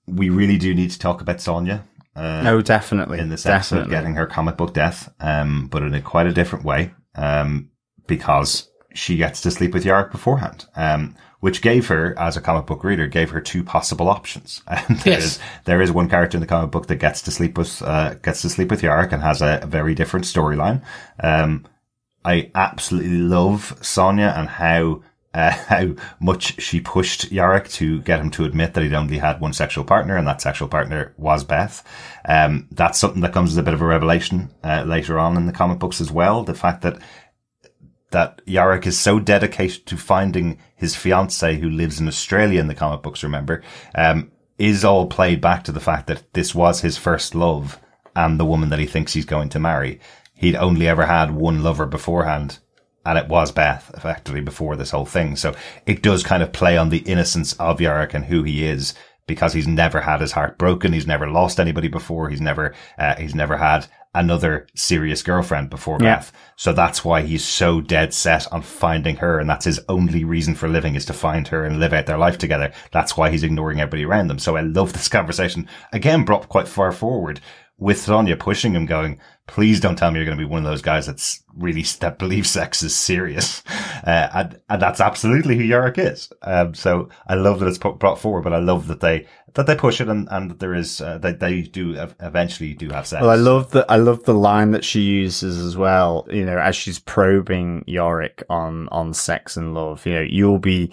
[0.07, 1.83] we really do need to talk about Sonya
[2.15, 3.19] No, definitely.
[3.19, 3.95] in this episode definitely.
[3.95, 7.69] getting her comic book death, um, but in a quite a different way, um,
[8.07, 12.65] because she gets to sleep with Yorick beforehand, um, which gave her, as a comic
[12.67, 14.61] book reader, gave her two possible options.
[14.67, 15.23] And there Yes.
[15.23, 18.15] is there is one character in the comic book that gets to sleep with uh,
[18.15, 20.81] gets to sleep with Yorick and has a, a very different storyline.
[21.19, 21.65] Um,
[22.23, 25.01] I absolutely love Sonya and how
[25.33, 29.39] uh, how much she pushed Yorick to get him to admit that he'd only had
[29.41, 31.83] one sexual partner, and that sexual partner was Beth.
[32.27, 35.47] Um, that's something that comes as a bit of a revelation uh, later on in
[35.47, 36.43] the comic books as well.
[36.43, 36.99] The fact that
[38.11, 42.75] that Yorick is so dedicated to finding his fiance who lives in Australia in the
[42.75, 43.63] comic books, remember,
[43.95, 47.79] um, is all played back to the fact that this was his first love
[48.15, 49.99] and the woman that he thinks he's going to marry.
[50.35, 52.59] He'd only ever had one lover beforehand
[53.05, 55.35] and it was Beth effectively before this whole thing.
[55.35, 55.55] So
[55.85, 58.93] it does kind of play on the innocence of Yorick and who he is
[59.27, 60.93] because he's never had his heart broken.
[60.93, 62.29] He's never lost anybody before.
[62.29, 66.17] He's never, uh, he's never had another serious girlfriend before Yeah.
[66.17, 66.31] Beth.
[66.57, 69.39] So that's why he's so dead set on finding her.
[69.39, 72.17] And that's his only reason for living is to find her and live out their
[72.17, 72.71] life together.
[72.91, 74.39] That's why he's ignoring everybody around them.
[74.39, 77.39] So I love this conversation again, brought quite far forward
[77.81, 80.71] with Sonya pushing him going, please don't tell me you're going to be one of
[80.71, 83.63] those guys that's really, that believes sex is serious.
[84.03, 86.33] Uh, and, and that's absolutely who Yorick is.
[86.41, 89.75] Um, so I love that it's brought forward, but I love that they, that they
[89.75, 93.21] push it and, and that there is, uh, that they do eventually do have sex.
[93.21, 96.25] Well, I love the I love the line that she uses as well.
[96.31, 100.03] You know, as she's probing Yorick on on sex and love.
[100.07, 100.91] You know, you'll be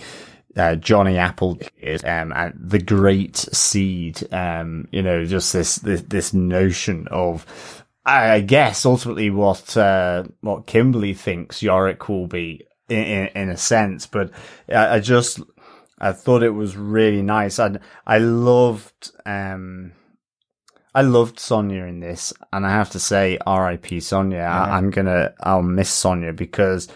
[0.57, 4.33] uh, Johnny Apple is, um, and the great seed.
[4.33, 7.85] Um, you know, just this this, this notion of.
[8.07, 13.57] I guess ultimately what uh, what Kimberly thinks Yorick will be in, in, in a
[13.59, 14.31] sense, but
[14.67, 15.41] I, I just
[15.99, 17.59] I thought it was really nice.
[17.59, 17.77] I
[18.07, 19.93] I loved um
[20.95, 24.01] I loved Sonya in this, and I have to say, R.I.P.
[24.01, 24.39] Sonya.
[24.39, 26.89] I, I'm gonna, I'll miss Sonya because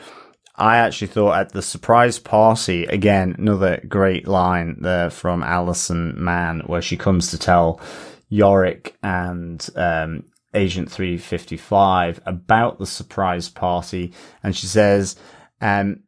[0.62, 6.60] I actually thought at the surprise party again, another great line there from Allison Mann,
[6.66, 7.80] where she comes to tell
[8.28, 10.22] Yorick and um,
[10.54, 14.12] Agent 355 about the surprise party,
[14.44, 15.16] and she says,
[15.60, 16.04] um,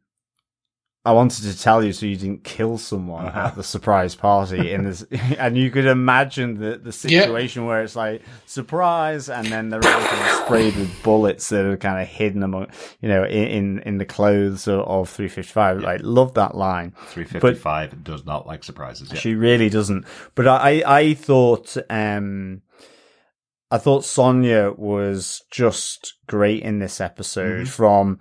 [1.05, 3.39] I wanted to tell you so you didn't kill someone Uh-huh.
[3.47, 5.03] at the surprise party in this,
[5.37, 7.21] and you could imagine the the Yeah.
[7.21, 11.63] situation where it's like surprise, and then they're all kind of sprayed with bullets that
[11.63, 12.67] are kind of hidden among,
[13.01, 15.81] you know, in in, in the clothes of, of 355.
[15.81, 16.91] Like, love that line.
[17.09, 19.09] 355 does not like surprises.
[19.11, 19.19] Yeah.
[19.19, 20.05] She really doesn't.
[20.33, 22.61] But I, I thought, um,
[23.71, 28.19] I thought Sonya was just great in this episode from,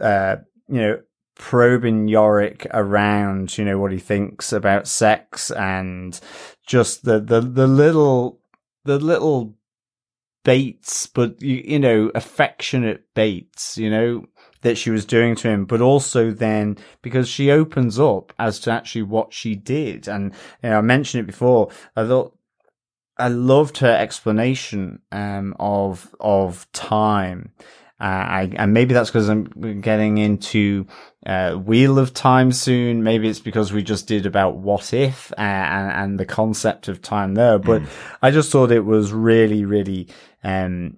[0.00, 0.36] uh,
[0.68, 0.98] you know,
[1.36, 6.18] probing Yorick around, you know, what he thinks about sex and
[6.66, 8.40] just the, the, the little,
[8.84, 9.56] the little
[10.44, 14.26] baits, but you, you know, affectionate baits, you know,
[14.60, 18.70] that she was doing to him, but also then because she opens up as to
[18.70, 20.08] actually what she did.
[20.08, 20.32] And,
[20.62, 21.70] you know, I mentioned it before.
[21.96, 22.36] I thought
[23.18, 27.52] I loved her explanation, um, of, of time.
[28.00, 29.44] Uh, I, and maybe that's because I'm
[29.80, 30.86] getting into
[31.24, 33.04] uh, Wheel of Time soon.
[33.04, 37.00] Maybe it's because we just did about what if uh, and, and the concept of
[37.00, 37.58] time there.
[37.58, 37.88] But mm.
[38.20, 40.08] I just thought it was really, really,
[40.42, 40.96] um,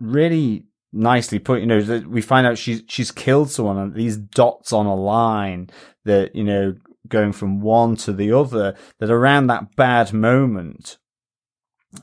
[0.00, 1.60] really nicely put.
[1.60, 4.94] You know, that we find out she's she's killed someone, and these dots on a
[4.94, 5.70] line
[6.04, 6.76] that you know
[7.08, 8.76] going from one to the other.
[9.00, 10.98] That around that bad moment,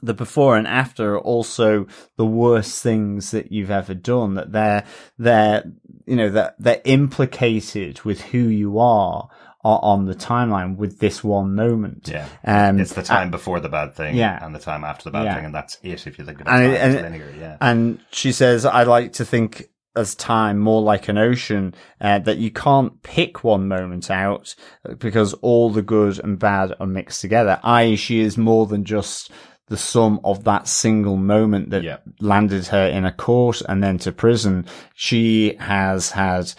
[0.01, 1.87] the before and after are also
[2.17, 4.35] the worst things that you've ever done.
[4.35, 4.85] That they're
[5.17, 5.63] they're
[6.05, 9.29] you know that they're implicated with who you are
[9.63, 12.09] on the timeline with this one moment.
[12.11, 12.27] Yeah.
[12.43, 14.43] Um, it's the time uh, before the bad thing yeah.
[14.45, 15.35] and the time after the bad yeah.
[15.35, 15.45] thing.
[15.45, 17.33] And that's it if you think of it and, linear.
[17.39, 17.57] Yeah.
[17.61, 22.37] And she says, I like to think as time more like an ocean, uh, that
[22.37, 24.53] you can't pick one moment out
[24.97, 27.59] because all the good and bad are mixed together.
[27.63, 29.31] I, she is more than just
[29.67, 31.97] the sum of that single moment that yeah.
[32.19, 34.65] landed her in a court and then to prison.
[34.93, 36.53] She has had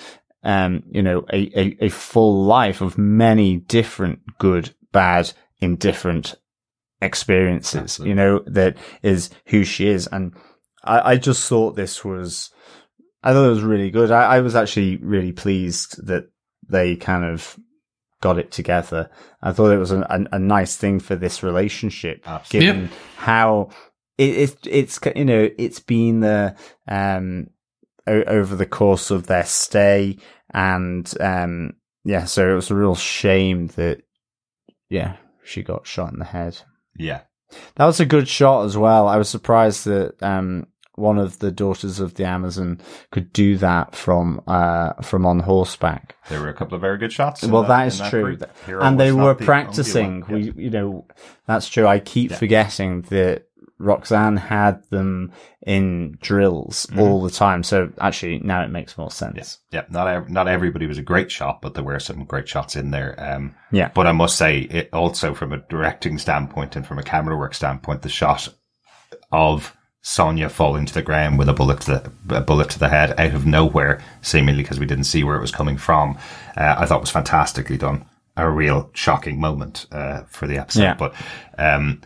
[0.44, 6.34] um, you know, a, a, a full life of many different good, bad, indifferent
[7.00, 8.10] experiences, Absolutely.
[8.10, 10.06] you know, that is who she is.
[10.06, 10.34] And
[10.84, 12.50] I, I just thought this was,
[13.22, 14.10] I thought it was really good.
[14.10, 16.28] I, I was actually really pleased that
[16.68, 17.58] they kind of
[18.24, 19.10] got it together.
[19.42, 22.66] I thought it was a, nice thing for this relationship, Absolutely.
[22.66, 23.68] given how
[24.16, 26.56] it, it, it's, you know, it's been the,
[26.88, 27.48] um,
[28.06, 30.16] o- over the course of their stay.
[30.54, 34.00] And, um, yeah, so it was a real shame that,
[34.88, 36.56] yeah, she got shot in the head.
[36.96, 37.24] Yeah.
[37.76, 39.06] That was a good shot as well.
[39.06, 42.80] I was surprised that, um, one of the daughters of the Amazon
[43.10, 46.16] could do that from uh, from on horseback.
[46.28, 47.42] There were a couple of very good shots.
[47.42, 48.38] Well, that, that is that true,
[48.80, 50.20] and they were practicing.
[50.20, 51.06] The we, you know,
[51.46, 51.86] that's true.
[51.86, 52.36] I keep yeah.
[52.38, 53.46] forgetting that
[53.78, 55.32] Roxanne had them
[55.66, 57.00] in drills mm.
[57.00, 57.62] all the time.
[57.62, 59.34] So actually, now it makes more sense.
[59.36, 59.58] Yes.
[59.72, 59.84] Yeah.
[59.90, 63.14] Not not everybody was a great shot, but there were some great shots in there.
[63.18, 63.90] Um, yeah.
[63.94, 67.54] But I must say, it also from a directing standpoint and from a camera work
[67.54, 68.48] standpoint, the shot
[69.32, 69.76] of
[70.06, 73.18] Sonya falling to the ground with a bullet to the a bullet to the head
[73.18, 76.18] out of nowhere, seemingly because we didn't see where it was coming from,
[76.58, 78.04] uh, I thought was fantastically done.
[78.36, 80.94] A real shocking moment uh, for the episode, yeah.
[80.94, 81.14] but
[81.56, 82.02] um,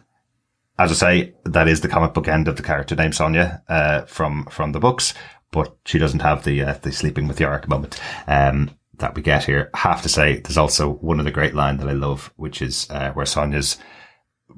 [0.78, 4.02] as I say, that is the comic book end of the character named Sonya uh,
[4.02, 5.12] from from the books,
[5.50, 9.44] but she doesn't have the uh, the sleeping with Yorick moment um, that we get
[9.44, 9.70] here.
[9.74, 12.62] I have to say, there's also one of the great line that I love, which
[12.62, 13.76] is uh, where Sonya's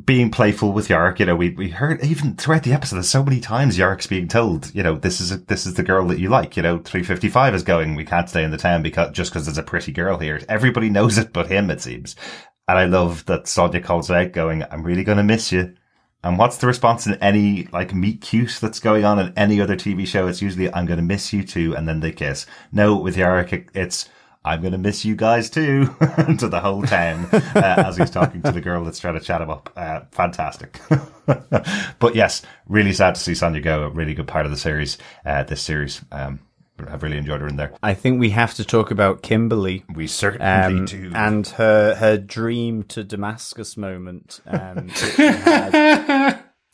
[0.05, 1.19] being playful with Yorick.
[1.21, 4.29] You know, we we heard even throughout the episode, there's so many times Yorick's being
[4.29, 6.57] told, you know, this is a, this is the girl that you like.
[6.57, 7.95] You know, 355 is going.
[7.95, 10.41] We can't stay in the town because just because there's a pretty girl here.
[10.49, 12.17] Everybody knows it, but him, it seems.
[12.69, 15.75] And I love that Sonya calls out, going, "I'm really going to miss you."
[16.23, 19.77] And what's the response in any like meet cute that's going on in any other
[19.77, 20.27] TV show?
[20.29, 22.47] It's usually "I'm going to miss you too," and then they kiss.
[22.73, 24.09] No, with Yorick, it's
[24.45, 25.87] "I'm going to miss you guys too"
[26.39, 29.41] to the whole town uh, as he's talking to the girl that's trying to chat
[29.41, 29.73] him up.
[29.77, 30.81] Uh, fantastic.
[31.27, 33.85] but yes, really sad to see Sonya go.
[33.85, 34.99] A really good part of the series.
[35.25, 36.03] Uh, this series.
[36.13, 36.41] Um,
[36.89, 37.75] I've really enjoyed her in there.
[37.83, 39.85] I think we have to talk about Kimberly.
[39.95, 41.13] We certainly um, do.
[41.15, 44.41] And her her dream to Damascus moment.
[44.47, 44.91] Um,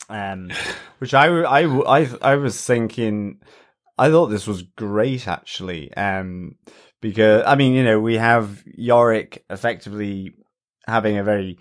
[0.09, 0.51] um,
[0.99, 3.39] which I, I, I, I was thinking,
[3.97, 5.93] I thought this was great actually.
[5.95, 6.55] Um,
[7.01, 10.35] because, I mean, you know, we have Yorick effectively
[10.85, 11.57] having a very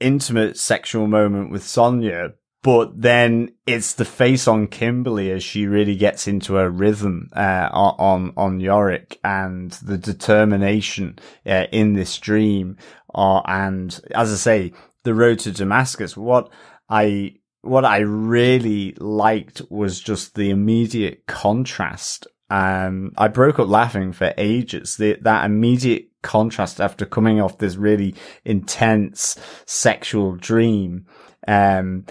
[0.00, 5.94] intimate sexual moment with Sonya, but then it's the face on Kimberly as she really
[5.94, 12.76] gets into a rhythm uh, on on Yorick and the determination uh, in this dream.
[13.14, 14.72] Uh, and as I say,
[15.04, 16.16] the road to Damascus.
[16.16, 16.50] What
[16.90, 22.26] I what I really liked was just the immediate contrast.
[22.48, 24.96] Um, I broke up laughing for ages.
[24.96, 28.14] The, that immediate contrast after coming off this really
[28.44, 31.06] intense sexual dream.
[31.48, 32.06] Um,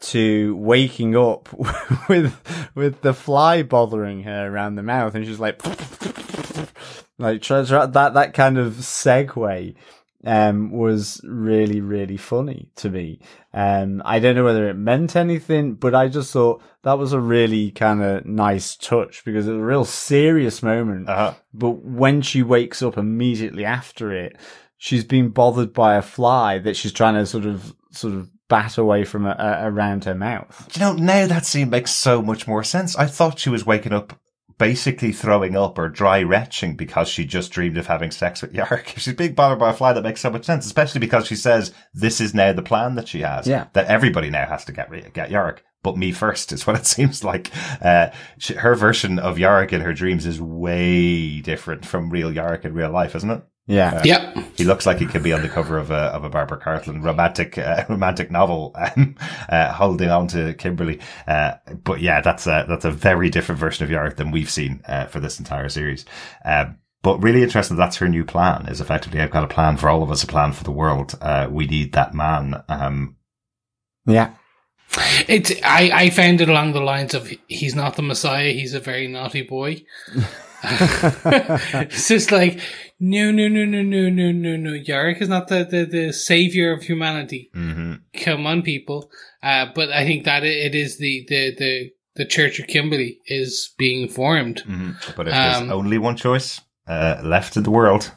[0.00, 1.48] to waking up
[2.08, 2.34] with
[2.74, 5.64] with the fly bothering her around the mouth, and she's like,
[7.18, 9.74] like that that kind of segue
[10.24, 13.20] um, was really really funny to me.
[13.52, 17.20] Um, I don't know whether it meant anything, but I just thought that was a
[17.20, 21.08] really kind of nice touch because it was a real serious moment.
[21.08, 21.34] Uh-huh.
[21.52, 24.36] But when she wakes up immediately after it,
[24.76, 28.78] she's been bothered by a fly that she's trying to sort of sort of spat
[28.78, 30.68] away from uh, around her mouth.
[30.74, 32.96] You know, now that scene makes so much more sense.
[32.96, 34.18] I thought she was waking up
[34.58, 38.54] basically throwing up or dry retching because she just dreamed of having sex with.
[38.94, 41.36] If she's being bothered by a fly, that makes so much sense, especially because she
[41.36, 43.46] says this is now the plan that she has.
[43.46, 43.66] Yeah.
[43.72, 45.64] That everybody now has to get, get Yorick.
[45.82, 47.50] But me first is what it seems like.
[47.82, 52.64] Uh, she, her version of Yorick in her dreams is way different from real Yorick
[52.64, 53.42] in real life, isn't it?
[53.66, 54.02] Yeah.
[54.04, 54.36] Yep.
[54.56, 57.02] He looks like he could be on the cover of a of a Barbara Cartland
[57.02, 59.16] romantic uh, romantic novel, um,
[59.48, 61.00] uh, holding on to Kimberly.
[61.26, 64.82] Uh, but yeah, that's a that's a very different version of Yorick than we've seen
[64.86, 66.04] uh, for this entire series.
[66.44, 67.76] Um, but really interesting.
[67.76, 68.66] That's her new plan.
[68.66, 71.16] Is effectively I've got a plan for all of us, a plan for the world.
[71.20, 72.62] Uh, we need that man.
[72.68, 73.16] Um,
[74.06, 74.34] yeah.
[75.26, 78.80] It's I, I found it along the lines of he's not the Messiah, he's a
[78.80, 79.84] very naughty boy.
[80.64, 82.58] it's just like
[83.04, 84.72] no, no, no, no, no, no, no, no.
[84.72, 87.50] Yorick is not the, the, the savior of humanity.
[87.54, 87.94] Mm-hmm.
[88.22, 89.10] Come on, people.
[89.42, 93.74] Uh, but I think that it is the, the, the, the Church of Kimberly is
[93.76, 94.62] being formed.
[94.66, 94.92] Mm-hmm.
[95.16, 98.10] But if um, there's only one choice uh, left in the world,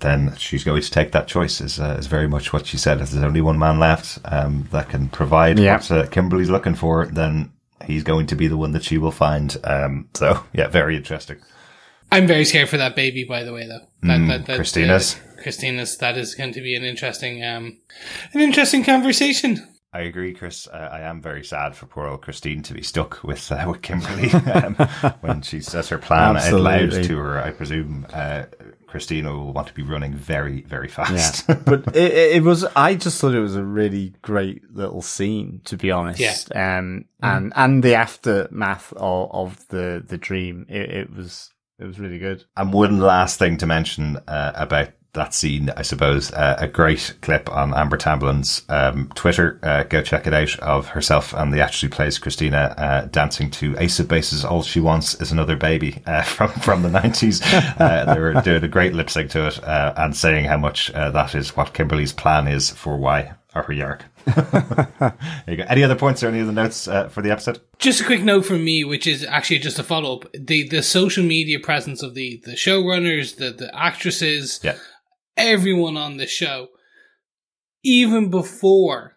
[0.00, 1.62] then she's going to take that choice.
[1.62, 3.00] Is uh, is very much what she said.
[3.00, 5.76] If there's only one man left um, that can provide yeah.
[5.76, 7.52] what uh, Kimberly's looking for, then
[7.86, 9.56] he's going to be the one that she will find.
[9.64, 11.38] Um, so yeah, very interesting.
[12.12, 13.86] I'm very scared for that baby, by the way, though.
[14.02, 15.16] That, Mm, that, that, Christina's?
[15.16, 15.96] uh, Christina's.
[15.98, 17.78] That is going to be an interesting, um,
[18.32, 19.66] an interesting conversation.
[19.92, 20.66] I agree, Chris.
[20.68, 23.80] Uh, I am very sad for poor old Christine to be stuck with uh, with
[23.80, 24.74] Kimberly um,
[25.20, 27.08] when she says her plan out loud Absolutely.
[27.08, 27.42] to her.
[27.42, 28.44] I presume uh,
[28.88, 31.46] Christina will want to be running very, very fast.
[31.48, 32.64] Yeah, but it, it it was.
[32.76, 36.20] I just thought it was a really great little scene, to be honest.
[36.20, 36.78] Yeah.
[36.78, 41.98] Um, and and the aftermath of, of the the dream, it, it was it was
[41.98, 42.44] really good.
[42.56, 47.16] And one last thing to mention uh, about that scene, I suppose, uh, a great
[47.22, 49.58] clip on Amber Tamblyn's um, Twitter.
[49.62, 53.50] Uh, go check it out of herself and the actress who plays Christina uh, dancing
[53.52, 57.40] to Ace of Base's "All She Wants Is Another Baby" uh, from from the nineties.
[57.42, 60.92] uh, they were doing a great lip sync to it uh, and saying how much
[60.92, 64.02] that is what Kimberly's plan is for why or her Yorick.
[64.26, 65.14] there
[65.48, 65.64] you go.
[65.68, 67.60] Any other points or any other notes uh, for the episode?
[67.78, 70.32] Just a quick note from me, which is actually just a follow up.
[70.32, 74.76] The the social media presence of the the showrunners, the the actresses, Yeah.
[75.36, 76.68] everyone on the show,
[77.82, 79.16] even before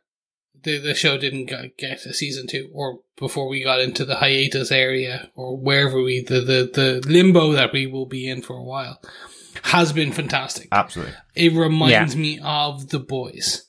[0.61, 1.45] the the show didn't
[1.77, 6.21] get a season two, or before we got into the hiatus area, or wherever we
[6.21, 6.69] the the
[7.01, 9.01] the limbo that we will be in for a while,
[9.63, 10.67] has been fantastic.
[10.71, 11.15] Absolutely.
[11.35, 13.65] It reminds me of the boys.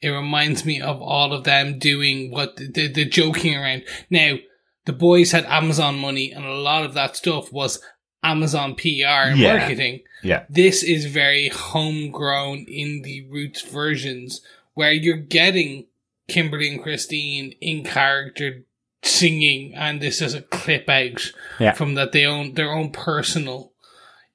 [0.00, 3.82] It reminds me of all of them doing what the, the joking around.
[4.10, 4.36] Now,
[4.84, 7.80] the boys had Amazon money, and a lot of that stuff was
[8.22, 9.56] Amazon PR and Yeah.
[9.58, 10.00] marketing.
[10.22, 10.44] Yeah.
[10.48, 14.40] This is very homegrown indie roots versions
[14.74, 15.86] where you're getting
[16.28, 18.64] Kimberly and Christine in character
[19.02, 21.72] singing, and this is a clip out Yeah.
[21.72, 23.72] from that they own their own personal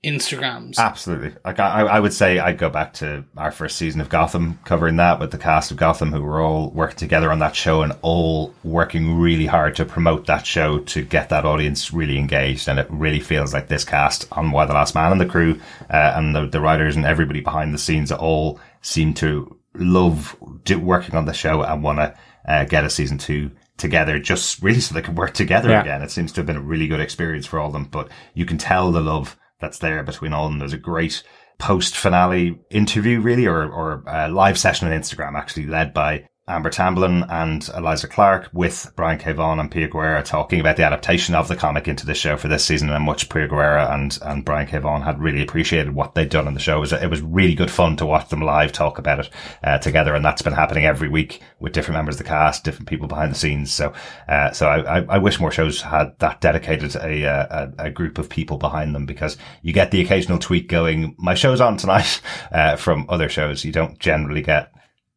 [0.04, 0.78] Instagrams.
[0.78, 1.34] Absolutely.
[1.46, 4.98] Like I, I would say I'd go back to our first season of Gotham, covering
[4.98, 7.94] that with the cast of Gotham, who were all working together on that show and
[8.02, 12.68] all working really hard to promote that show to get that audience really engaged.
[12.68, 15.60] And it really feels like this cast on Y the Last Man and the crew
[15.90, 20.36] uh, and the, the writers and everybody behind the scenes all seem to love
[20.66, 22.14] do, working on the show and want to
[22.46, 25.82] uh, get a season two together just really so they can work together Yeah.
[25.82, 26.02] again.
[26.02, 28.46] It seems to have been a really good experience for all of them, but you
[28.46, 30.60] can tell the love that's there between all of them.
[30.60, 31.24] There's a great
[31.58, 36.70] post finale interview, really, or, or uh, live session on Instagram, actually led by Amber
[36.70, 39.32] Tamblyn and Eliza Clark with Brian K.
[39.32, 42.50] Vaughan and Pia Guerra talking about the adaptation of the comic into the show for
[42.50, 44.78] this season and much Pia Guerra and, and Brian K.
[44.80, 46.76] Vaughan had really appreciated what they'd done on the show.
[46.76, 49.30] It was, it was really good fun to watch them live talk about it
[49.64, 50.16] uh, together.
[50.16, 53.32] And that's been happening every week with different members of the cast, different people behind
[53.32, 53.72] the scenes.
[53.72, 53.94] So,
[54.28, 58.18] uh, so I, I, I wish more shows had that dedicated a, a, a group
[58.18, 62.20] of people behind them because you get the occasional tweet going, my show's on tonight,
[62.52, 63.64] uh, from other shows.
[63.64, 64.74] You don't generally get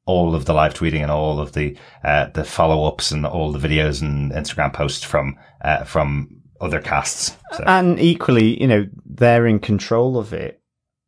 [0.07, 3.53] all of the live tweeting and all of the uh, the follow ups and all
[3.53, 6.29] the videos and Instagram posts from uh, from
[6.61, 7.37] other casts.
[7.53, 10.61] So, And equally, you know, they're in control of it.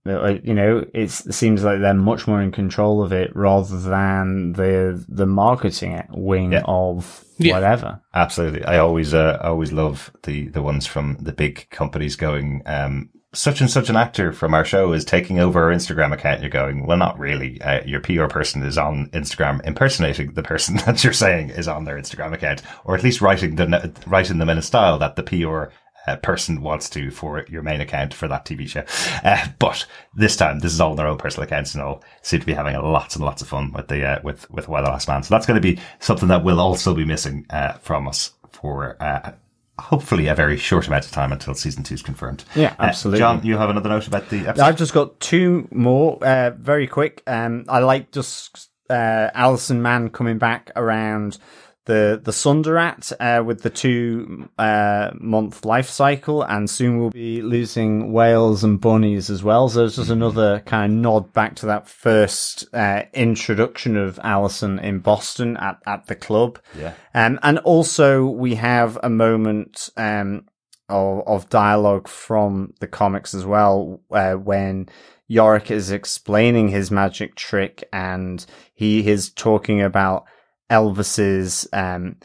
[0.06, 3.78] Uh, You know, it's, it seems like they're much more in control of it rather
[3.78, 6.62] than the the marketing wing Yeah.
[6.66, 7.54] of Yeah.
[7.54, 8.00] whatever.
[8.14, 12.62] absolutely, I always uh, I always love the the ones from the big companies going.
[12.66, 16.40] Um, such and such an actor from our show is taking over our Instagram account.
[16.40, 17.60] You're going, well, not really.
[17.60, 21.84] Uh, your PR person is on Instagram impersonating the person that you're saying is on
[21.84, 25.22] their Instagram account, or at least writing the writing them in a style that the
[25.22, 25.72] PR
[26.06, 28.84] uh, person wants to for your main account for that TV show.
[29.22, 32.46] Uh, but this time, this is all their own personal accounts and all seem to
[32.46, 34.88] be having a lots and lots of fun with the, uh, with, with Y the
[34.88, 35.22] Last Man.
[35.22, 38.96] So that's going to be something that will also be missing, uh, from us for,
[39.02, 39.32] uh,
[39.78, 42.44] hopefully a very short amount of time until season two is confirmed.
[42.54, 43.20] Yeah, Uh, absolutely.
[43.20, 44.64] John, you have another note about the episode?
[44.64, 47.22] I've just got two more, uh, very quick.
[47.26, 51.38] Um, I like just uh, Allison Mann coming back around
[51.88, 57.40] the the Sunderat uh, with the two uh, month life cycle, and soon we'll be
[57.40, 59.70] losing whales and bunnies as well.
[59.70, 64.78] So it's just another kind of nod back to that first uh, introduction of Allison
[64.78, 66.60] in Boston at at the club.
[66.78, 66.92] Yeah.
[67.14, 70.44] Um, and also we have a moment um,
[70.90, 74.90] of, of dialogue from the comics as well, uh, when
[75.26, 78.44] Yorick is explaining his magic trick and
[78.74, 80.24] he is talking about
[80.70, 82.16] Elvis's um,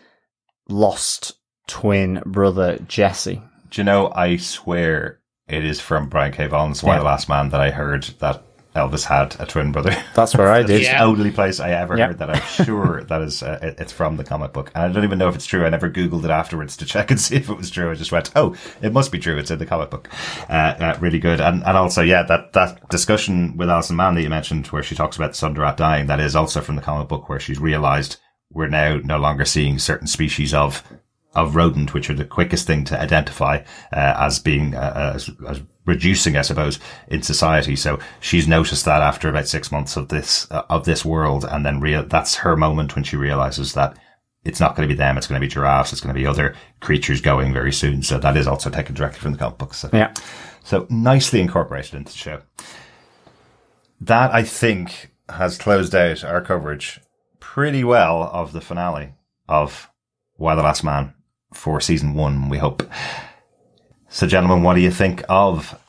[0.69, 1.33] lost
[1.67, 3.41] twin brother Jesse.
[3.69, 6.47] Do you know, I swear it is from Brian K.
[6.47, 6.99] Vaughan's Why Yeah.
[6.99, 8.43] the Last Man that I heard that
[8.75, 9.95] Elvis had a twin brother.
[10.15, 10.77] That's where I did.
[10.81, 10.97] It's Yeah.
[10.99, 12.07] the only place I ever Yeah.
[12.07, 12.29] heard that.
[12.31, 15.19] I'm sure that is uh, it- it's from the comic book, and I don't even
[15.19, 15.63] know if it's true.
[15.63, 17.91] I never googled it afterwards to check and see if it was true.
[17.91, 19.37] I just went, "Oh, it must be true.
[19.37, 20.09] It's in the comic book."
[20.49, 24.23] Uh, uh, really good, and and also, yeah, that that discussion with Allison Mann that
[24.23, 27.07] you mentioned, where she talks about the Sunderat dying, that is also from the comic
[27.07, 28.17] book, where she's realised
[28.53, 30.83] we're now no longer seeing certain species of
[31.35, 33.57] of rodent, which are the quickest thing to identify
[33.91, 37.75] uh, as being uh, as, as reducing, I suppose, in society.
[37.75, 41.65] So she's noticed that after about six months of this uh, of this world, and
[41.65, 43.97] then real that's her moment when she realizes that
[44.45, 46.27] it's not going to be them; it's going to be giraffes, it's going to be
[46.27, 48.03] other creatures going very soon.
[48.03, 49.73] So that is also taken directly from the comic book.
[49.73, 50.13] So Yeah.
[50.63, 52.41] so nicely incorporated into the show.
[54.01, 56.99] That I think has closed out our coverage
[57.53, 59.13] pretty well of the finale
[59.47, 59.87] of
[60.37, 61.13] Y the Last Man
[61.53, 62.81] for season one, we hope.
[64.09, 65.79] So gentlemen, what do you think of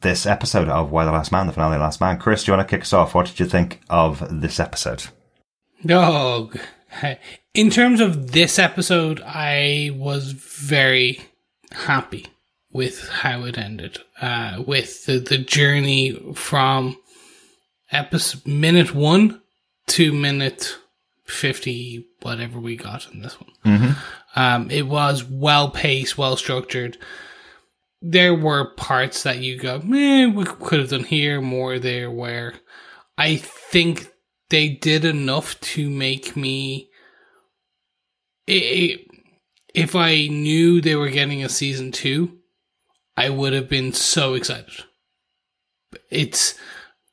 [0.00, 2.18] this episode of Y the Last Man, the finale of Last Man?
[2.18, 3.14] Chris, do you want to kick us off?
[3.14, 5.04] What did you think of this episode?
[5.84, 6.58] Dog.
[7.52, 11.20] In terms of this episode, I was very
[11.70, 12.28] happy
[12.72, 13.98] with how it ended.
[14.22, 16.96] Uh, with the, the journey from
[17.92, 19.42] episode minute one
[19.88, 20.78] to minute
[21.24, 23.50] fifty, whatever we got in this one.
[24.36, 26.98] Um, it was well paced, well structured.
[28.00, 32.10] There were parts that you go, eh, we could have done here more there.
[32.10, 32.54] Where
[33.16, 34.08] I think
[34.50, 36.88] they did enough to make me.
[38.48, 39.04] i i
[39.74, 42.38] if I knew they were getting a season two,
[43.16, 44.84] I would have been so excited.
[46.10, 46.54] It's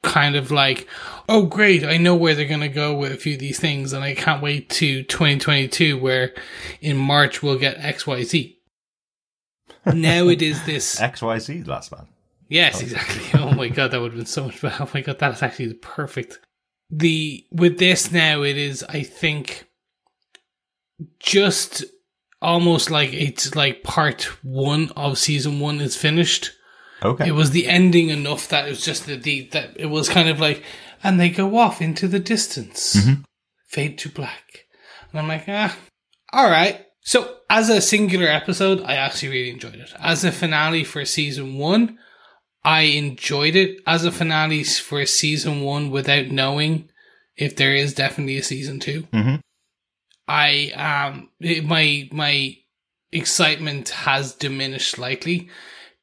[0.05, 0.87] kind of like,
[1.27, 4.03] oh great, I know where they're gonna go with a few of these things, and
[4.03, 6.33] I can't wait to 2022, where
[6.81, 8.57] in March we'll get X Y Z.
[9.93, 12.07] now it is this XYZ Last Man.
[12.47, 13.21] Yes, oh, exactly.
[13.39, 14.83] Oh my god, that would have been so much better.
[14.83, 16.39] Oh my god, that is actually perfect.
[16.89, 19.67] The with this now, it is I think
[21.19, 21.83] just
[22.41, 26.51] almost like it's like part one of season one is finished.
[27.05, 27.27] Okay.
[27.27, 30.29] It was the ending enough that it was just the, the that it was kind
[30.29, 30.63] of like,
[31.03, 32.95] and they go off into the distance,
[33.67, 34.65] fade to black,
[35.11, 35.75] and I'm like, ah,
[36.33, 36.81] all right.
[37.01, 39.93] So as a singular episode, I actually really enjoyed it.
[39.99, 41.99] As a finale for season one,
[42.63, 43.79] I enjoyed it.
[43.85, 46.89] As a finale for season one, without knowing
[47.37, 49.39] if there is definitely a season 2 Mhm.
[50.27, 52.55] I um it- my my
[53.11, 55.47] excitement has diminished slightly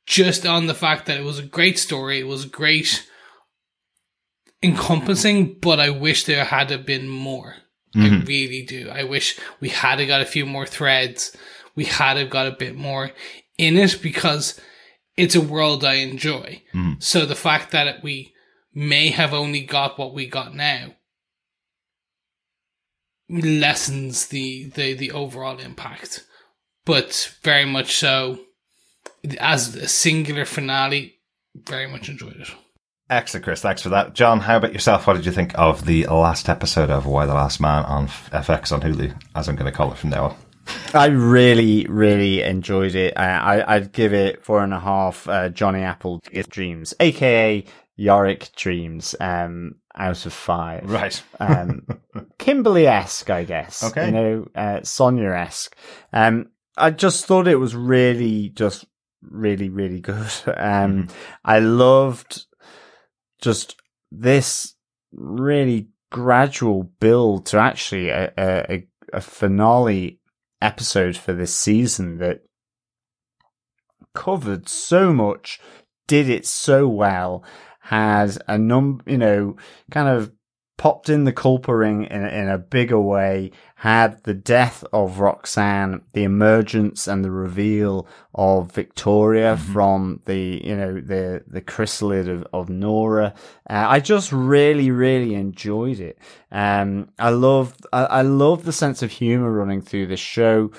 [0.07, 2.21] just on the fact that it was a great story.
[2.21, 3.07] It was great
[4.63, 7.57] encompassing, but I wish there had have been more.
[7.95, 8.25] I mm-hmm.
[8.25, 8.89] really do.
[8.89, 11.37] I wish we had have got a few more threads.
[11.75, 13.11] We had have got a bit more
[13.59, 14.59] in it because
[15.17, 16.63] it's a world I enjoy.
[16.75, 16.95] Mm-hmm.
[17.01, 18.33] So the fact that we
[18.73, 20.95] may have only got what we got now
[23.29, 26.25] lessens the, the, the overall impact.
[26.85, 28.41] But very much so,
[29.39, 31.19] as a singular finale,
[31.55, 32.51] very much enjoyed it.
[33.11, 33.61] Excellent, Chris.
[33.61, 34.15] Thanks for that.
[34.15, 35.07] John, how about yourself?
[35.07, 38.73] What did you think of the last episode of Y the Last Man on FX
[38.73, 40.37] on Hulu, as I'm going to call it from now on?
[40.95, 43.15] I really, really enjoyed it.
[43.17, 47.65] I, I, I'd give it four and a half uh, Johnny Apple Dreams, aka
[47.97, 50.91] Yorick Dreams, um, out of five.
[50.91, 51.23] Right.
[51.39, 51.87] Um,
[52.39, 53.83] Kimberly esque, I guess.
[53.85, 54.07] Okay.
[54.07, 55.77] You know, uh, Sonya esque.
[56.13, 58.87] Um, I just thought it was really, just
[59.23, 60.31] really, really good.
[60.57, 61.09] Um,
[61.45, 62.47] I loved
[63.41, 63.77] just
[64.11, 64.75] this
[65.13, 70.21] really gradual build to actually a, a, a- finale
[70.61, 72.43] episode for this season that
[74.15, 75.61] covered so much,
[76.07, 77.45] did it so well,
[77.81, 79.57] has a num, you know,
[79.91, 80.33] kind of
[80.83, 86.03] popped in the Culper ring in, in a bigger way, had the death of Roxanne,
[86.13, 88.05] the emergence and the reveal
[88.35, 89.73] of Victoria mm-hmm.
[89.73, 93.33] from the, you know, the, the chrysalid of, of Nora.
[93.71, 96.19] Uh, I just really, really enjoyed it.
[96.51, 100.73] Um, I love, I, I love the sense of humor running through the show.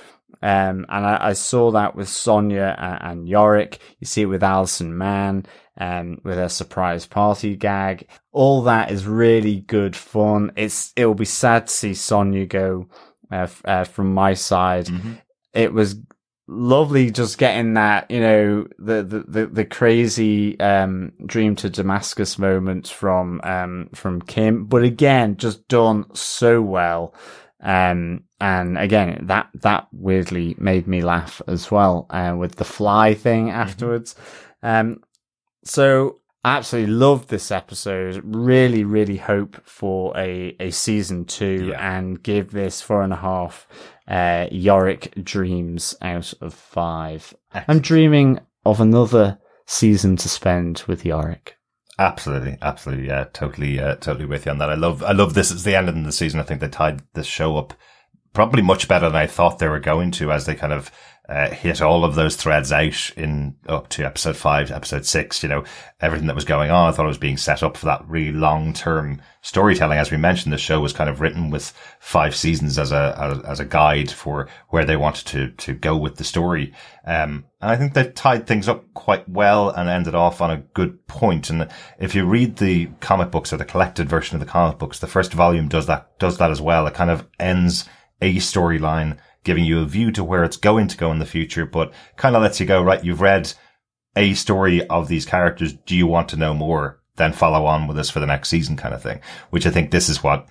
[0.44, 3.80] Um, and I, I, saw that with Sonya and, and Yorick.
[4.02, 5.46] You see it with Allison Mann
[5.78, 8.10] um, with her surprise party gag.
[8.34, 10.52] All that is really good fun.
[10.58, 12.90] It's it will be sad to see Sonya go
[13.32, 14.88] uh, uh, from my side.
[14.88, 15.14] Mm-hmm.
[15.54, 15.96] It was
[16.46, 22.38] lovely just getting that you know the the the, the crazy um, dream to Damascus
[22.38, 27.16] moment from um, from Kim, but again just done so well.
[27.62, 33.14] Um, and again, that, that weirdly made me laugh as well, uh, with the fly
[33.14, 33.56] thing mm-hmm.
[33.56, 34.16] afterwards.
[34.62, 35.02] Um,
[35.64, 38.22] so I absolutely love this episode.
[38.26, 41.98] Really, really hope for a, a season two yeah.
[41.98, 43.66] and give this four and a half
[44.10, 47.34] uh, Yorick dreams out of five.
[47.70, 51.56] I'm dreaming of another season to spend with Yorick.
[51.98, 54.70] Absolutely, absolutely, yeah, totally, uh, totally with you on that.
[54.70, 55.50] I love, I love this.
[55.50, 56.42] It's the end of the season.
[56.42, 57.74] I think they tied this show up
[58.34, 60.92] probably much better than I thought they were going to as they kind of
[61.30, 65.48] uh, hit all of those threads out in up to episode five, episode six, you
[65.48, 65.64] know,
[66.02, 66.90] everything that was going on.
[66.90, 69.98] I thought it was being set up for that really long term storytelling.
[69.98, 73.62] As we mentioned, the show was kind of written with five seasons as a, as,
[73.62, 76.74] a guide for where they wanted to, to go with the story.
[77.06, 80.58] Um, and I think they tied things up quite well and ended off on a
[80.58, 81.50] good point.
[81.50, 81.70] And
[82.00, 85.08] if you read the comic books or the collected version of the comic books, the
[85.08, 86.86] first volume does that, does that as well.
[86.86, 87.88] It kind of ends
[88.24, 91.66] a storyline giving you a view to where it's going to go in the future,
[91.66, 93.54] but kind of lets you go, right, you've read
[94.16, 95.74] a story of these characters.
[95.74, 97.02] Do you want to know more?
[97.18, 99.20] Then follow on with us for the next season kind of thing,
[99.50, 100.48] which I think this is what,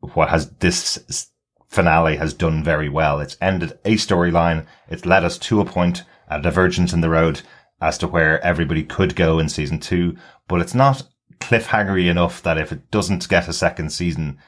[0.00, 1.30] what has this
[1.68, 3.20] finale has done very well.
[3.20, 4.66] It's ended a storyline.
[4.88, 7.42] It's led us to a point, a divergence in the road
[7.80, 10.16] as to where everybody could go in season two,
[10.48, 11.06] but it's not
[11.40, 14.38] cliffhangery enough that if it doesn't get a second season,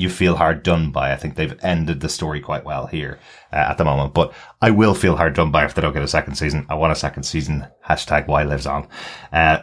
[0.00, 1.12] you feel hard done by.
[1.12, 3.18] I think they've ended the story quite well here
[3.52, 6.02] uh, at the moment, but I will feel hard done by if they don't get
[6.02, 6.66] a second season.
[6.68, 7.66] I want a second season.
[7.86, 8.88] Hashtag Y lives on.
[9.32, 9.58] Uh,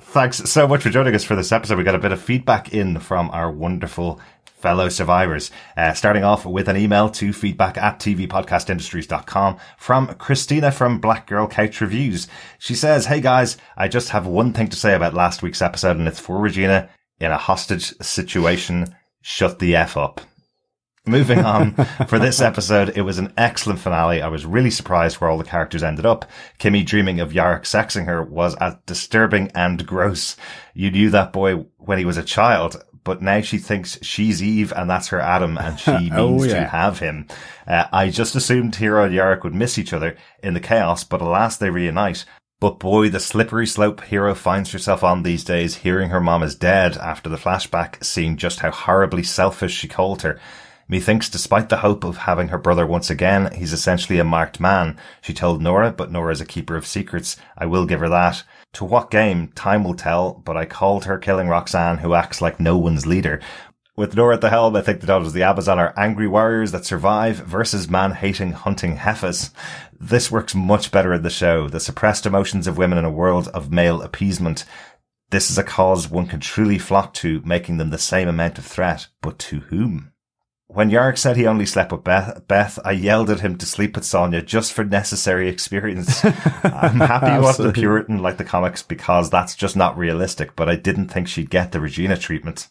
[0.00, 1.78] thanks so much for joining us for this episode.
[1.78, 5.50] We got a bit of feedback in from our wonderful fellow survivors.
[5.76, 11.48] Uh, starting off with an email to feedback at tvpodcastindustries.com from Christina from Black Girl
[11.48, 12.28] Couch Reviews.
[12.58, 15.96] She says, Hey guys, I just have one thing to say about last week's episode
[15.96, 16.88] and it's for Regina
[17.22, 20.20] in a hostage situation, shut the F up.
[21.06, 21.74] Moving on,
[22.08, 24.22] for this episode, it was an excellent finale.
[24.22, 26.24] I was really surprised where all the characters ended up.
[26.58, 30.36] Kimmy dreaming of Yorick sexing her was as disturbing and gross.
[30.74, 34.72] You knew that boy when he was a child, but now she thinks she's Eve
[34.76, 36.60] and that's her Adam and she means oh, yeah.
[36.60, 37.26] to have him.
[37.66, 41.20] Uh, I just assumed Hero and Yorick would miss each other in the chaos, but
[41.20, 42.24] alas they reunite.
[42.62, 46.54] But boy, the slippery slope Hero finds herself on these days, hearing her mom is
[46.54, 50.38] dead after the flashback, seeing just how horribly selfish she called her.
[50.86, 54.96] Methinks despite the hope of having her brother once again, he's essentially a marked man.
[55.22, 57.36] She told Nora, but Nora's a keeper of secrets.
[57.58, 58.44] I will give her that.
[58.74, 59.48] To what game?
[59.56, 63.40] Time will tell, but I called her killing Roxanne, who acts like no one's leader.
[64.02, 66.72] With Nora at the helm, I think the daughters of the Amazon are angry warriors
[66.72, 69.52] that survive versus man-hating hunting heifers.
[69.96, 71.68] This works much better in the show.
[71.68, 74.64] The suppressed emotions of women in a world of male appeasement.
[75.30, 78.66] This is a cause one can truly flock to, making them the same amount of
[78.66, 79.06] threat.
[79.20, 80.10] But to whom?
[80.66, 83.94] When Yorick said he only slept with Beth, Beth, I yelled at him to sleep
[83.94, 86.24] with Sonya just for necessary experience.
[86.24, 90.68] I'm happy he wasn't a Puritan like the comics because that's just not realistic, but
[90.68, 92.68] I didn't think she'd get the Regina treatment.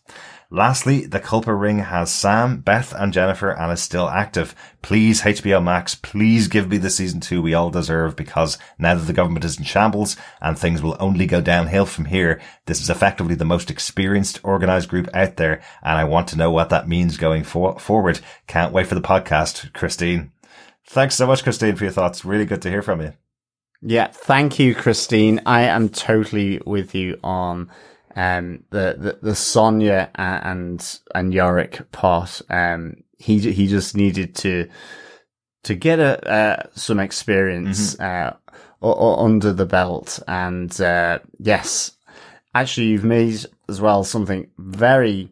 [0.53, 4.53] Lastly, the Culper Ring has Sam, Beth, and Jennifer and is still active.
[4.82, 9.06] Please, HBO Max, please give me the season two we all deserve because now that
[9.06, 12.90] the government is in shambles and things will only go downhill from here, this is
[12.90, 16.86] effectively the most experienced organized group out there and I want to know what that
[16.86, 18.19] means going for- forward.
[18.48, 20.34] Can't wait for the podcast, Christine.
[20.86, 22.26] Thanks so much, Christine, for your thoughts.
[22.26, 23.14] Really good to hear from you.
[23.82, 25.40] Yeah, thank you, Christine.
[25.45, 27.72] I am totally with you on
[28.16, 34.70] um, the, the, the Sonya and, and Yorick part, um, he, he just needed to,
[35.64, 38.38] to get a, uh, some experience, mm-hmm.
[38.84, 40.20] uh, under the belt.
[40.28, 41.92] And, uh, yes,
[42.54, 45.32] actually you've made as well something very,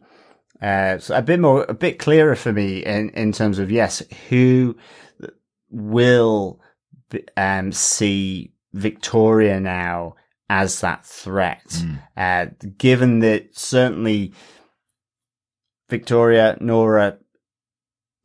[0.62, 4.76] uh, a bit more, a bit clearer for me in, in terms of, yes, who
[5.70, 6.60] will
[7.36, 10.14] um, see Victoria now
[10.50, 11.64] as that threat.
[11.68, 11.98] Mm.
[12.16, 12.46] Uh,
[12.76, 14.34] given that certainly
[15.88, 17.18] Victoria, Nora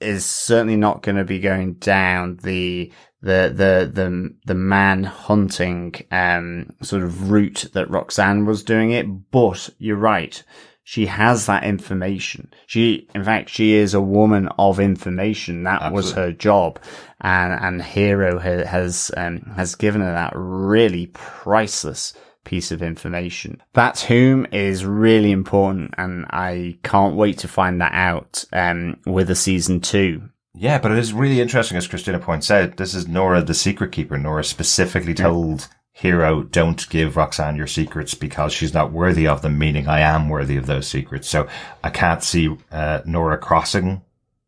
[0.02, 2.92] is certainly not going to be going down the
[3.22, 9.06] the the the the man hunting um sort of route that Roxanne was doing it.
[9.32, 10.44] But you're right.
[10.84, 12.52] She has that information.
[12.68, 15.64] She, in fact, she is a woman of information.
[15.64, 16.80] That was her job,
[17.26, 23.62] and and Hero ha- has um, has given her that really priceless piece of information.
[23.74, 29.32] That's whom is really important, and I can't wait to find that out um, with
[29.32, 30.30] a season two.
[30.54, 32.78] Yeah, but it is really interesting, as Christina points out.
[32.78, 34.18] This is Nora, the secret keeper.
[34.18, 39.58] Nora specifically told Hero, don't give Roxanne your secrets because she's not worthy of them,
[39.58, 41.28] meaning I am worthy of those secrets.
[41.28, 41.48] So
[41.84, 44.04] I can't see uh, Nora crossing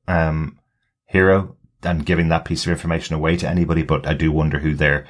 [0.08, 0.60] um,
[1.08, 4.74] Hero and giving that piece of information away to anybody, but I do wonder who
[4.74, 5.06] they're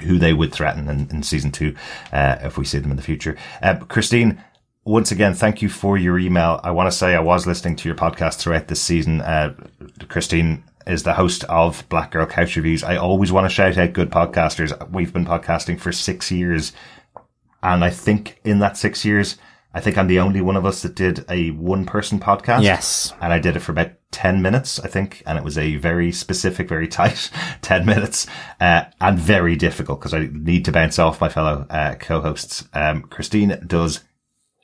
[0.00, 1.74] who they would threaten in, in season two
[2.12, 3.36] uh, if we see them in the future.
[3.62, 4.42] Uh, Christine,
[4.84, 6.60] once again, thank you for your email.
[6.64, 9.20] I want to say I was listening to your podcast throughout this season.
[9.20, 9.54] Uh,
[10.08, 12.82] Christine is the host of Black Girl Couch Reviews.
[12.84, 14.90] I always want to shout out good podcasters.
[14.90, 16.72] We've been podcasting for six years.
[17.62, 19.38] And I think in that six years,
[19.74, 22.62] I think I'm the only one of us that did a one person podcast.
[22.62, 23.12] Yes.
[23.20, 25.22] And I did it for about 10 minutes, I think.
[25.26, 27.30] And it was a very specific, very tight
[27.62, 28.28] 10 minutes,
[28.60, 32.68] uh, and very difficult because I need to bounce off my fellow, uh, co-hosts.
[32.72, 34.04] Um, Christine does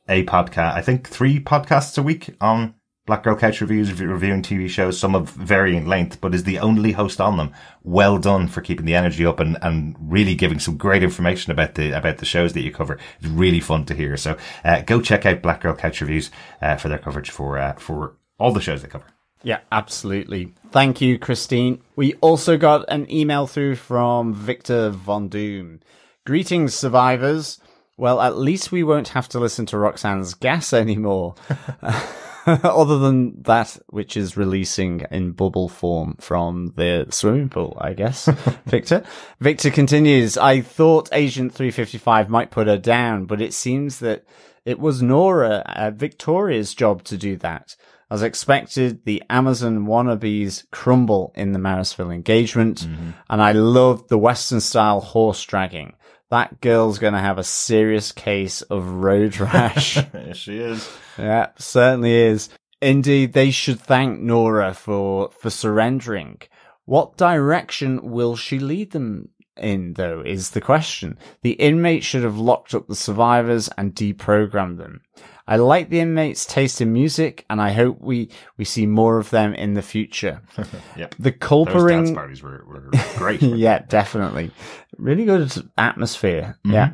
[0.09, 2.74] a podcast, I think three podcasts a week on
[3.11, 6.93] Black Girl Couch Reviews, reviewing TV shows, some of varying length, but is the only
[6.93, 7.53] host on them.
[7.82, 11.74] Well done for keeping the energy up and, and really giving some great information about
[11.74, 13.01] the, about the shows that you cover.
[13.19, 14.16] It's really fun to hear.
[14.16, 16.31] So, uh, go check out Black Girl Couch Reviews,
[16.62, 19.07] uh, for their coverage for, uh, for all the shows they cover.
[19.43, 20.55] Yeah, absolutely.
[20.70, 21.82] Thank you, Christine.
[21.97, 25.81] We also got an email through from Victor Von Doom.
[26.24, 27.59] Greetings, survivors.
[27.97, 31.35] Well, at least we won't have to listen to Roxanne's gas anymore.
[32.64, 38.27] Other than that, which is releasing in bubble form from the swimming pool, I guess.
[38.66, 39.05] Victor.
[39.40, 44.24] Victor continues, I thought Agent 355 might put her down, but it seems that
[44.64, 47.77] it was Nora, uh, Victoria's job to do that.
[48.10, 52.85] As expected, the Amazon wannabes crumble in the Marysville engagement,
[53.28, 55.94] and I loved the Western style horse dragging.
[56.31, 59.98] That girl's gonna have a serious case of road rash.
[60.32, 60.89] She is.
[61.20, 62.48] Yeah, certainly is.
[62.82, 66.40] Indeed, they should thank Nora for, for surrendering.
[66.86, 71.18] What direction will she lead them in, though, is the question.
[71.42, 75.02] The inmates should have locked up the survivors and deprogrammed them.
[75.47, 79.30] I like the inmates' taste in music, and I hope we, we see more of
[79.30, 80.42] them in the future.
[80.97, 81.14] Yep.
[81.18, 83.42] The Those dance parties were, were great.
[83.42, 84.51] yeah, definitely.
[84.98, 86.59] Really good atmosphere.
[86.64, 86.72] Mm-hmm.
[86.72, 86.92] Yeah.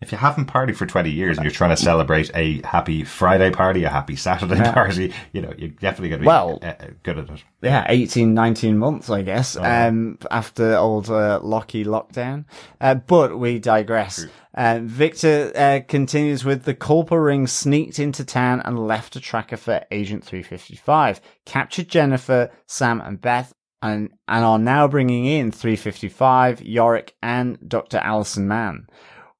[0.00, 3.50] If you haven't partied for 20 years and you're trying to celebrate a happy Friday
[3.50, 4.72] party, a happy Saturday Yeah.
[4.72, 7.42] party, you know, you're definitely going to be Well- uh, uh, good at it.
[7.62, 12.44] yeah, 18, 19 months, I guess, Oh, um, after old uh, Locky lockdown.
[12.80, 14.24] Uh, but we digress.
[14.54, 19.56] Uh, Victor uh, continues with the Culper ring sneaked into town and left a tracker
[19.56, 23.52] for Agent 355, captured Jennifer, Sam, and Beth,
[23.82, 27.98] and, and are now bringing in 355, Yorick, and Dr.
[27.98, 28.86] Allison Mann.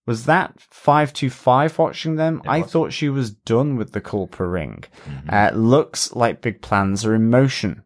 [0.09, 2.41] Was that 525 watching them?
[2.49, 2.73] I was.
[2.73, 4.85] thought she was done with the Culper ring.
[5.29, 7.83] Uh, looks like big plans are in motion.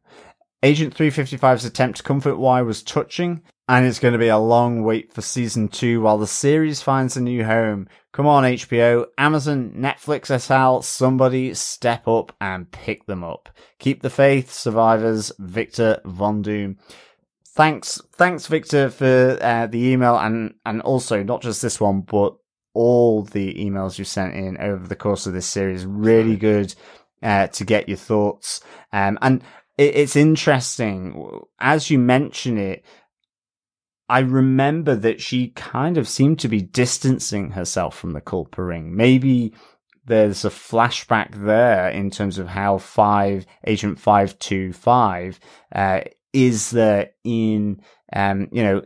[0.63, 4.85] Agent 355's attempt to comfort Y was touching, and it's going to be a long
[4.85, 7.89] wait for season two while the series finds a new home.
[8.13, 13.49] Come on, HBO, Amazon, Netflix SL, somebody step up and pick them up.
[13.81, 15.33] Keep the faith, survivors.
[15.41, 16.79] Victor Von Doom.
[17.55, 22.35] Thanks, thanks, Victor, for uh, the email, and and also not just this one, but
[22.73, 25.85] all the emails you sent in over the course of this series.
[25.85, 26.75] Really good
[27.23, 28.63] uh, to get your thoughts.
[28.93, 29.43] Um, and
[29.77, 32.85] it, it's interesting as you mention it.
[34.09, 38.95] I remember that she kind of seemed to be distancing herself from the Culper ring.
[38.97, 39.55] Maybe
[40.05, 45.39] there's a flashback there in terms of how five Agent Five Two Five
[45.75, 46.01] uh,
[46.33, 47.81] is there in
[48.13, 48.83] um, you know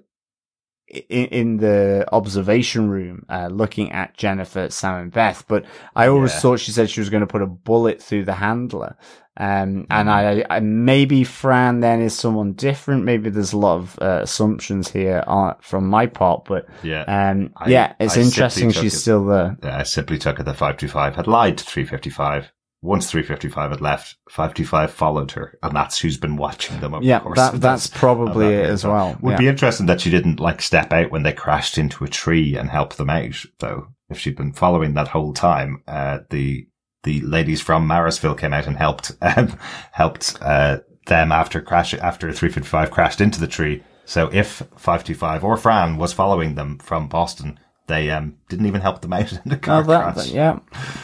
[0.89, 5.45] in, in the observation room uh, looking at Jennifer, Sam, and Beth.
[5.49, 5.65] But
[5.97, 6.39] I always Yeah.
[6.41, 8.97] thought she said she was going to put a bullet through the handler.
[9.39, 10.51] Um, and Mm-hmm.
[10.51, 13.05] I, I maybe Fran then is someone different.
[13.05, 17.03] Maybe there's a lot of uh, assumptions here uh, from my part, but Yeah.
[17.03, 19.57] um, I- yeah, it's I interesting she's it- still there.
[19.65, 22.53] I simply took it that 525 had lied to 355
[22.87, 27.37] once 355 had left, 525 followed her, and that's who's been watching them Yeah, course
[27.37, 29.37] that- that's probably it as well, Would yeah.
[29.39, 32.71] be interesting that she didn't like step out when they crashed into a tree and
[32.71, 33.89] help them out, though.
[34.09, 36.69] If she'd been following that whole time, uh, the
[37.03, 39.59] the ladies from Marysville came out and helped um,
[39.93, 43.83] helped uh, them after crash after 355 crashed into the tree.
[44.05, 47.59] So if 525 or Fran was following them from Boston,
[47.89, 50.31] they um, didn't even help them out in the car Oh, that, crash.
[50.31, 50.59] yeah,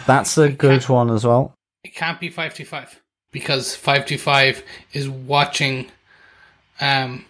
[0.07, 1.55] that's a good one as well.
[1.85, 3.01] It can't be 525
[3.33, 5.91] because 525 is watching
[6.81, 7.25] um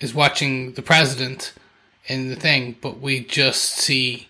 [0.00, 1.52] is watching the president
[2.06, 4.28] in the thing, but we just see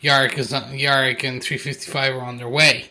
[0.00, 2.90] Yorick is not Yorick and 355 are on their way.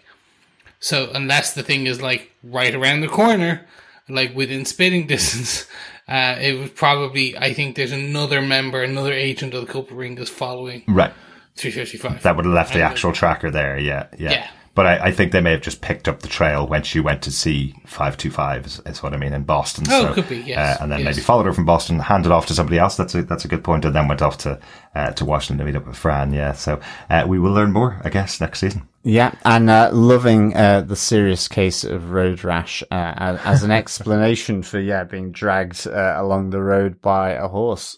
[0.82, 3.66] So unless the thing is like right around the corner,
[4.10, 5.68] like within spitting distance,
[6.10, 10.18] uh, it would probably I think there's another member, another agent of the Culper ring
[10.18, 11.14] is following Right.
[11.56, 12.24] 355.
[12.24, 13.80] That would have left the And- actual tracker there.
[13.80, 14.32] Yeah, yeah.
[14.32, 14.50] Yeah.
[14.76, 17.22] But I, I think they may have just picked up the trail when she went
[17.24, 19.86] to see 525, is, is what I mean, in Boston.
[19.90, 21.16] Oh, so, could be, yes, Uh, and then yes.
[21.16, 22.96] maybe followed her from Boston, handed off to somebody else.
[22.96, 23.84] That's a, that's a good point.
[23.86, 24.60] And then went off to,
[24.96, 26.34] uh, to Washington to meet up with Fran.
[26.34, 26.54] Yeah.
[26.54, 26.80] So,
[27.10, 28.88] uh, we will learn more, I guess, next season.
[29.04, 33.72] Yeah, and uh, loving uh, the serious case of road rash uh, as, as an
[33.82, 37.98] explanation for yeah being dragged uh, along the road by a horse.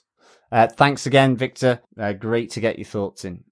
[0.51, 1.81] Uh, thanks again, Victor.
[1.99, 3.43] Uh, great to get your thoughts in.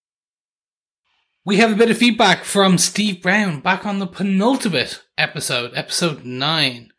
[1.45, 6.25] We have a bit of feedback from Steve Brown back on the penultimate episode, episode
[6.25, 6.91] 9.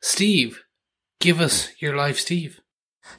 [0.00, 0.62] Steve,
[1.18, 2.60] give us your live Steve.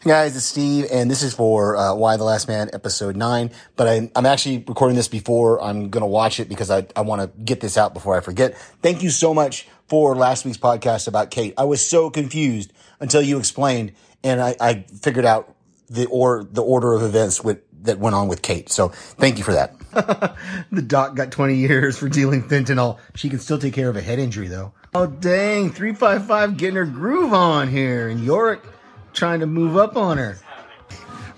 [0.02, 3.52] Hey guys, it's Steve, and this is for uh, Y the Last Man, episode nine.
[3.76, 7.02] But I, I'm actually recording this before I'm going to watch it because I, I
[7.02, 8.58] want to get this out before I forget.
[8.82, 11.54] Thank you so much for last week's podcast about Kate.
[11.58, 13.92] I was so confused until you explained,
[14.24, 15.54] and I, I figured out
[15.90, 18.70] the or the order of events with, that went on with Kate.
[18.70, 19.76] So thank you for that.
[20.72, 23.00] the doc got 20 years for dealing fentanyl.
[23.16, 24.74] She can still take care of a head injury though.
[24.94, 28.62] Oh dang, 355 getting her groove on here, and Yorick
[29.14, 30.38] trying to move up on her.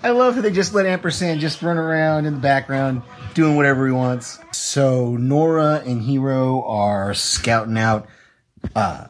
[0.02, 3.02] I love how they just let Ampersand just run around in the background
[3.34, 4.38] doing whatever he wants.
[4.50, 8.08] So Nora and Hero are scouting out
[8.74, 9.06] uh,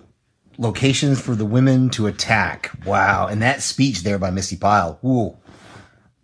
[0.59, 2.71] locations for the women to attack.
[2.85, 3.29] Wow.
[3.29, 4.99] And that speech there by Missi Pyle.
[5.01, 5.39] Whoa.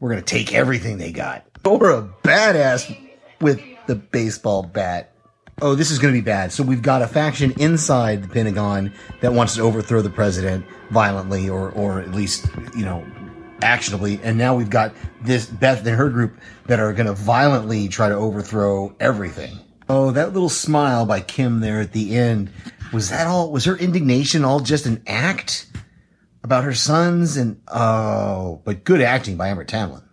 [0.01, 1.45] We're going to take everything they got.
[1.65, 3.08] Nora, badass
[3.41, 5.13] with the baseball bat.
[5.61, 6.53] Oh, this is going to be bad.
[6.53, 11.49] So we've got a faction inside the Pentagon that wants to overthrow the president violently
[11.49, 12.47] or, or at least,
[12.77, 13.05] you know,
[13.63, 14.21] actionably.
[14.23, 18.09] And now we've got this Beth and her group that are going to violently try
[18.09, 19.59] to overthrow everything.
[19.89, 22.51] Oh, that little smile by Kim there at the end.
[22.93, 23.51] Was that all?
[23.51, 25.67] Was her indignation all just an act
[26.45, 27.37] about her sons?
[27.37, 30.08] And oh, but good acting by Amber Tamblyn.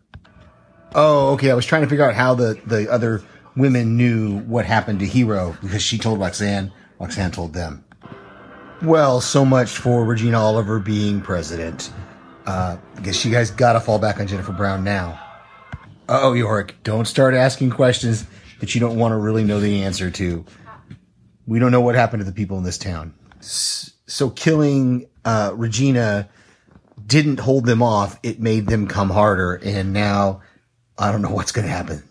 [0.97, 1.51] Oh, okay.
[1.51, 3.21] I was trying to figure out how the, the other
[3.55, 6.71] women knew what happened to Hero because she told Roxanne.
[6.99, 7.83] Roxanne told them.
[8.81, 11.91] Well, so much for Regina Oliver being president.
[12.45, 15.21] Uh, I guess you guys gotta fall back on Jennifer Brown now.
[16.07, 18.25] Oh, Yorick, don't start asking questions
[18.59, 20.45] that you don't want to really know the answer to.
[21.47, 23.13] We don't know what happened to the people in this town.
[23.41, 26.29] So killing uh, Regina
[27.05, 28.19] didn't hold them off.
[28.23, 29.55] It made them come harder.
[29.55, 30.41] And now
[30.97, 32.03] I don't know what's going to happen.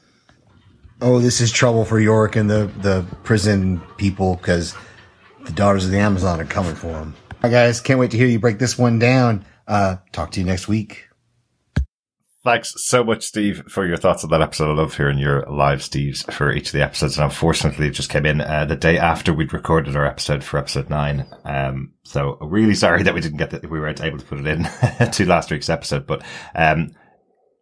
[1.00, 4.74] Oh, this is trouble for York and the, the prison people because
[5.44, 7.14] the daughters of the Amazon are coming for him.
[7.42, 7.80] Hi, guys.
[7.80, 9.44] Can't wait to hear you break this one down.
[9.66, 11.08] Uh, talk to you next week.
[12.44, 14.70] Thanks so much, Steve, for your thoughts on that episode.
[14.70, 17.16] I love hearing your live Steves for each of the episodes.
[17.16, 20.58] And unfortunately, it just came in uh, the day after we'd recorded our episode for
[20.58, 21.26] episode nine.
[21.46, 23.70] Um, so really sorry that we didn't get that.
[23.70, 24.64] We weren't able to put it in
[25.12, 26.22] to last week's episode, but,
[26.54, 26.92] um,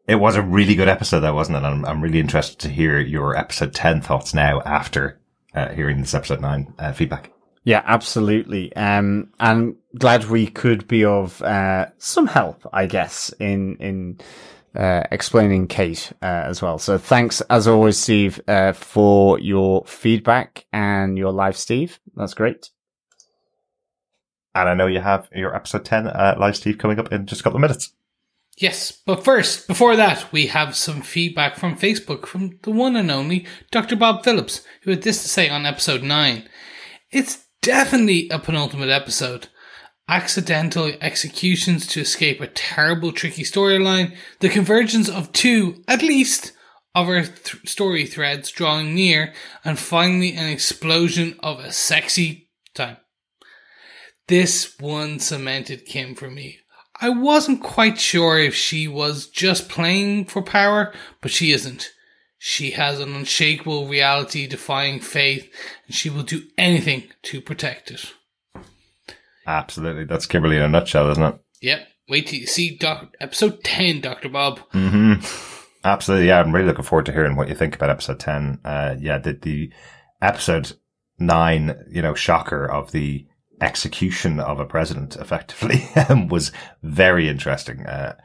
[0.06, 1.64] it was a really good episode, though, wasn't it?
[1.64, 5.20] I'm, I'm really interested to hear your episode 10 thoughts now after
[5.54, 7.30] uh, hearing this episode 9 uh, feedback.
[7.64, 8.74] Yeah, absolutely.
[8.74, 14.18] Um, and glad we could be of uh, some help, I guess, in in
[14.74, 16.78] uh, explaining Kate uh, as well.
[16.78, 22.00] So thanks, as always, Steve, uh, for your feedback and your live, Steve.
[22.16, 22.70] That's great.
[24.54, 27.40] And I know you have your episode 10 uh, live, Steve, coming up in just
[27.40, 27.94] a couple of minutes.
[28.58, 33.10] Yes, but first, before that, we have some feedback from Facebook from the one and
[33.10, 33.96] only Dr.
[33.96, 36.48] Bob Phillips, who had this to say on episode 9.
[37.10, 39.48] It's definitely a penultimate episode.
[40.08, 46.52] Accidental executions to escape a terrible, tricky storyline, the convergence of two, at least,
[46.94, 49.32] of our th- story threads drawing near,
[49.64, 52.98] and finally an explosion of a sexy time.
[54.28, 56.58] This one cemented Kim for me.
[57.02, 61.90] I wasn't quite sure if she was just playing for power, but she isn't.
[62.38, 65.52] She has an unshakable reality defying faith,
[65.86, 68.14] and she will do anything to protect it.
[69.48, 70.04] Absolutely.
[70.04, 71.40] That's Kimberly in a nutshell, isn't it?
[71.60, 71.88] Yep.
[72.08, 74.28] Wait till you see doc- episode 10, Dr.
[74.28, 74.60] Bob.
[74.72, 75.24] Mm-hmm.
[75.84, 76.28] Absolutely.
[76.28, 78.60] Yeah, I'm really looking forward to hearing what you think about episode 10.
[78.64, 79.72] Uh, yeah, the, the
[80.20, 80.72] episode
[81.18, 83.26] nine, you know, shocker of the
[83.60, 85.88] execution of a president effectively
[86.28, 86.52] was
[86.82, 87.86] very interesting.
[87.86, 88.16] Uh,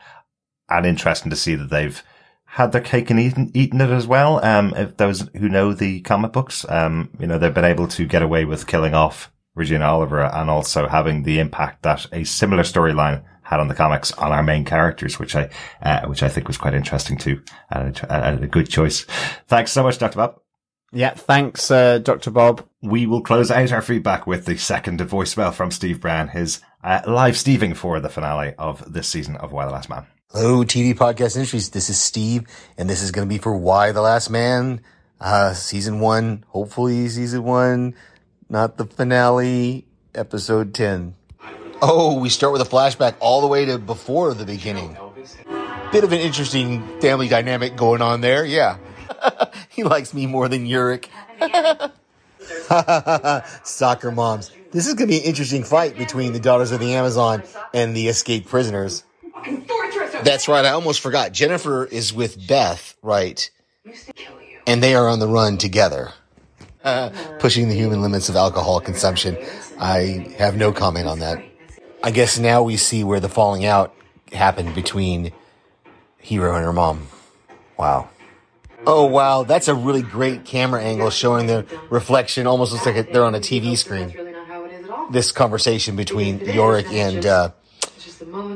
[0.69, 2.03] and interesting to see that they've
[2.45, 4.43] had their cake and eaten, eaten it as well.
[4.43, 8.05] Um, if those who know the comic books, um, you know, they've been able to
[8.05, 12.63] get away with killing off Regina Oliver and also having the impact that a similar
[12.63, 15.49] storyline had on the comics on our main characters, which I,
[15.81, 19.05] uh, which I think was quite interesting too, and a, a, good choice.
[19.47, 20.17] Thanks so much, Dr.
[20.17, 20.46] Bob.
[20.97, 22.31] Yeah, thanks, uh, Dr.
[22.31, 22.67] Bob.
[22.81, 27.01] We will close out our feedback with the second voicemail from Steve Brown, his uh,
[27.05, 30.07] live Steving for the finale of this season of Y the Last Man.
[30.31, 31.69] Hello, TV Podcast Industries.
[31.69, 32.47] This is Steve,
[32.79, 34.81] and this is going to be for Y the Last Man,
[35.21, 37.93] uh, season one, hopefully season one,
[38.49, 41.13] not the finale, episode 10.
[41.79, 44.97] Oh, we start with a flashback all the way to before the beginning.
[45.91, 48.77] Bit of an interesting family dynamic going on there, yeah.
[49.69, 51.09] he likes me more than Yorick.
[53.63, 54.51] Soccer moms.
[54.71, 57.95] This is going to be an interesting fight between the Daughters of the Amazon and
[57.95, 59.03] the escaped prisoners.
[60.23, 60.65] That's right.
[60.65, 61.31] I almost forgot.
[61.31, 63.49] Jennifer is with Beth, right?
[64.65, 66.11] And they are on the run together,
[66.83, 69.37] uh, pushing the human limits of alcohol consumption.
[69.79, 71.43] I have no comment on that.
[72.03, 73.95] I guess now we see where the falling out
[74.31, 75.31] happened between
[76.19, 77.07] Hero and her mom.
[77.77, 78.09] Wow.
[78.85, 82.47] Oh wow, that's a really great camera angle showing the reflection.
[82.47, 84.13] Almost looks like they're on a TV screen.
[85.11, 87.51] This conversation between Yorick and uh,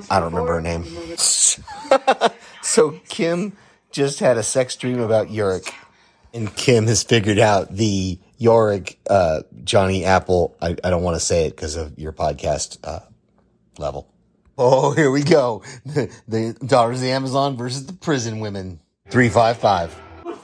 [0.10, 0.85] I don't remember her name.
[2.61, 3.57] so Kim
[3.91, 5.73] just had a sex dream about Yorick,
[6.34, 10.56] and Kim has figured out the Yorick uh, Johnny Apple.
[10.61, 12.99] I, I don't want to say it because of your podcast uh,
[13.77, 14.07] level.
[14.57, 15.64] Oh, here we go.
[15.85, 18.80] The, the daughters of the Amazon versus the prison women.
[19.10, 19.99] 355.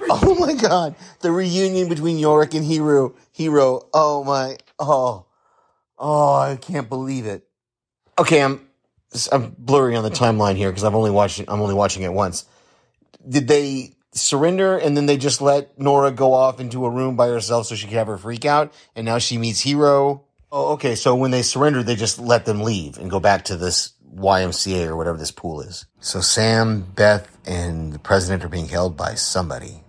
[0.24, 0.96] Oh my god.
[1.20, 3.16] The reunion between Yorick and Hero.
[3.32, 3.88] Hero.
[3.94, 4.58] Oh my.
[4.80, 5.26] Oh.
[5.98, 7.48] Oh, I can't believe it.
[8.20, 8.68] Okay, I'm
[9.32, 12.46] I'm blurring on the timeline here because I've only watched I'm only watching it once.
[13.28, 17.28] Did they surrender and then they just let Nora go off into a room by
[17.28, 20.24] herself so she could have her freak out and now she meets Hero?
[20.52, 20.96] Oh, okay.
[20.96, 24.88] So when they surrendered, they just let them leave and go back to this YMCA
[24.88, 25.86] or whatever this pool is.
[26.00, 29.84] So Sam, Beth, and the president are being held by somebody.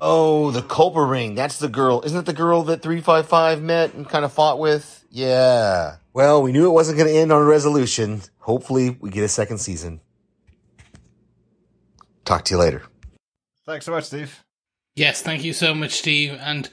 [0.00, 1.34] Oh, the Culper ring.
[1.34, 2.02] That's the girl.
[2.04, 5.04] Isn't it the girl that 355 met and kind of fought with?
[5.10, 5.96] Yeah.
[6.12, 8.22] Well, we knew it wasn't going to end on a resolution.
[8.38, 10.00] Hopefully, we get a second season.
[12.24, 12.82] Talk to you later.
[13.66, 14.44] Thanks so much, Steve.
[14.94, 16.36] Yes, thank you so much, Steve.
[16.40, 16.68] And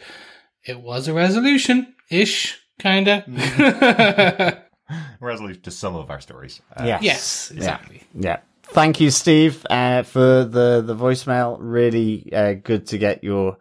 [0.63, 3.23] it was a resolution ish, kind of.
[5.19, 6.61] resolution to some of our stories.
[6.75, 7.03] Uh, yes.
[7.03, 8.03] yes, exactly.
[8.13, 8.29] Yeah.
[8.29, 8.37] yeah.
[8.75, 11.55] Thank you, Steve, uh, for the, the voicemail.
[11.61, 13.57] Really uh, good to get your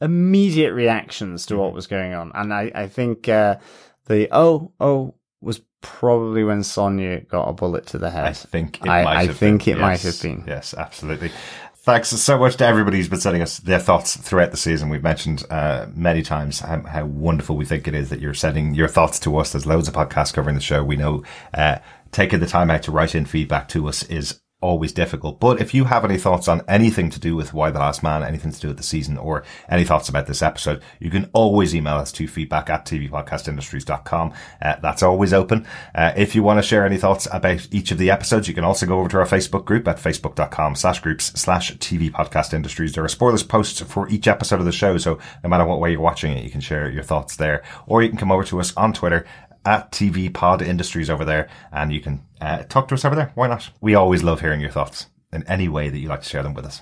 [0.00, 2.32] immediate reactions to what was going on.
[2.34, 3.58] And I, I think uh,
[4.06, 8.24] the oh, oh was probably when Sonya got a bullet to the head.
[8.24, 9.76] I think it I, might I have think been.
[9.76, 9.82] it yes.
[9.82, 10.44] might have been.
[10.48, 11.30] Yes, absolutely.
[11.76, 14.88] Thanks so much to everybody who's been sending us their thoughts throughout the season.
[14.88, 18.74] We've mentioned uh, many times how, how, wonderful we think it is that you're sending
[18.74, 19.52] your thoughts to us.
[19.52, 20.82] There's loads of podcasts covering the show.
[20.82, 21.22] We know
[21.54, 21.78] uh,
[22.10, 25.38] taking the time out to write in feedback to us is always difficult.
[25.38, 28.22] But if you have any thoughts on anything to do with Y the Last Man,
[28.22, 31.74] anything to do with the season, or any thoughts about this episode, you can always
[31.74, 34.32] email us to feedback at tvpodcastindustries.com.
[34.62, 35.66] Uh, that's always open.
[35.94, 38.64] Uh, if you want to share any thoughts about each of the episodes, you can
[38.64, 42.94] also go over to our Facebook group at facebook.com slash groups slash TV Podcast Industries.
[42.94, 44.96] There are spoilers posts for each episode of the show.
[44.96, 48.02] So no matter what way you're watching it, you can share your thoughts there, or
[48.02, 49.26] you can come over to us on Twitter
[49.66, 53.32] at TV Pod Industries over there, and you can uh, talk to us over there.
[53.34, 53.68] Why not?
[53.80, 56.54] We always love hearing your thoughts in any way that you like to share them
[56.54, 56.80] with us.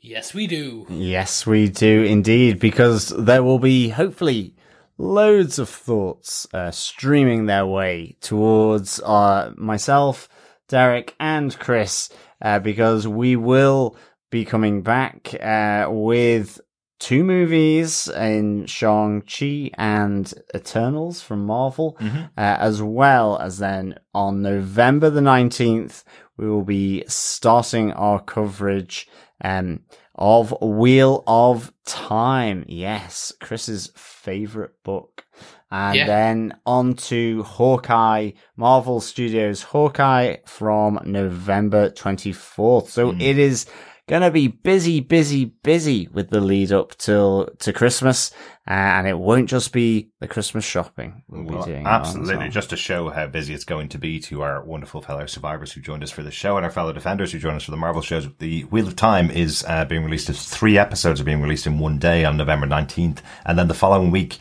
[0.00, 0.86] Yes, we do.
[0.90, 4.54] Yes, we do indeed, because there will be hopefully
[4.96, 10.28] loads of thoughts uh, streaming their way towards uh, myself,
[10.68, 12.10] Derek, and Chris,
[12.42, 13.96] uh, because we will
[14.30, 16.60] be coming back uh, with
[16.98, 22.18] two movies in Shang-Chi and Eternals from Marvel, mm-hmm.
[22.18, 26.04] uh, as well as then on November the 19th,
[26.36, 29.08] we will be starting our coverage
[29.42, 29.80] um,
[30.14, 32.64] of Wheel of Time.
[32.68, 35.24] Yes, Chris's favorite book.
[35.70, 36.06] And yeah.
[36.06, 42.88] then on to Hawkeye, Marvel Studios Hawkeye from November 24th.
[42.88, 43.20] So mm.
[43.20, 43.66] it is
[44.08, 48.32] gonna be busy, busy, busy with the lead up till to Christmas,
[48.66, 51.22] uh, and it won't just be the Christmas shopping.
[51.28, 52.48] We'll Well, be doing that as absolutely.
[52.48, 55.80] Just to show how busy it's going to be to our wonderful fellow survivors who
[55.80, 58.02] joined us for the show and our fellow defenders who joined us for the Marvel
[58.02, 58.26] shows.
[58.38, 61.78] The Wheel of Time is uh, being released as three episodes are being released in
[61.78, 63.18] one day on November 19th.
[63.44, 64.38] And then the following week,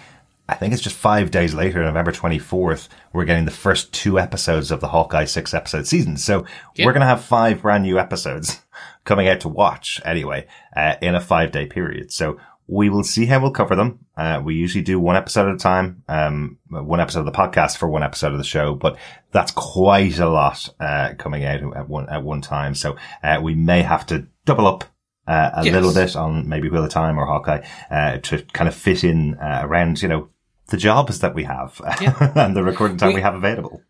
[0.50, 4.72] I think it's just five days later, November 24th, we're getting the first two episodes
[4.72, 6.16] of the Hawkeye six episode season.
[6.16, 6.46] So
[6.80, 8.62] we're going to have five brand new episodes
[9.08, 12.12] coming out to watch anyway, uh, in a five day period.
[12.12, 14.06] So we will see how we'll cover them.
[14.18, 17.78] Uh, we usually do one episode at a time, um, one episode of the podcast
[17.78, 18.98] for one episode of the show, but
[19.32, 22.76] that's quite a lot, uh, coming out at one, at one time.
[22.76, 24.84] So, uh, we may have to double up,
[25.28, 25.74] uh, a Yes.
[25.74, 29.36] little bit on maybe Wheel of Time or Hawkeye, uh, to kind of fit in,
[29.36, 30.28] uh, around, you know,
[30.68, 31.80] the jobs that we have
[32.36, 33.82] and the recording time we, We- have available.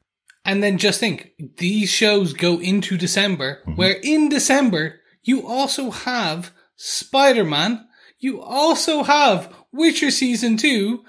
[0.46, 6.52] And then just think, these shows go into December, where in December, you also have
[6.76, 7.88] Spider-Man,
[8.20, 11.04] you also have Witcher Season 2,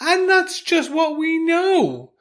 [0.00, 2.12] and that's just what we know.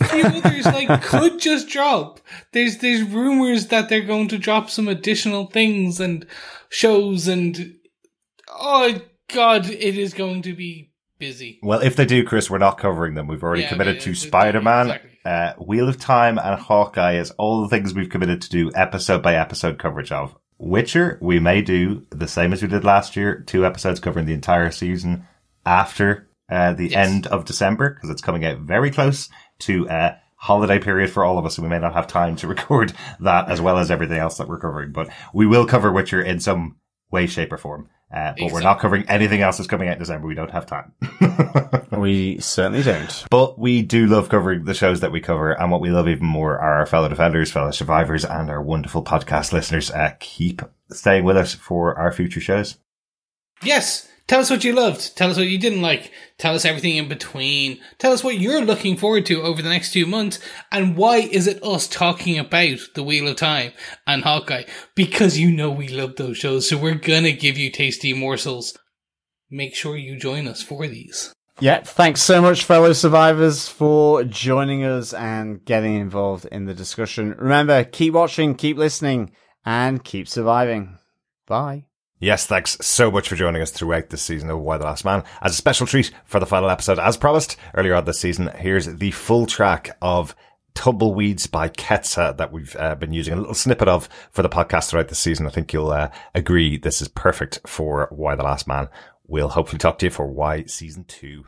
[0.00, 2.20] A few others like could just drop.
[2.52, 6.24] There's there's rumors that they're going to drop some additional things and
[6.68, 7.74] shows and
[8.48, 9.00] oh
[9.32, 11.58] god, it is going to be busy.
[11.64, 13.26] Well, if they do, Chris, we're not covering them.
[13.26, 15.10] We've already Yeah, committed okay, to it's- Spider-Man, exactly.
[15.24, 19.22] uh, Wheel of Time, and Hawkeye as all the things we've committed to do episode
[19.22, 20.34] by episode coverage of.
[20.58, 24.34] Witcher, we may do the same as we did last year, two episodes covering the
[24.34, 25.26] entire season
[25.64, 27.08] after uh, the Yes.
[27.08, 29.28] end of December, because it's coming out very close
[29.60, 32.46] to uh, holiday period for all of us, and we may not have time to
[32.48, 34.90] record that as well as everything else that we're covering.
[34.92, 36.76] But we will cover Witcher in some
[37.10, 37.88] way, shape, or form.
[38.12, 40.26] Uh, but we're not covering anything else that's coming out in December.
[40.26, 40.92] We don't have time.
[41.98, 43.26] We certainly don't.
[43.30, 46.26] But we do love covering the shows that we cover, and what we love even
[46.26, 49.90] more are our fellow defenders, fellow survivors, and our wonderful podcast listeners.
[49.90, 52.78] Uh, keep staying with us for our future shows.
[53.62, 54.07] Yes.
[54.28, 55.16] Tell us what you loved.
[55.16, 56.12] Tell us what you didn't like.
[56.36, 57.80] Tell us everything in between.
[57.96, 60.38] Tell us what you're looking forward to over the next two months.
[60.70, 63.72] And why is it us talking about The Wheel of Time
[64.06, 64.64] and Hawkeye?
[64.94, 66.68] Because you know we love those shows.
[66.68, 68.76] So we're gonna give you tasty morsels.
[69.50, 71.32] Make sure you join us for these.
[71.60, 77.34] Yeah, thanks so much, fellow survivors, for joining us and getting involved in the discussion.
[77.36, 79.32] Remember, keep watching, keep listening,
[79.64, 80.98] and keep surviving.
[81.46, 81.87] Bye.
[82.20, 85.22] Yes, thanks so much for joining us throughout this season of Y the Last Man.
[85.40, 88.86] As a special treat for the final episode, as promised earlier on this season, here's
[88.86, 90.34] the full track of
[90.74, 94.90] Tumbleweeds by Ketsa that we've uh, been using a little snippet of for the podcast
[94.90, 95.46] throughout the season.
[95.46, 98.88] I think you'll uh, agree this is perfect for Y the Last Man.
[99.28, 101.44] We'll hopefully talk to you for Y Season 2.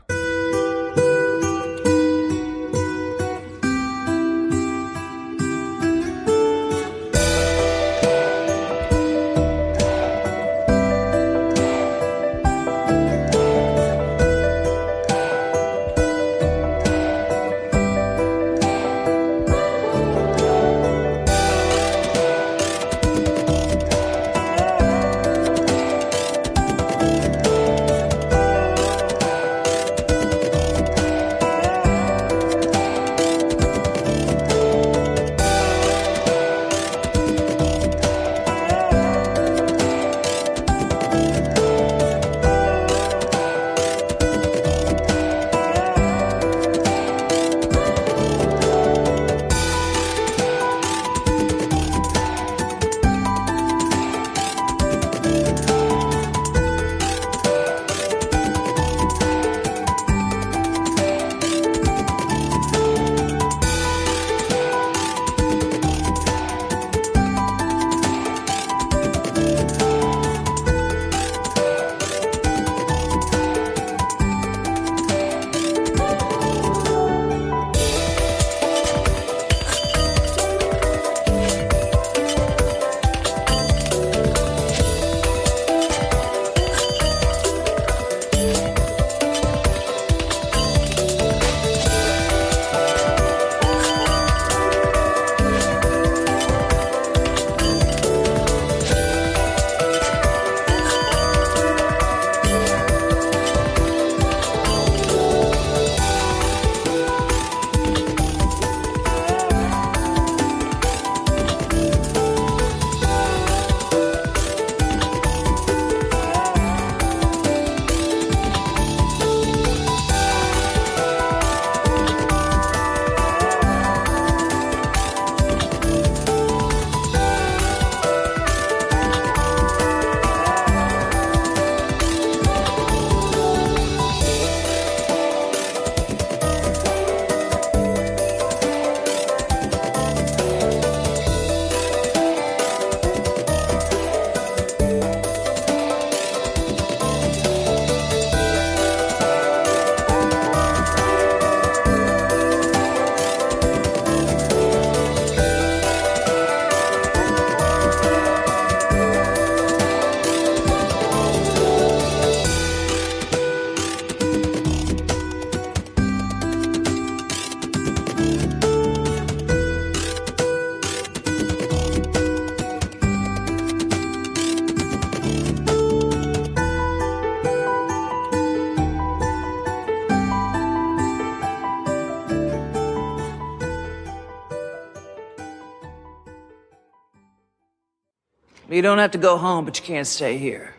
[189.01, 190.75] Have to go home, but you can't stay here.